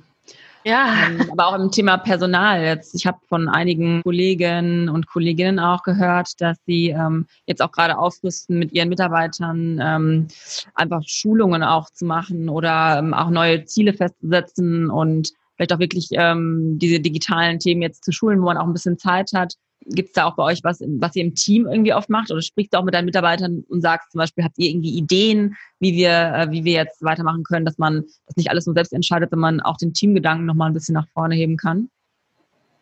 ja. 0.64 1.08
Ähm, 1.08 1.30
aber 1.32 1.48
auch 1.48 1.56
im 1.56 1.72
Thema 1.72 1.98
Personal 1.98 2.64
jetzt. 2.64 2.96
Ich 2.96 3.06
habe 3.06 3.18
von 3.28 3.50
einigen 3.50 4.02
Kollegen 4.04 4.90
und 4.90 5.08
Kolleginnen 5.08 5.60
auch 5.60 5.84
gehört, 5.84 6.40
dass 6.40 6.58
sie 6.66 6.90
ähm, 6.90 7.26
jetzt 7.46 7.62
auch 7.62 7.72
gerade 7.72 7.98
aufrüsten 7.98 8.60
mit 8.60 8.72
ihren 8.72 8.90
Mitarbeitern, 8.90 9.80
ähm, 9.82 10.28
einfach 10.76 11.02
Schulungen 11.06 11.64
auch 11.64 11.90
zu 11.90 12.06
machen 12.06 12.50
oder 12.50 13.00
ähm, 13.00 13.14
auch 13.14 13.30
neue 13.30 13.66
Ziele 13.66 13.94
festzusetzen 13.94 14.90
und 14.90 15.34
vielleicht 15.58 15.74
auch 15.74 15.80
wirklich 15.80 16.08
ähm, 16.14 16.78
diese 16.80 17.02
digitalen 17.02 17.60
Themen 17.60 17.82
jetzt 17.82 18.06
zu 18.06 18.14
schulen, 18.14 18.40
wo 18.40 18.46
man 18.46 18.58
auch 18.58 18.66
ein 18.66 18.74
bisschen 18.74 18.98
Zeit 18.98 19.32
hat, 19.34 19.56
Gibt 19.86 20.10
es 20.10 20.14
da 20.14 20.26
auch 20.26 20.36
bei 20.36 20.44
euch 20.44 20.64
was, 20.64 20.82
was 20.82 21.16
ihr 21.16 21.24
im 21.24 21.36
Team 21.36 21.66
irgendwie 21.66 21.94
oft 21.94 22.10
macht? 22.10 22.32
Oder 22.32 22.42
sprichst 22.42 22.74
du 22.74 22.80
auch 22.80 22.84
mit 22.84 22.94
deinen 22.94 23.06
Mitarbeitern 23.06 23.64
und 23.70 23.82
sagst 23.82 24.12
zum 24.12 24.20
Beispiel, 24.20 24.44
habt 24.44 24.58
ihr 24.58 24.70
irgendwie 24.70 24.98
Ideen, 24.98 25.56
wie 25.80 25.94
wir, 25.94 26.34
äh, 26.36 26.52
wie 26.52 26.66
wir 26.66 26.74
jetzt 26.74 27.04
weitermachen 27.04 27.44
können, 27.44 27.64
dass 27.64 27.78
man 27.78 28.04
das 28.26 28.36
nicht 28.36 28.50
alles 28.50 28.66
nur 28.66 28.74
selbst 28.74 28.92
entscheidet, 28.92 29.30
sondern 29.30 29.56
man 29.56 29.66
auch 29.66 29.78
den 29.78 29.94
Teamgedanken 29.94 30.46
nochmal 30.46 30.70
ein 30.70 30.74
bisschen 30.74 30.94
nach 30.94 31.08
vorne 31.14 31.36
heben 31.36 31.58
kann? 31.58 31.90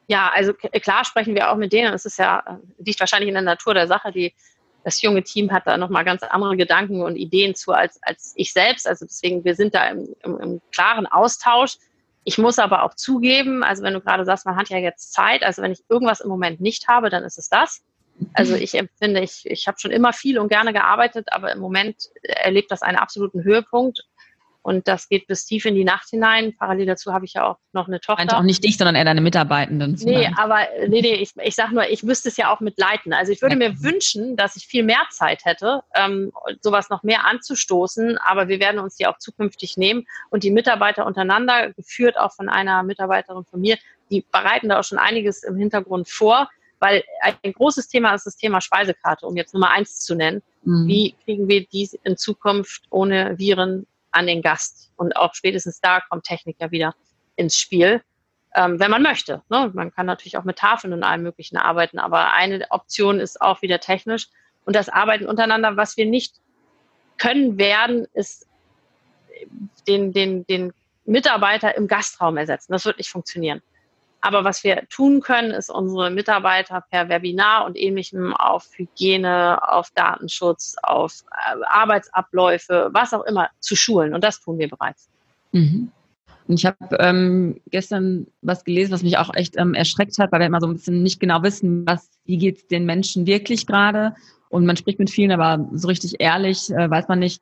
Ja, 0.07 0.31
also 0.33 0.53
klar 0.53 1.03
sprechen 1.03 1.35
wir 1.35 1.51
auch 1.51 1.57
mit 1.57 1.73
denen. 1.73 1.93
Es 1.93 2.05
ist 2.05 2.17
ja, 2.17 2.39
äh, 2.39 2.83
liegt 2.83 2.99
wahrscheinlich 2.99 3.27
in 3.27 3.35
der 3.35 3.43
Natur 3.43 3.73
der 3.73 3.87
Sache, 3.87 4.11
die, 4.11 4.33
das 4.83 5.01
junge 5.01 5.21
Team 5.21 5.51
hat 5.51 5.67
da 5.67 5.77
nochmal 5.77 6.05
ganz 6.05 6.23
andere 6.23 6.55
Gedanken 6.55 7.01
und 7.01 7.17
Ideen 7.17 7.55
zu 7.55 7.73
als, 7.73 7.99
als 8.01 8.33
ich 8.35 8.53
selbst. 8.53 8.87
Also 8.87 9.05
deswegen, 9.05 9.43
wir 9.43 9.55
sind 9.55 9.75
da 9.75 9.89
im, 9.89 10.07
im, 10.23 10.39
im 10.39 10.61
klaren 10.71 11.05
Austausch. 11.05 11.77
Ich 12.27 12.39
muss 12.39 12.57
aber 12.57 12.83
auch 12.83 12.95
zugeben, 12.95 13.63
also 13.63 13.83
wenn 13.83 13.93
du 13.93 14.01
gerade 14.01 14.25
sagst, 14.25 14.47
man 14.47 14.55
hat 14.55 14.69
ja 14.69 14.79
jetzt 14.79 15.13
Zeit, 15.13 15.43
also 15.43 15.61
wenn 15.61 15.71
ich 15.71 15.85
irgendwas 15.89 16.21
im 16.21 16.29
Moment 16.29 16.59
nicht 16.59 16.87
habe, 16.87 17.09
dann 17.09 17.23
ist 17.23 17.37
es 17.37 17.49
das. 17.49 17.83
Also 18.33 18.55
ich 18.55 18.73
empfinde, 18.75 19.21
ich, 19.21 19.43
ich 19.45 19.67
habe 19.67 19.79
schon 19.79 19.91
immer 19.91 20.11
viel 20.11 20.39
und 20.39 20.47
gerne 20.47 20.73
gearbeitet, 20.73 21.27
aber 21.31 21.51
im 21.51 21.59
Moment 21.59 22.09
erlebt 22.23 22.71
das 22.71 22.81
einen 22.81 22.97
absoluten 22.97 23.43
Höhepunkt. 23.43 24.07
Und 24.65 24.87
das 24.87 25.09
geht 25.09 25.27
bis 25.27 25.45
tief 25.45 25.65
in 25.65 25.75
die 25.75 25.83
Nacht 25.83 26.09
hinein. 26.09 26.55
Parallel 26.57 26.87
dazu 26.87 27.13
habe 27.13 27.23
ich 27.23 27.33
ja 27.33 27.45
auch 27.45 27.57
noch 27.71 27.87
eine 27.87 27.99
Tochter. 27.99 28.25
Meint 28.25 28.33
auch 28.33 28.41
nicht 28.41 28.63
dich, 28.63 28.77
sondern 28.77 28.95
eher 28.95 29.05
deine 29.05 29.21
Mitarbeitenden. 29.21 29.95
Nee, 30.03 30.27
aber 30.37 30.61
nee, 30.87 31.01
nee, 31.01 31.13
ich, 31.13 31.33
ich 31.39 31.53
sage 31.53 31.75
nur, 31.75 31.87
ich 31.87 32.01
müsste 32.01 32.29
es 32.29 32.37
ja 32.37 32.51
auch 32.51 32.61
mitleiten. 32.61 33.13
Also 33.13 33.31
ich 33.31 33.43
würde 33.43 33.59
ja. 33.59 33.69
mir 33.69 33.83
wünschen, 33.83 34.35
dass 34.35 34.55
ich 34.55 34.65
viel 34.65 34.81
mehr 34.81 35.05
Zeit 35.11 35.45
hätte, 35.45 35.83
ähm, 35.93 36.31
sowas 36.61 36.89
noch 36.89 37.03
mehr 37.03 37.27
anzustoßen. 37.27 38.17
Aber 38.17 38.47
wir 38.47 38.59
werden 38.59 38.79
uns 38.79 38.95
die 38.95 39.05
auch 39.05 39.19
zukünftig 39.19 39.77
nehmen. 39.77 40.07
Und 40.31 40.41
die 40.41 40.49
Mitarbeiter 40.49 41.05
untereinander, 41.05 41.71
geführt 41.73 42.17
auch 42.17 42.33
von 42.33 42.49
einer 42.49 42.81
Mitarbeiterin 42.81 43.45
von 43.45 43.61
mir, 43.61 43.77
die 44.09 44.25
bereiten 44.31 44.69
da 44.69 44.79
auch 44.79 44.83
schon 44.83 44.97
einiges 44.97 45.43
im 45.43 45.57
Hintergrund 45.57 46.09
vor. 46.09 46.49
Weil 46.79 47.03
ein 47.21 47.53
großes 47.53 47.87
Thema 47.87 48.15
ist 48.15 48.25
das 48.25 48.35
Thema 48.35 48.61
Speisekarte, 48.61 49.27
um 49.27 49.37
jetzt 49.37 49.53
Nummer 49.53 49.69
eins 49.69 49.99
zu 49.99 50.15
nennen. 50.15 50.41
Mhm. 50.63 50.87
Wie 50.87 51.15
kriegen 51.23 51.47
wir 51.47 51.67
dies 51.67 51.93
in 52.03 52.17
Zukunft 52.17 52.81
ohne 52.89 53.37
Viren 53.37 53.85
an 54.15 54.27
den 54.27 54.41
Gast. 54.41 54.91
Und 54.95 55.15
auch 55.15 55.33
spätestens 55.33 55.79
da 55.81 56.01
kommt 56.01 56.23
Technik 56.23 56.57
ja 56.59 56.71
wieder 56.71 56.95
ins 57.35 57.57
Spiel, 57.57 58.01
ähm, 58.55 58.79
wenn 58.79 58.89
man 58.89 59.01
möchte. 59.01 59.43
Ne? 59.49 59.71
Man 59.73 59.93
kann 59.93 60.05
natürlich 60.05 60.37
auch 60.37 60.45
mit 60.45 60.57
Tafeln 60.57 60.93
und 60.93 61.03
allem 61.03 61.23
Möglichen 61.23 61.57
arbeiten, 61.57 61.99
aber 61.99 62.33
eine 62.33 62.65
Option 62.69 63.19
ist 63.19 63.41
auch 63.41 63.61
wieder 63.61 63.79
technisch. 63.79 64.29
Und 64.65 64.75
das 64.75 64.89
Arbeiten 64.89 65.27
untereinander, 65.27 65.75
was 65.77 65.97
wir 65.97 66.05
nicht 66.05 66.35
können 67.17 67.57
werden, 67.57 68.07
ist 68.13 68.47
den, 69.87 70.13
den, 70.13 70.45
den 70.47 70.73
Mitarbeiter 71.05 71.75
im 71.75 71.87
Gastraum 71.87 72.37
ersetzen. 72.37 72.71
Das 72.71 72.85
wird 72.85 72.97
nicht 72.97 73.09
funktionieren. 73.09 73.61
Aber 74.21 74.43
was 74.43 74.63
wir 74.63 74.87
tun 74.89 75.21
können, 75.21 75.51
ist 75.51 75.69
unsere 75.69 76.09
Mitarbeiter 76.09 76.83
per 76.89 77.09
Webinar 77.09 77.65
und 77.65 77.77
ähnlichem 77.77 78.33
auf 78.33 78.67
Hygiene, 78.75 79.59
auf 79.61 79.91
Datenschutz, 79.91 80.75
auf 80.81 81.23
äh, 81.31 81.63
Arbeitsabläufe, 81.67 82.89
was 82.91 83.13
auch 83.13 83.23
immer 83.25 83.49
zu 83.59 83.75
schulen. 83.75 84.15
Und 84.15 84.23
das 84.23 84.41
tun 84.41 84.57
wir 84.57 84.67
bereits. 84.67 85.09
Mhm. 85.51 85.91
Und 86.47 86.59
ich 86.59 86.65
habe 86.65 86.77
ähm, 86.99 87.59
gestern 87.71 88.27
was 88.41 88.63
gelesen, 88.63 88.91
was 88.91 89.03
mich 89.03 89.17
auch 89.17 89.33
echt 89.33 89.57
ähm, 89.57 89.73
erschreckt 89.73 90.17
hat, 90.19 90.31
weil 90.31 90.39
wir 90.39 90.47
immer 90.47 90.61
so 90.61 90.67
ein 90.67 90.73
bisschen 90.73 91.01
nicht 91.01 91.19
genau 91.19 91.41
wissen, 91.41 91.85
was, 91.87 92.09
wie 92.25 92.37
geht 92.37 92.57
es 92.57 92.67
den 92.67 92.85
Menschen 92.85 93.25
wirklich 93.25 93.65
gerade. 93.65 94.15
Und 94.49 94.65
man 94.65 94.77
spricht 94.77 94.99
mit 94.99 95.09
vielen, 95.09 95.31
aber 95.31 95.67
so 95.73 95.87
richtig 95.87 96.15
ehrlich 96.19 96.69
äh, 96.69 96.89
weiß 96.89 97.07
man 97.07 97.19
nicht, 97.19 97.41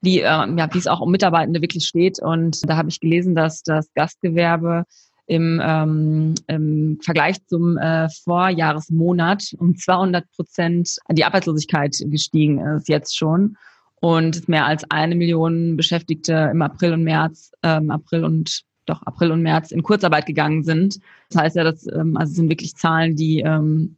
wie, 0.00 0.20
äh, 0.20 0.24
ja, 0.24 0.68
wie 0.72 0.78
es 0.78 0.86
auch 0.86 1.00
um 1.00 1.10
Mitarbeitende 1.10 1.62
wirklich 1.62 1.86
steht. 1.86 2.20
Und 2.20 2.68
da 2.68 2.76
habe 2.76 2.90
ich 2.90 3.00
gelesen, 3.00 3.34
dass 3.34 3.62
das 3.62 3.92
Gastgewerbe 3.94 4.84
im, 5.28 5.60
ähm, 5.62 6.34
im 6.46 6.98
Vergleich 7.02 7.36
zum 7.46 7.76
äh, 7.76 8.08
Vorjahresmonat 8.24 9.54
um 9.58 9.76
200 9.76 10.24
Prozent 10.32 10.96
die 11.10 11.24
Arbeitslosigkeit 11.24 11.94
gestiegen 12.06 12.58
ist 12.76 12.88
jetzt 12.88 13.16
schon 13.16 13.56
und 14.00 14.48
mehr 14.48 14.64
als 14.66 14.90
eine 14.90 15.14
Million 15.14 15.76
Beschäftigte 15.76 16.48
im 16.50 16.62
April 16.62 16.94
und 16.94 17.04
März, 17.04 17.52
ähm, 17.62 17.90
April 17.90 18.24
und 18.24 18.62
doch 18.86 19.02
April 19.02 19.32
und 19.32 19.42
März 19.42 19.70
in 19.70 19.82
Kurzarbeit 19.82 20.24
gegangen 20.24 20.64
sind. 20.64 20.98
Das 21.30 21.42
heißt 21.42 21.56
ja, 21.56 21.64
dass 21.64 21.86
ähm, 21.86 22.16
also 22.16 22.32
sind 22.32 22.48
wirklich 22.48 22.74
Zahlen, 22.74 23.14
die 23.14 23.40
ähm, 23.40 23.96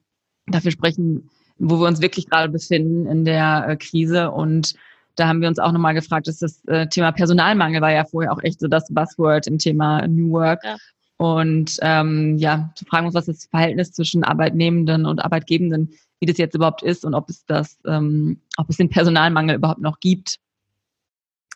dafür 0.49 0.73
sprechen, 0.73 1.31
wo 1.59 1.79
wir 1.79 1.87
uns 1.87 2.01
wirklich 2.01 2.29
gerade 2.29 2.51
befinden 2.51 3.07
in 3.07 3.25
der 3.25 3.67
äh, 3.69 3.77
Krise 3.77 4.33
und 4.33 4.75
da 5.15 5.29
haben 5.29 5.41
wir 5.43 5.49
uns 5.49 5.59
auch 5.59 5.73
nochmal 5.73 5.95
gefragt, 5.95 6.27
dass 6.27 6.39
das 6.39 6.65
äh, 6.67 6.87
Thema 6.89 7.13
Personalmangel 7.13 7.83
war 7.83 7.93
ja 7.93 8.05
vorher 8.05 8.33
auch 8.33 8.43
echt 8.43 8.59
so 8.59 8.69
das 8.69 8.89
Buzzword 8.89 9.47
im 9.47 9.59
Thema 9.59 10.07
New 10.09 10.31
Work. 10.31 10.65
Ja. 10.65 10.77
Und 11.21 11.77
ähm, 11.83 12.39
ja, 12.39 12.71
zu 12.77 12.87
fragen 12.87 13.05
uns, 13.05 13.15
was 13.15 13.27
das 13.27 13.45
Verhältnis 13.45 13.93
zwischen 13.93 14.25
Arbeitnehmenden 14.25 15.05
und 15.05 15.23
Arbeitgebenden, 15.23 15.95
wie 16.19 16.25
das 16.25 16.39
jetzt 16.39 16.55
überhaupt 16.55 16.83
ist 16.83 17.05
und 17.05 17.15
ob 17.15 17.29
es 17.29 17.45
das, 17.45 17.79
ähm, 17.85 18.41
ob 18.57 18.71
es 18.71 18.79
den 18.79 18.89
Personalmangel 18.89 19.57
überhaupt 19.57 19.83
noch 19.83 20.01
gibt. 20.01 20.37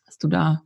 Hast 0.07 0.23
du 0.23 0.29
da? 0.29 0.61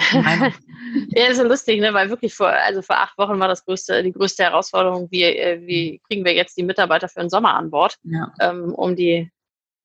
ja, 0.10 1.28
ist 1.28 1.36
so 1.36 1.44
lustig, 1.44 1.80
ne? 1.80 1.94
weil 1.94 2.10
wirklich 2.10 2.34
vor, 2.34 2.48
also 2.48 2.82
vor 2.82 2.96
acht 2.96 3.16
Wochen 3.18 3.38
war 3.38 3.46
das 3.46 3.64
größte, 3.64 4.02
die 4.02 4.12
größte 4.12 4.42
Herausforderung, 4.42 5.06
wie, 5.12 5.22
äh, 5.22 5.64
wie 5.64 6.00
kriegen 6.08 6.24
wir 6.24 6.34
jetzt 6.34 6.56
die 6.56 6.64
Mitarbeiter 6.64 7.08
für 7.08 7.20
den 7.20 7.30
Sommer 7.30 7.54
an 7.54 7.70
Bord, 7.70 7.98
ja. 8.02 8.32
ähm, 8.40 8.74
um 8.74 8.96
die, 8.96 9.30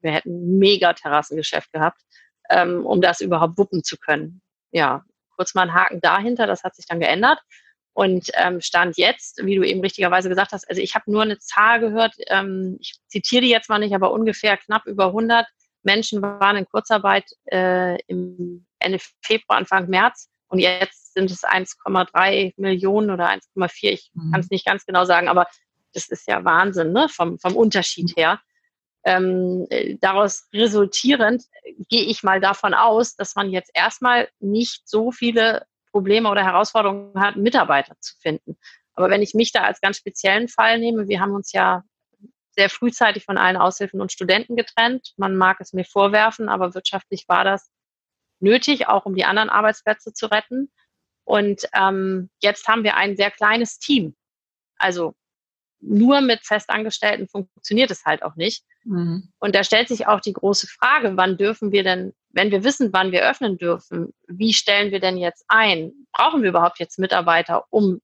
wir 0.02 0.12
hätten 0.12 0.32
ein 0.32 0.58
mega 0.58 0.94
Terrassengeschäft 0.94 1.72
gehabt, 1.72 2.02
ähm, 2.50 2.84
um 2.84 3.00
das 3.00 3.22
überhaupt 3.22 3.60
wuppen 3.60 3.84
zu 3.84 3.96
können. 3.96 4.42
Ja, 4.72 5.04
kurz 5.36 5.54
mal 5.54 5.62
einen 5.62 5.76
Haken 5.76 6.02
dahinter, 6.02 6.48
das 6.48 6.64
hat 6.64 6.76
sich 6.76 6.88
dann 6.88 7.00
geändert. 7.00 7.40
Und 7.94 8.30
ähm, 8.34 8.60
Stand 8.60 8.98
jetzt, 8.98 9.46
wie 9.46 9.56
du 9.56 9.64
eben 9.64 9.82
richtigerweise 9.82 10.28
gesagt 10.28 10.52
hast, 10.52 10.68
also 10.68 10.82
ich 10.82 10.96
habe 10.96 11.12
nur 11.12 11.22
eine 11.22 11.38
Zahl 11.38 11.80
gehört, 11.80 12.16
ähm, 12.28 12.78
ich 12.80 12.96
zitiere 13.08 13.44
die 13.44 13.50
jetzt 13.50 13.70
mal 13.70 13.78
nicht, 13.78 13.94
aber 13.94 14.12
ungefähr 14.12 14.58
knapp 14.58 14.88
über 14.88 15.08
100 15.08 15.46
Menschen 15.84 16.22
waren 16.22 16.58
in 16.58 16.66
Kurzarbeit 16.66 17.26
äh, 17.52 18.02
im 18.08 18.66
Ende 18.80 18.98
Februar, 19.22 19.58
Anfang 19.58 19.90
März. 19.90 20.30
Und 20.48 20.60
jetzt 20.60 21.14
sind 21.14 21.30
es 21.30 21.44
1,3 21.44 22.54
Millionen 22.58 23.12
oder 23.12 23.30
1,4, 23.30 23.90
ich 23.90 24.12
mhm. 24.14 24.32
kann 24.32 24.42
es 24.42 24.50
nicht 24.50 24.66
ganz 24.66 24.86
genau 24.86 25.06
sagen, 25.06 25.28
aber 25.28 25.48
das 25.94 26.10
ist 26.10 26.28
ja 26.28 26.44
Wahnsinn 26.44 26.92
ne? 26.92 27.08
vom, 27.10 27.38
vom 27.40 27.56
Unterschied 27.56 28.16
her. 28.18 28.40
Ähm, 29.06 29.68
äh, 29.70 29.98
daraus 30.00 30.48
resultierend 30.54 31.44
gehe 31.90 32.06
ich 32.06 32.24
mal 32.24 32.40
davon 32.40 32.74
aus, 32.74 33.16
dass 33.16 33.36
man 33.36 33.52
jetzt 33.52 33.72
erstmal 33.74 34.30
nicht 34.40 34.88
so 34.88 35.12
viele 35.12 35.66
Probleme 35.94 36.30
oder 36.30 36.44
Herausforderungen 36.44 37.14
hat, 37.22 37.36
Mitarbeiter 37.38 37.96
zu 38.00 38.16
finden. 38.20 38.58
Aber 38.96 39.10
wenn 39.10 39.22
ich 39.22 39.34
mich 39.34 39.52
da 39.52 39.62
als 39.62 39.80
ganz 39.80 39.98
speziellen 39.98 40.48
Fall 40.48 40.80
nehme, 40.80 41.08
wir 41.08 41.22
haben 41.22 41.34
uns 41.34 41.54
ja 41.54 41.84
sehr 42.56 42.70
frühzeitig 42.70 43.26
von 43.26 43.38
allen 43.38 43.58
Aushilfen 43.58 44.02
und 44.02 44.12
Studenten 44.12 44.56
getrennt. 44.56 45.14
Man 45.18 45.36
mag 45.38 45.58
es 45.60 45.72
mir 45.72 45.86
vorwerfen, 45.86 46.50
aber 46.50 46.74
wirtschaftlich 46.74 47.26
war 47.28 47.44
das 47.44 47.72
nötig, 48.40 48.88
auch 48.88 49.06
um 49.06 49.16
die 49.16 49.26
anderen 49.26 49.50
Arbeitsplätze 49.50 50.14
zu 50.14 50.28
retten. 50.28 50.72
Und 51.26 51.68
ähm, 51.74 52.30
jetzt 52.42 52.68
haben 52.68 52.84
wir 52.84 52.96
ein 52.96 53.16
sehr 53.16 53.32
kleines 53.32 53.80
Team. 53.80 54.16
Also 54.78 55.16
nur 55.86 56.22
mit 56.22 56.46
Festangestellten 56.46 57.28
funktioniert 57.28 57.92
es 57.92 58.06
halt 58.06 58.24
auch 58.24 58.36
nicht. 58.36 58.64
Mhm. 58.86 59.32
Und 59.40 59.56
da 59.56 59.64
stellt 59.64 59.88
sich 59.88 60.08
auch 60.08 60.20
die 60.20 60.34
große 60.34 60.68
Frage, 60.68 61.18
wann 61.18 61.38
dürfen 61.38 61.72
wir 61.72 61.84
denn, 61.84 62.14
wenn 62.30 62.52
wir 62.52 62.64
wissen, 62.64 62.92
wann 62.94 63.12
wir 63.12 63.28
öffnen 63.30 63.58
dürfen, 63.58 64.14
wie 64.28 64.54
stellen 64.54 64.92
wir 64.92 65.00
denn 65.00 65.18
jetzt 65.18 65.46
ein? 65.48 65.92
Brauchen 66.12 66.42
wir 66.42 66.50
überhaupt 66.50 66.80
jetzt 66.80 67.00
Mitarbeiter, 67.00 67.66
um 67.70 68.00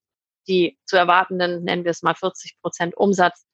die 0.48 0.78
zu 0.86 0.98
erwartenden, 0.98 1.64
nennen 1.64 1.84
wir 1.84 1.92
es 1.92 2.02
mal 2.02 2.16
40 2.16 2.60
Prozent 2.62 2.98
Umsatz 2.98 3.46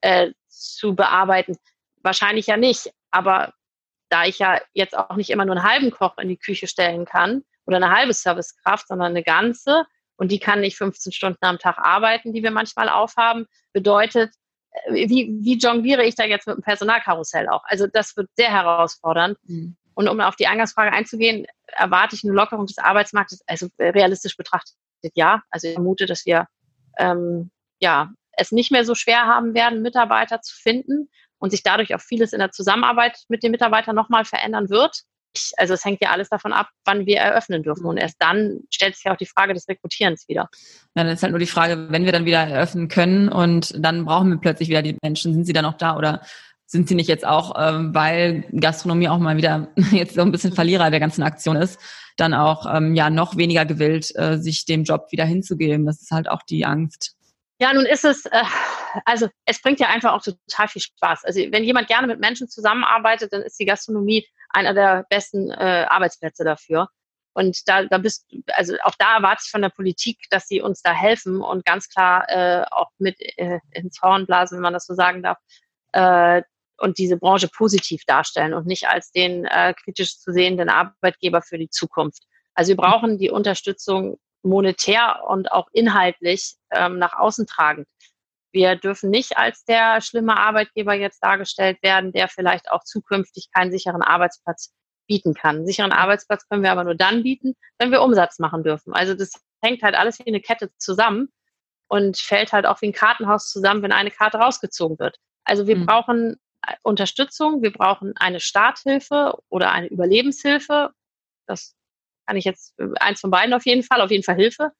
äh, 0.00 0.30
zu 0.48 0.94
bearbeiten? 0.94 1.56
Wahrscheinlich 2.02 2.46
ja 2.46 2.56
nicht. 2.56 2.90
Aber 3.10 3.52
da 4.08 4.24
ich 4.24 4.38
ja 4.38 4.60
jetzt 4.72 4.96
auch 4.96 5.16
nicht 5.16 5.30
immer 5.30 5.44
nur 5.44 5.56
einen 5.56 5.68
halben 5.68 5.90
Koch 5.90 6.18
in 6.18 6.28
die 6.28 6.38
Küche 6.38 6.66
stellen 6.66 7.04
kann 7.04 7.42
oder 7.66 7.76
eine 7.76 7.90
halbe 7.90 8.12
Servicekraft, 8.12 8.88
sondern 8.88 9.08
eine 9.08 9.22
ganze, 9.22 9.84
und 10.16 10.32
die 10.32 10.38
kann 10.38 10.60
nicht 10.60 10.76
15 10.76 11.12
Stunden 11.12 11.44
am 11.44 11.58
Tag 11.58 11.78
arbeiten, 11.78 12.32
die 12.32 12.42
wir 12.42 12.50
manchmal 12.50 12.88
aufhaben, 12.88 13.46
bedeutet, 13.72 14.32
äh, 14.70 15.08
wie, 15.08 15.30
wie 15.40 15.58
jongliere 15.58 16.04
ich 16.04 16.14
da 16.14 16.24
jetzt 16.24 16.46
mit 16.46 16.56
dem 16.56 16.62
Personalkarussell 16.62 17.48
auch? 17.48 17.62
Also 17.64 17.86
das 17.86 18.16
wird 18.16 18.28
sehr 18.36 18.50
herausfordernd. 18.50 19.38
Mhm. 19.44 19.76
Und 19.94 20.08
um 20.08 20.20
auf 20.20 20.36
die 20.36 20.46
Eingangsfrage 20.46 20.92
einzugehen, 20.92 21.46
erwarte 21.66 22.16
ich 22.16 22.24
eine 22.24 22.34
Lockerung 22.34 22.66
des 22.66 22.78
Arbeitsmarktes, 22.78 23.40
also 23.46 23.68
realistisch 23.78 24.36
betrachtet 24.36 24.74
ja. 25.14 25.42
Also 25.50 25.68
ich 25.68 25.74
vermute, 25.74 26.06
dass 26.06 26.26
wir 26.26 26.48
ähm, 26.98 27.50
ja 27.80 28.12
es 28.32 28.52
nicht 28.52 28.70
mehr 28.70 28.84
so 28.84 28.94
schwer 28.94 29.26
haben 29.26 29.54
werden, 29.54 29.80
Mitarbeiter 29.80 30.42
zu 30.42 30.54
finden 30.54 31.08
und 31.38 31.50
sich 31.50 31.62
dadurch 31.62 31.94
auch 31.94 32.00
vieles 32.00 32.32
in 32.32 32.40
der 32.40 32.50
Zusammenarbeit 32.50 33.24
mit 33.28 33.42
den 33.42 33.52
Mitarbeitern 33.52 33.96
nochmal 33.96 34.26
verändern 34.26 34.68
wird 34.68 35.04
also 35.56 35.74
es 35.74 35.84
hängt 35.84 36.00
ja 36.00 36.10
alles 36.10 36.28
davon 36.28 36.52
ab, 36.52 36.68
wann 36.84 37.06
wir 37.06 37.18
eröffnen 37.18 37.62
dürfen. 37.62 37.86
Und 37.86 37.96
erst 37.96 38.16
dann 38.18 38.60
stellt 38.70 38.96
sich 38.96 39.10
auch 39.10 39.16
die 39.16 39.26
Frage 39.26 39.54
des 39.54 39.68
Rekrutierens 39.68 40.28
wieder. 40.28 40.48
Ja, 40.94 41.04
dann 41.04 41.08
ist 41.08 41.22
halt 41.22 41.32
nur 41.32 41.40
die 41.40 41.46
Frage, 41.46 41.88
wenn 41.90 42.04
wir 42.04 42.12
dann 42.12 42.24
wieder 42.24 42.40
eröffnen 42.40 42.88
können 42.88 43.28
und 43.28 43.74
dann 43.78 44.04
brauchen 44.04 44.30
wir 44.30 44.38
plötzlich 44.38 44.68
wieder 44.68 44.82
die 44.82 44.96
Menschen, 45.02 45.32
sind 45.32 45.44
sie 45.44 45.52
dann 45.52 45.64
noch 45.64 45.76
da 45.76 45.96
oder 45.96 46.22
sind 46.66 46.88
sie 46.88 46.96
nicht 46.96 47.08
jetzt 47.08 47.26
auch, 47.26 47.54
ähm, 47.56 47.94
weil 47.94 48.44
Gastronomie 48.52 49.08
auch 49.08 49.18
mal 49.18 49.36
wieder 49.36 49.68
jetzt 49.92 50.14
so 50.14 50.22
ein 50.22 50.32
bisschen 50.32 50.52
Verlierer 50.52 50.90
der 50.90 51.00
ganzen 51.00 51.22
Aktion 51.22 51.56
ist, 51.56 51.78
dann 52.16 52.34
auch 52.34 52.66
ähm, 52.72 52.94
ja 52.94 53.10
noch 53.10 53.36
weniger 53.36 53.64
gewillt, 53.64 54.14
äh, 54.16 54.38
sich 54.38 54.64
dem 54.64 54.84
Job 54.84 55.06
wieder 55.10 55.24
hinzugeben. 55.24 55.86
Das 55.86 56.02
ist 56.02 56.10
halt 56.10 56.28
auch 56.28 56.42
die 56.42 56.64
Angst. 56.64 57.15
Ja, 57.58 57.72
nun 57.72 57.86
ist 57.86 58.04
es, 58.04 58.26
äh, 58.26 58.42
also 59.04 59.28
es 59.46 59.62
bringt 59.62 59.80
ja 59.80 59.88
einfach 59.88 60.12
auch 60.12 60.22
total 60.22 60.68
viel 60.68 60.82
Spaß. 60.82 61.24
Also 61.24 61.40
wenn 61.50 61.64
jemand 61.64 61.88
gerne 61.88 62.06
mit 62.06 62.20
Menschen 62.20 62.48
zusammenarbeitet, 62.48 63.32
dann 63.32 63.42
ist 63.42 63.58
die 63.58 63.64
Gastronomie 63.64 64.26
einer 64.50 64.74
der 64.74 65.06
besten 65.08 65.50
äh, 65.50 65.86
Arbeitsplätze 65.88 66.44
dafür. 66.44 66.88
Und 67.32 67.68
da, 67.68 67.84
da 67.84 67.98
bist, 67.98 68.26
also 68.54 68.76
auch 68.82 68.94
da 68.98 69.16
erwarte 69.16 69.42
ich 69.44 69.50
von 69.50 69.62
der 69.62 69.68
Politik, 69.70 70.18
dass 70.30 70.48
sie 70.48 70.62
uns 70.62 70.80
da 70.82 70.92
helfen 70.92 71.42
und 71.42 71.64
ganz 71.64 71.88
klar 71.88 72.24
äh, 72.28 72.64
auch 72.70 72.90
mit 72.98 73.16
äh, 73.20 73.58
ins 73.72 74.00
Horn 74.02 74.26
blasen, 74.26 74.56
wenn 74.56 74.62
man 74.62 74.72
das 74.72 74.86
so 74.86 74.94
sagen 74.94 75.22
darf, 75.22 75.38
äh, 75.92 76.42
und 76.78 76.98
diese 76.98 77.16
Branche 77.16 77.48
positiv 77.48 78.02
darstellen 78.06 78.54
und 78.54 78.66
nicht 78.66 78.88
als 78.88 79.10
den 79.10 79.46
äh, 79.46 79.74
kritisch 79.82 80.18
zu 80.18 80.32
sehenden 80.32 80.68
Arbeitgeber 80.68 81.42
für 81.42 81.58
die 81.58 81.70
Zukunft. 81.70 82.22
Also 82.54 82.70
wir 82.70 82.76
brauchen 82.76 83.18
die 83.18 83.30
Unterstützung 83.30 84.18
monetär 84.46 85.22
und 85.28 85.52
auch 85.52 85.68
inhaltlich 85.72 86.54
ähm, 86.70 86.98
nach 86.98 87.14
außen 87.14 87.46
tragend. 87.46 87.86
Wir 88.52 88.76
dürfen 88.76 89.10
nicht 89.10 89.36
als 89.36 89.64
der 89.64 90.00
schlimme 90.00 90.36
Arbeitgeber 90.38 90.94
jetzt 90.94 91.22
dargestellt 91.22 91.82
werden, 91.82 92.12
der 92.12 92.28
vielleicht 92.28 92.70
auch 92.70 92.84
zukünftig 92.84 93.48
keinen 93.52 93.70
sicheren 93.70 94.02
Arbeitsplatz 94.02 94.72
bieten 95.06 95.34
kann. 95.34 95.56
Einen 95.56 95.66
sicheren 95.66 95.92
Arbeitsplatz 95.92 96.48
können 96.48 96.62
wir 96.62 96.72
aber 96.72 96.84
nur 96.84 96.94
dann 96.94 97.22
bieten, 97.22 97.54
wenn 97.78 97.90
wir 97.90 98.02
Umsatz 98.02 98.38
machen 98.38 98.62
dürfen. 98.62 98.94
Also 98.94 99.14
das 99.14 99.32
hängt 99.62 99.82
halt 99.82 99.94
alles 99.94 100.18
wie 100.18 100.26
eine 100.26 100.40
Kette 100.40 100.70
zusammen 100.78 101.28
und 101.88 102.16
fällt 102.16 102.52
halt 102.52 102.66
auch 102.66 102.80
wie 102.82 102.86
ein 102.86 102.92
Kartenhaus 102.92 103.50
zusammen, 103.50 103.82
wenn 103.82 103.92
eine 103.92 104.10
Karte 104.10 104.38
rausgezogen 104.38 104.98
wird. 104.98 105.18
Also 105.44 105.66
wir 105.66 105.76
mhm. 105.76 105.86
brauchen 105.86 106.36
äh, 106.66 106.74
Unterstützung, 106.82 107.62
wir 107.62 107.72
brauchen 107.72 108.14
eine 108.16 108.40
Starthilfe 108.40 109.38
oder 109.48 109.70
eine 109.72 109.88
Überlebenshilfe. 109.88 110.90
Das 111.46 111.76
kann 112.26 112.36
ich 112.36 112.44
jetzt 112.44 112.78
äh, 112.78 112.86
eins 113.00 113.20
von 113.20 113.30
beiden 113.30 113.54
auf 113.54 113.66
jeden 113.66 113.82
Fall, 113.82 114.00
auf 114.00 114.10
jeden 114.10 114.24
Fall 114.24 114.36
Hilfe. 114.36 114.72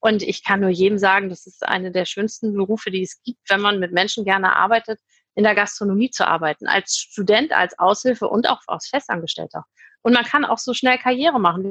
Und 0.00 0.22
ich 0.22 0.42
kann 0.42 0.60
nur 0.60 0.70
jedem 0.70 0.98
sagen, 0.98 1.28
das 1.28 1.46
ist 1.46 1.64
eine 1.64 1.92
der 1.92 2.06
schönsten 2.06 2.54
Berufe, 2.54 2.90
die 2.90 3.02
es 3.02 3.22
gibt, 3.22 3.38
wenn 3.48 3.60
man 3.60 3.78
mit 3.78 3.92
Menschen 3.92 4.24
gerne 4.24 4.56
arbeitet, 4.56 4.98
in 5.34 5.44
der 5.44 5.54
Gastronomie 5.54 6.10
zu 6.10 6.26
arbeiten, 6.26 6.66
als 6.66 6.96
Student, 6.96 7.52
als 7.52 7.78
Aushilfe 7.78 8.28
und 8.28 8.48
auch 8.48 8.60
als 8.66 8.88
Festangestellter. 8.88 9.64
Und 10.02 10.12
man 10.12 10.24
kann 10.24 10.44
auch 10.44 10.58
so 10.58 10.74
schnell 10.74 10.98
Karriere 10.98 11.38
machen. 11.38 11.62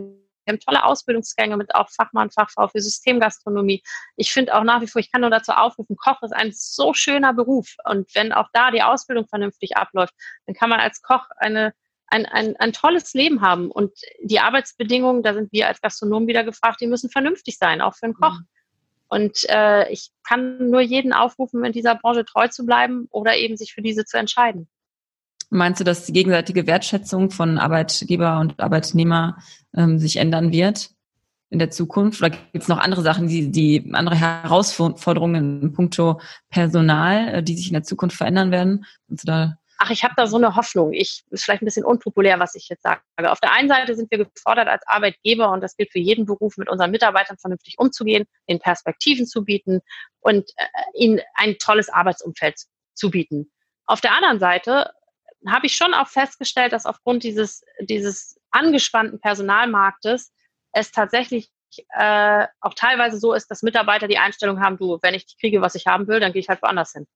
Wir 0.45 0.53
haben 0.53 0.59
tolle 0.59 0.83
Ausbildungsgänge 0.85 1.57
mit 1.57 1.75
auch 1.75 1.89
Fachmann, 1.89 2.31
Fachfrau 2.31 2.69
für 2.69 2.81
Systemgastronomie. 2.81 3.83
Ich 4.15 4.31
finde 4.31 4.55
auch 4.55 4.63
nach 4.63 4.81
wie 4.81 4.87
vor, 4.87 4.99
ich 4.99 5.11
kann 5.11 5.21
nur 5.21 5.29
dazu 5.29 5.51
aufrufen, 5.51 5.97
Koch 5.97 6.21
ist 6.23 6.33
ein 6.33 6.51
so 6.53 6.93
schöner 6.93 7.33
Beruf. 7.33 7.75
Und 7.83 8.15
wenn 8.15 8.31
auch 8.31 8.47
da 8.53 8.71
die 8.71 8.81
Ausbildung 8.81 9.27
vernünftig 9.27 9.77
abläuft, 9.77 10.13
dann 10.45 10.55
kann 10.55 10.69
man 10.69 10.79
als 10.79 11.01
Koch 11.01 11.27
eine 11.37 11.73
ein, 12.11 12.25
ein, 12.25 12.55
ein 12.57 12.73
tolles 12.73 13.13
Leben 13.13 13.41
haben. 13.41 13.71
Und 13.71 13.91
die 14.21 14.39
Arbeitsbedingungen, 14.39 15.23
da 15.23 15.33
sind 15.33 15.51
wir 15.51 15.67
als 15.67 15.81
Gastronomen 15.81 16.27
wieder 16.27 16.43
gefragt, 16.43 16.81
die 16.81 16.87
müssen 16.87 17.09
vernünftig 17.09 17.57
sein, 17.57 17.81
auch 17.81 17.95
für 17.95 18.05
einen 18.05 18.13
Koch. 18.13 18.39
Mhm. 18.39 18.47
Und 19.07 19.49
äh, 19.49 19.91
ich 19.91 20.11
kann 20.23 20.69
nur 20.69 20.81
jeden 20.81 21.11
aufrufen, 21.11 21.65
in 21.65 21.73
dieser 21.73 21.95
Branche 21.95 22.23
treu 22.23 22.47
zu 22.47 22.65
bleiben 22.65 23.07
oder 23.11 23.35
eben 23.35 23.57
sich 23.57 23.73
für 23.73 23.81
diese 23.81 24.05
zu 24.05 24.17
entscheiden. 24.17 24.69
Meinst 25.49 25.81
du, 25.81 25.83
dass 25.83 26.05
die 26.05 26.13
gegenseitige 26.13 26.65
Wertschätzung 26.65 27.29
von 27.29 27.57
Arbeitgeber 27.57 28.39
und 28.39 28.57
Arbeitnehmer 28.61 29.37
ähm, 29.75 29.99
sich 29.99 30.15
ändern 30.15 30.53
wird 30.53 30.91
in 31.49 31.59
der 31.59 31.71
Zukunft? 31.71 32.21
Oder 32.21 32.29
gibt 32.29 32.63
es 32.63 32.69
noch 32.69 32.77
andere 32.77 33.01
Sachen, 33.01 33.27
die, 33.27 33.51
die 33.51 33.91
andere 33.93 34.15
Herausforderungen 34.15 35.61
in 35.61 35.73
puncto 35.73 36.21
Personal, 36.49 37.27
äh, 37.27 37.43
die 37.43 37.57
sich 37.57 37.67
in 37.67 37.73
der 37.73 37.83
Zukunft 37.83 38.15
verändern 38.15 38.51
werden? 38.51 38.85
Kannst 39.09 39.25
du 39.25 39.27
da 39.27 39.57
ach, 39.81 39.89
ich 39.89 40.03
habe 40.03 40.13
da 40.15 40.27
so 40.27 40.37
eine 40.37 40.55
Hoffnung. 40.55 40.93
Ich 40.93 41.23
ist 41.31 41.43
vielleicht 41.43 41.63
ein 41.63 41.65
bisschen 41.65 41.83
unpopulär, 41.83 42.39
was 42.39 42.53
ich 42.53 42.69
jetzt 42.69 42.83
sage. 42.83 43.01
Auf 43.17 43.39
der 43.39 43.51
einen 43.51 43.67
Seite 43.67 43.95
sind 43.95 44.11
wir 44.11 44.25
gefordert 44.25 44.67
als 44.67 44.83
Arbeitgeber 44.85 45.49
und 45.51 45.61
das 45.61 45.75
gilt 45.75 45.91
für 45.91 45.99
jeden 45.99 46.25
Beruf, 46.27 46.57
mit 46.57 46.69
unseren 46.69 46.91
Mitarbeitern 46.91 47.37
vernünftig 47.39 47.79
umzugehen, 47.79 48.25
den 48.47 48.59
Perspektiven 48.59 49.25
zu 49.25 49.43
bieten 49.43 49.81
und 50.19 50.51
äh, 50.57 50.65
ihnen 50.93 51.19
ein 51.33 51.57
tolles 51.57 51.89
Arbeitsumfeld 51.89 52.61
zu 52.93 53.09
bieten. 53.09 53.51
Auf 53.87 54.01
der 54.01 54.15
anderen 54.15 54.39
Seite 54.39 54.91
habe 55.47 55.65
ich 55.65 55.75
schon 55.75 55.95
auch 55.95 56.07
festgestellt, 56.07 56.73
dass 56.73 56.85
aufgrund 56.85 57.23
dieses, 57.23 57.63
dieses 57.79 58.39
angespannten 58.51 59.19
Personalmarktes 59.19 60.31
es 60.73 60.91
tatsächlich 60.91 61.49
äh, 61.89 62.45
auch 62.59 62.75
teilweise 62.75 63.17
so 63.17 63.33
ist, 63.33 63.49
dass 63.49 63.63
Mitarbeiter 63.63 64.07
die 64.07 64.19
Einstellung 64.19 64.61
haben, 64.61 64.77
du, 64.77 64.99
wenn 65.01 65.15
ich 65.15 65.25
kriege, 65.39 65.61
was 65.61 65.73
ich 65.73 65.87
haben 65.87 66.07
will, 66.07 66.19
dann 66.19 66.33
gehe 66.33 66.41
ich 66.41 66.49
halt 66.49 66.61
woanders 66.61 66.91
hin. 66.91 67.07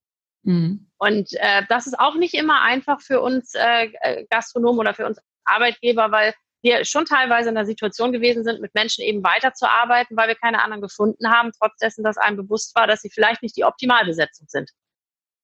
Mhm. 0.46 0.88
Und 0.98 1.34
äh, 1.34 1.64
das 1.68 1.88
ist 1.88 2.00
auch 2.00 2.16
nicht 2.16 2.34
immer 2.34 2.62
einfach 2.62 3.02
für 3.02 3.20
uns 3.22 3.54
äh, 3.56 3.92
äh, 4.02 4.26
Gastronomen 4.30 4.80
oder 4.80 4.94
für 4.94 5.06
uns 5.06 5.20
Arbeitgeber, 5.44 6.12
weil 6.12 6.34
wir 6.62 6.86
schon 6.86 7.06
teilweise 7.06 7.50
in 7.50 7.56
der 7.56 7.66
Situation 7.66 8.12
gewesen 8.12 8.44
sind, 8.44 8.62
mit 8.62 8.74
Menschen 8.74 9.04
eben 9.04 9.24
weiterzuarbeiten, 9.24 10.18
weil 10.18 10.30
wir 10.30 10.36
keine 10.36 10.64
anderen 10.64 10.82
gefunden 10.82 11.32
haben, 11.32 11.52
trotz 11.60 11.78
dessen, 11.78 12.04
dass 12.04 12.18
einem 12.18 12.38
bewusst 12.38 12.76
war, 12.76 12.88
dass 12.88 13.02
sie 13.02 13.12
vielleicht 13.12 13.44
nicht 13.44 13.56
die 13.58 13.66
Optimalbesetzung 13.66 14.48
sind. 14.48 14.72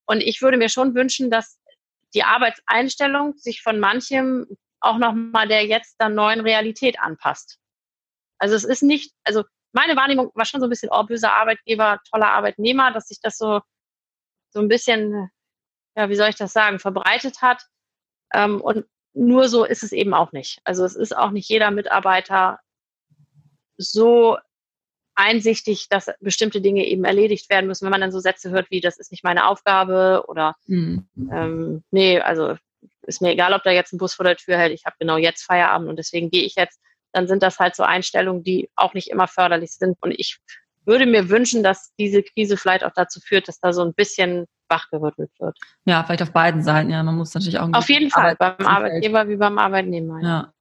Und 0.05 0.21
ich 0.21 0.41
würde 0.41 0.57
mir 0.57 0.69
schon 0.69 0.95
wünschen, 0.95 1.29
dass 1.29 1.59
die 2.13 2.23
Arbeitseinstellung 2.23 3.37
sich 3.37 3.61
von 3.61 3.79
manchem 3.79 4.47
auch 4.79 4.97
nochmal 4.97 5.47
der 5.47 5.65
jetzt 5.65 5.95
dann 5.99 6.15
neuen 6.15 6.41
Realität 6.41 6.99
anpasst. 6.99 7.59
Also 8.39 8.55
es 8.55 8.63
ist 8.63 8.81
nicht, 8.81 9.13
also 9.23 9.43
meine 9.73 9.95
Wahrnehmung 9.95 10.31
war 10.33 10.45
schon 10.45 10.59
so 10.59 10.65
ein 10.65 10.71
bisschen, 10.71 10.89
oh, 10.91 11.03
böser 11.03 11.33
Arbeitgeber, 11.33 11.99
toller 12.11 12.31
Arbeitnehmer, 12.31 12.91
dass 12.91 13.07
sich 13.07 13.19
das 13.21 13.37
so, 13.37 13.61
so 14.51 14.59
ein 14.59 14.67
bisschen, 14.67 15.29
ja, 15.95 16.09
wie 16.09 16.15
soll 16.15 16.29
ich 16.29 16.35
das 16.35 16.53
sagen, 16.53 16.79
verbreitet 16.79 17.41
hat. 17.41 17.63
Ähm, 18.33 18.61
und 18.61 18.85
nur 19.13 19.49
so 19.49 19.65
ist 19.65 19.83
es 19.83 19.91
eben 19.91 20.13
auch 20.13 20.31
nicht. 20.31 20.59
Also 20.63 20.85
es 20.85 20.95
ist 20.95 21.15
auch 21.15 21.31
nicht 21.31 21.49
jeder 21.49 21.71
Mitarbeiter 21.71 22.59
so 23.77 24.37
einsichtig, 25.15 25.87
dass 25.89 26.09
bestimmte 26.19 26.61
Dinge 26.61 26.85
eben 26.85 27.03
erledigt 27.03 27.49
werden 27.49 27.67
müssen, 27.67 27.85
wenn 27.85 27.91
man 27.91 28.01
dann 28.01 28.11
so 28.11 28.19
Sätze 28.19 28.49
hört 28.51 28.71
wie, 28.71 28.79
das 28.79 28.97
ist 28.97 29.11
nicht 29.11 29.23
meine 29.23 29.47
Aufgabe 29.47 30.23
oder 30.27 30.55
mhm. 30.67 31.07
ähm, 31.31 31.83
nee, 31.91 32.19
also 32.19 32.55
ist 33.01 33.21
mir 33.21 33.31
egal, 33.31 33.53
ob 33.53 33.63
da 33.63 33.71
jetzt 33.71 33.91
ein 33.91 33.97
Bus 33.97 34.13
vor 34.13 34.23
der 34.23 34.37
Tür 34.37 34.57
hält, 34.57 34.71
ich 34.71 34.85
habe 34.85 34.95
genau 34.99 35.17
jetzt 35.17 35.43
Feierabend 35.43 35.89
und 35.89 35.97
deswegen 35.97 36.29
gehe 36.29 36.43
ich 36.43 36.55
jetzt 36.55 36.79
dann 37.11 37.27
sind 37.27 37.43
das 37.43 37.59
halt 37.59 37.75
so 37.75 37.83
Einstellungen, 37.83 38.43
die 38.43 38.69
auch 38.75 38.93
nicht 38.93 39.09
immer 39.09 39.27
förderlich 39.27 39.71
sind. 39.71 39.97
Und 40.01 40.11
ich 40.11 40.39
würde 40.85 41.05
mir 41.05 41.29
wünschen, 41.29 41.63
dass 41.63 41.93
diese 41.99 42.23
Krise 42.23 42.57
vielleicht 42.57 42.83
auch 42.83 42.91
dazu 42.95 43.19
führt, 43.19 43.47
dass 43.47 43.59
da 43.59 43.73
so 43.73 43.83
ein 43.83 43.93
bisschen 43.93 44.45
wachgerüttelt 44.69 45.31
wird. 45.39 45.57
Ja, 45.85 46.03
vielleicht 46.03 46.23
auf 46.23 46.31
beiden 46.31 46.63
Seiten. 46.63 46.89
Ja, 46.89 47.03
man 47.03 47.15
muss 47.15 47.33
natürlich 47.33 47.59
auch. 47.59 47.69
Auf 47.73 47.89
jeden 47.89 48.09
Fall, 48.09 48.35
beim 48.37 48.65
Arbeitgeber 48.65 49.27
wie 49.27 49.35
beim 49.35 49.57
Arbeitnehmer. 49.57 50.21
Ja. 50.21 50.53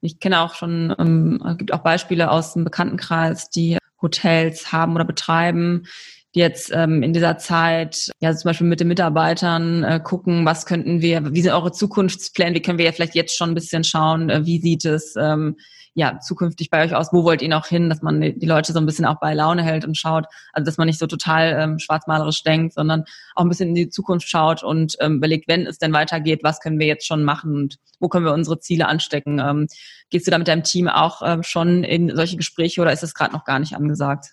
Ich 0.00 0.20
kenne 0.20 0.40
auch 0.40 0.54
schon, 0.54 0.94
ähm, 0.98 1.56
gibt 1.58 1.72
auch 1.72 1.82
Beispiele 1.82 2.30
aus 2.30 2.52
dem 2.52 2.64
Bekanntenkreis, 2.64 3.50
die 3.50 3.78
Hotels 4.00 4.72
haben 4.72 4.94
oder 4.94 5.04
betreiben, 5.04 5.86
die 6.34 6.40
jetzt 6.40 6.70
ähm, 6.72 7.02
in 7.02 7.12
dieser 7.12 7.38
Zeit, 7.38 8.10
ja 8.20 8.34
zum 8.34 8.50
Beispiel 8.50 8.66
mit 8.66 8.78
den 8.78 8.88
Mitarbeitern 8.88 9.84
äh, 9.84 10.00
gucken, 10.02 10.44
was 10.44 10.66
könnten 10.66 11.00
wir, 11.00 11.32
wie 11.32 11.40
sind 11.40 11.52
eure 11.52 11.72
Zukunftspläne, 11.72 12.54
wie 12.54 12.62
können 12.62 12.78
wir 12.78 12.84
ja 12.84 12.92
vielleicht 12.92 13.14
jetzt 13.14 13.36
schon 13.36 13.50
ein 13.50 13.54
bisschen 13.54 13.84
schauen, 13.84 14.28
äh, 14.28 14.44
wie 14.44 14.60
sieht 14.60 14.84
es 14.84 15.16
ähm, 15.16 15.56
ja 15.96 16.20
zukünftig 16.20 16.68
bei 16.68 16.84
euch 16.84 16.94
aus, 16.94 17.10
wo 17.10 17.24
wollt 17.24 17.40
ihr 17.40 17.48
noch 17.48 17.66
hin, 17.66 17.88
dass 17.88 18.02
man 18.02 18.20
die 18.20 18.46
Leute 18.46 18.74
so 18.74 18.78
ein 18.78 18.84
bisschen 18.84 19.06
auch 19.06 19.18
bei 19.18 19.32
Laune 19.32 19.62
hält 19.62 19.86
und 19.86 19.96
schaut, 19.96 20.26
also 20.52 20.66
dass 20.66 20.76
man 20.76 20.86
nicht 20.86 20.98
so 20.98 21.06
total 21.06 21.56
ähm, 21.58 21.78
schwarzmalerisch 21.78 22.42
denkt, 22.42 22.74
sondern 22.74 23.04
auch 23.34 23.42
ein 23.42 23.48
bisschen 23.48 23.70
in 23.70 23.74
die 23.74 23.88
Zukunft 23.88 24.28
schaut 24.28 24.62
und 24.62 24.96
ähm, 25.00 25.16
überlegt, 25.16 25.48
wenn 25.48 25.66
es 25.66 25.78
denn 25.78 25.94
weitergeht, 25.94 26.40
was 26.42 26.60
können 26.60 26.78
wir 26.78 26.86
jetzt 26.86 27.06
schon 27.06 27.24
machen 27.24 27.54
und 27.54 27.78
wo 27.98 28.08
können 28.08 28.26
wir 28.26 28.34
unsere 28.34 28.60
Ziele 28.60 28.88
anstecken. 28.88 29.38
Ähm, 29.38 29.68
gehst 30.10 30.26
du 30.26 30.30
da 30.30 30.36
mit 30.36 30.48
deinem 30.48 30.64
Team 30.64 30.86
auch 30.86 31.22
ähm, 31.24 31.42
schon 31.42 31.82
in 31.82 32.14
solche 32.14 32.36
Gespräche 32.36 32.82
oder 32.82 32.92
ist 32.92 33.02
das 33.02 33.14
gerade 33.14 33.32
noch 33.32 33.46
gar 33.46 33.58
nicht 33.58 33.74
angesagt? 33.74 34.26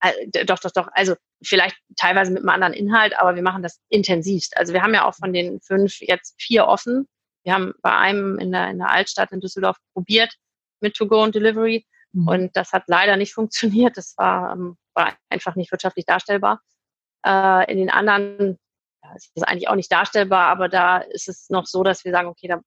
Äh, 0.00 0.44
doch, 0.46 0.58
doch, 0.58 0.72
doch. 0.72 0.88
Also 0.94 1.14
vielleicht 1.44 1.76
teilweise 1.94 2.32
mit 2.32 2.40
einem 2.40 2.48
anderen 2.48 2.74
Inhalt, 2.74 3.16
aber 3.16 3.36
wir 3.36 3.42
machen 3.42 3.62
das 3.62 3.78
intensivst. 3.88 4.56
Also 4.56 4.72
wir 4.72 4.82
haben 4.82 4.94
ja 4.94 5.04
auch 5.04 5.14
von 5.14 5.32
den 5.32 5.60
fünf 5.60 6.00
jetzt 6.00 6.34
vier 6.38 6.66
offen. 6.66 7.06
Wir 7.44 7.54
haben 7.54 7.72
bei 7.82 7.96
einem 7.96 8.40
in 8.40 8.50
der, 8.50 8.68
in 8.70 8.78
der 8.78 8.90
Altstadt 8.90 9.30
in 9.30 9.38
Düsseldorf 9.38 9.76
probiert 9.94 10.34
mit 10.80 10.94
To-Go 10.94 11.22
und 11.22 11.34
Delivery 11.34 11.86
mhm. 12.12 12.28
und 12.28 12.56
das 12.56 12.72
hat 12.72 12.84
leider 12.86 13.16
nicht 13.16 13.34
funktioniert. 13.34 13.96
Das 13.96 14.14
war, 14.16 14.52
ähm, 14.52 14.76
war 14.94 15.14
einfach 15.30 15.56
nicht 15.56 15.72
wirtschaftlich 15.72 16.06
darstellbar. 16.06 16.60
Äh, 17.24 17.70
in 17.70 17.78
den 17.78 17.90
anderen 17.90 18.58
ja, 19.02 19.14
ist 19.14 19.32
das 19.34 19.44
eigentlich 19.44 19.68
auch 19.68 19.74
nicht 19.74 19.92
darstellbar, 19.92 20.48
aber 20.48 20.68
da 20.68 20.98
ist 20.98 21.28
es 21.28 21.48
noch 21.50 21.66
so, 21.66 21.82
dass 21.82 22.04
wir 22.04 22.12
sagen, 22.12 22.28
okay, 22.28 22.48
da 22.48 22.60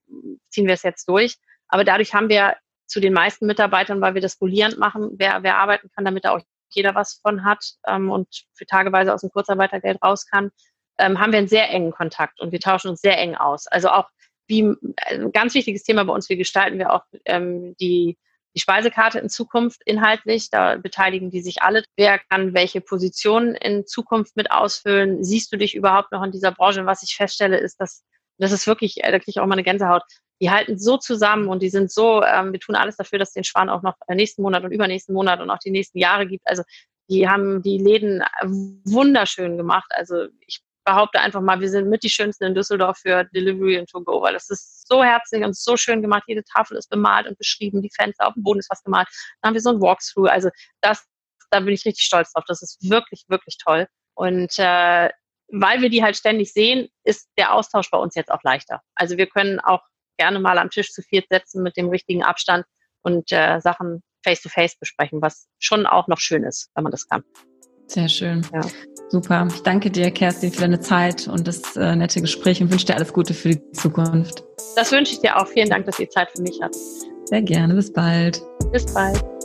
ziehen 0.49 0.67
wir 0.67 0.73
es 0.73 0.83
jetzt 0.83 1.07
durch. 1.07 1.37
Aber 1.67 1.83
dadurch 1.83 2.13
haben 2.13 2.29
wir 2.29 2.55
zu 2.87 2.99
den 2.99 3.13
meisten 3.13 3.45
Mitarbeitern, 3.45 4.01
weil 4.01 4.15
wir 4.15 4.21
das 4.21 4.41
rollierend 4.41 4.79
machen, 4.79 5.11
wer, 5.17 5.43
wer 5.43 5.57
arbeiten 5.57 5.89
kann, 5.95 6.05
damit 6.05 6.25
er 6.25 6.33
auch 6.33 6.41
jeder 6.69 6.95
was 6.95 7.19
von 7.21 7.45
hat 7.45 7.63
ähm, 7.87 8.09
und 8.11 8.27
für 8.53 8.65
tageweise 8.65 9.13
aus 9.13 9.21
dem 9.21 9.29
Kurzarbeitergeld 9.29 10.01
raus 10.03 10.25
kann, 10.25 10.51
ähm, 10.97 11.19
haben 11.19 11.31
wir 11.31 11.39
einen 11.39 11.47
sehr 11.47 11.69
engen 11.69 11.91
Kontakt 11.91 12.39
und 12.41 12.51
wir 12.51 12.59
tauschen 12.59 12.89
uns 12.89 13.01
sehr 13.01 13.17
eng 13.17 13.35
aus. 13.35 13.67
Also 13.67 13.89
auch 13.89 14.09
wie 14.49 14.75
äh, 15.07 15.29
ganz 15.31 15.53
wichtiges 15.53 15.83
Thema 15.83 16.03
bei 16.03 16.13
uns, 16.13 16.29
wie 16.29 16.37
gestalten 16.37 16.77
wir 16.77 16.91
auch 16.91 17.03
ähm, 17.25 17.75
die, 17.79 18.17
die 18.55 18.59
Speisekarte 18.59 19.19
in 19.19 19.29
Zukunft 19.29 19.81
inhaltlich. 19.85 20.49
Da 20.49 20.75
beteiligen 20.75 21.29
die 21.29 21.41
sich 21.41 21.61
alle. 21.61 21.83
Wer 21.95 22.19
kann 22.19 22.53
welche 22.53 22.81
Positionen 22.81 23.55
in 23.55 23.85
Zukunft 23.85 24.35
mit 24.35 24.51
ausfüllen? 24.51 25.23
Siehst 25.23 25.53
du 25.53 25.57
dich 25.57 25.75
überhaupt 25.75 26.11
noch 26.11 26.23
in 26.23 26.31
dieser 26.31 26.51
Branche? 26.51 26.81
Und 26.81 26.87
was 26.87 27.03
ich 27.03 27.15
feststelle, 27.15 27.57
ist, 27.57 27.79
dass 27.79 28.03
das 28.37 28.51
ist 28.51 28.67
wirklich, 28.67 29.03
äh, 29.03 29.11
da 29.11 29.19
kriege 29.19 29.31
ich 29.31 29.39
auch 29.39 29.45
mal 29.45 29.53
eine 29.53 29.63
Gänsehaut 29.63 30.03
die 30.41 30.49
halten 30.49 30.77
so 30.77 30.97
zusammen 30.97 31.47
und 31.47 31.61
die 31.61 31.69
sind 31.69 31.91
so, 31.91 32.23
ähm, 32.23 32.53
wir 32.53 32.59
tun 32.59 32.75
alles 32.75 32.95
dafür, 32.95 33.19
dass 33.19 33.33
den 33.33 33.43
Schwan 33.43 33.69
auch 33.69 33.81
noch 33.81 33.95
nächsten 34.07 34.41
Monat 34.41 34.63
und 34.63 34.71
übernächsten 34.71 35.13
Monat 35.13 35.41
und 35.41 35.49
auch 35.49 35.59
die 35.59 35.71
nächsten 35.71 35.99
Jahre 35.99 36.27
gibt. 36.27 36.47
Also 36.47 36.63
die 37.09 37.27
haben 37.27 37.61
die 37.61 37.77
Läden 37.77 38.23
wunderschön 38.85 39.57
gemacht. 39.57 39.91
Also 39.95 40.27
ich 40.45 40.61
behaupte 40.89 41.19
einfach 41.19 41.41
mal, 41.41 41.59
wir 41.59 41.69
sind 41.69 41.87
mit 41.87 42.01
die 42.03 42.09
schönsten 42.09 42.45
in 42.45 42.55
Düsseldorf 42.55 42.97
für 42.97 43.25
Delivery 43.25 43.77
und 43.77 43.89
To 43.89 44.01
Go, 44.01 44.21
weil 44.21 44.33
das 44.33 44.49
ist 44.49 44.87
so 44.87 45.03
herzlich 45.03 45.43
und 45.43 45.55
so 45.55 45.77
schön 45.77 46.01
gemacht. 46.01 46.23
Jede 46.25 46.43
Tafel 46.43 46.77
ist 46.77 46.89
bemalt 46.89 47.27
und 47.27 47.37
beschrieben, 47.37 47.81
die 47.83 47.91
Fenster 47.95 48.27
auf 48.27 48.33
dem 48.33 48.43
Boden 48.43 48.59
ist 48.59 48.71
was 48.71 48.83
gemalt. 48.83 49.07
Dann 49.41 49.49
haben 49.49 49.53
wir 49.53 49.61
so 49.61 49.69
ein 49.69 49.81
Walkthrough. 49.81 50.29
Also 50.29 50.49
das, 50.81 51.05
da 51.51 51.59
bin 51.59 51.75
ich 51.75 51.85
richtig 51.85 52.03
stolz 52.03 52.33
drauf. 52.33 52.43
Das 52.47 52.63
ist 52.63 52.89
wirklich, 52.89 53.25
wirklich 53.27 53.57
toll. 53.63 53.87
Und 54.15 54.57
äh, 54.57 55.09
weil 55.51 55.81
wir 55.81 55.89
die 55.89 56.03
halt 56.03 56.17
ständig 56.17 56.53
sehen, 56.53 56.89
ist 57.03 57.29
der 57.37 57.53
Austausch 57.53 57.91
bei 57.91 57.97
uns 57.99 58.15
jetzt 58.15 58.31
auch 58.31 58.43
leichter. 58.43 58.81
Also 58.95 59.17
wir 59.17 59.27
können 59.27 59.59
auch 59.59 59.81
gerne 60.17 60.39
mal 60.39 60.57
am 60.57 60.71
Tisch 60.71 60.91
zu 60.91 61.03
viert 61.03 61.27
setzen 61.29 61.61
mit 61.61 61.77
dem 61.77 61.89
richtigen 61.89 62.23
Abstand 62.23 62.65
und 63.03 63.31
äh, 63.31 63.59
Sachen 63.59 64.01
face-to-face 64.23 64.73
-face 64.73 64.79
besprechen, 64.79 65.21
was 65.21 65.47
schon 65.59 65.85
auch 65.85 66.07
noch 66.07 66.19
schön 66.19 66.43
ist, 66.43 66.71
wenn 66.73 66.83
man 66.83 66.91
das 66.91 67.07
kann. 67.07 67.23
Sehr 67.89 68.07
schön. 68.07 68.45
Ja. 68.53 68.61
Super. 69.09 69.47
Ich 69.49 69.63
danke 69.63 69.89
dir, 69.89 70.11
Kerstin, 70.11 70.51
für 70.51 70.61
deine 70.61 70.79
Zeit 70.79 71.27
und 71.27 71.47
das 71.47 71.75
äh, 71.75 71.95
nette 71.95 72.21
Gespräch 72.21 72.61
und 72.61 72.71
wünsche 72.71 72.85
dir 72.85 72.95
alles 72.95 73.11
Gute 73.11 73.33
für 73.33 73.49
die 73.49 73.71
Zukunft. 73.71 74.43
Das 74.75 74.91
wünsche 74.91 75.13
ich 75.13 75.19
dir 75.19 75.37
auch. 75.37 75.47
Vielen 75.47 75.69
Dank, 75.69 75.85
dass 75.85 75.99
ihr 75.99 76.09
Zeit 76.09 76.29
für 76.31 76.41
mich 76.43 76.59
habt. 76.61 76.75
Sehr 77.25 77.41
gerne. 77.41 77.73
Bis 77.73 77.91
bald. 77.91 78.41
Bis 78.71 78.85
bald. 78.93 79.38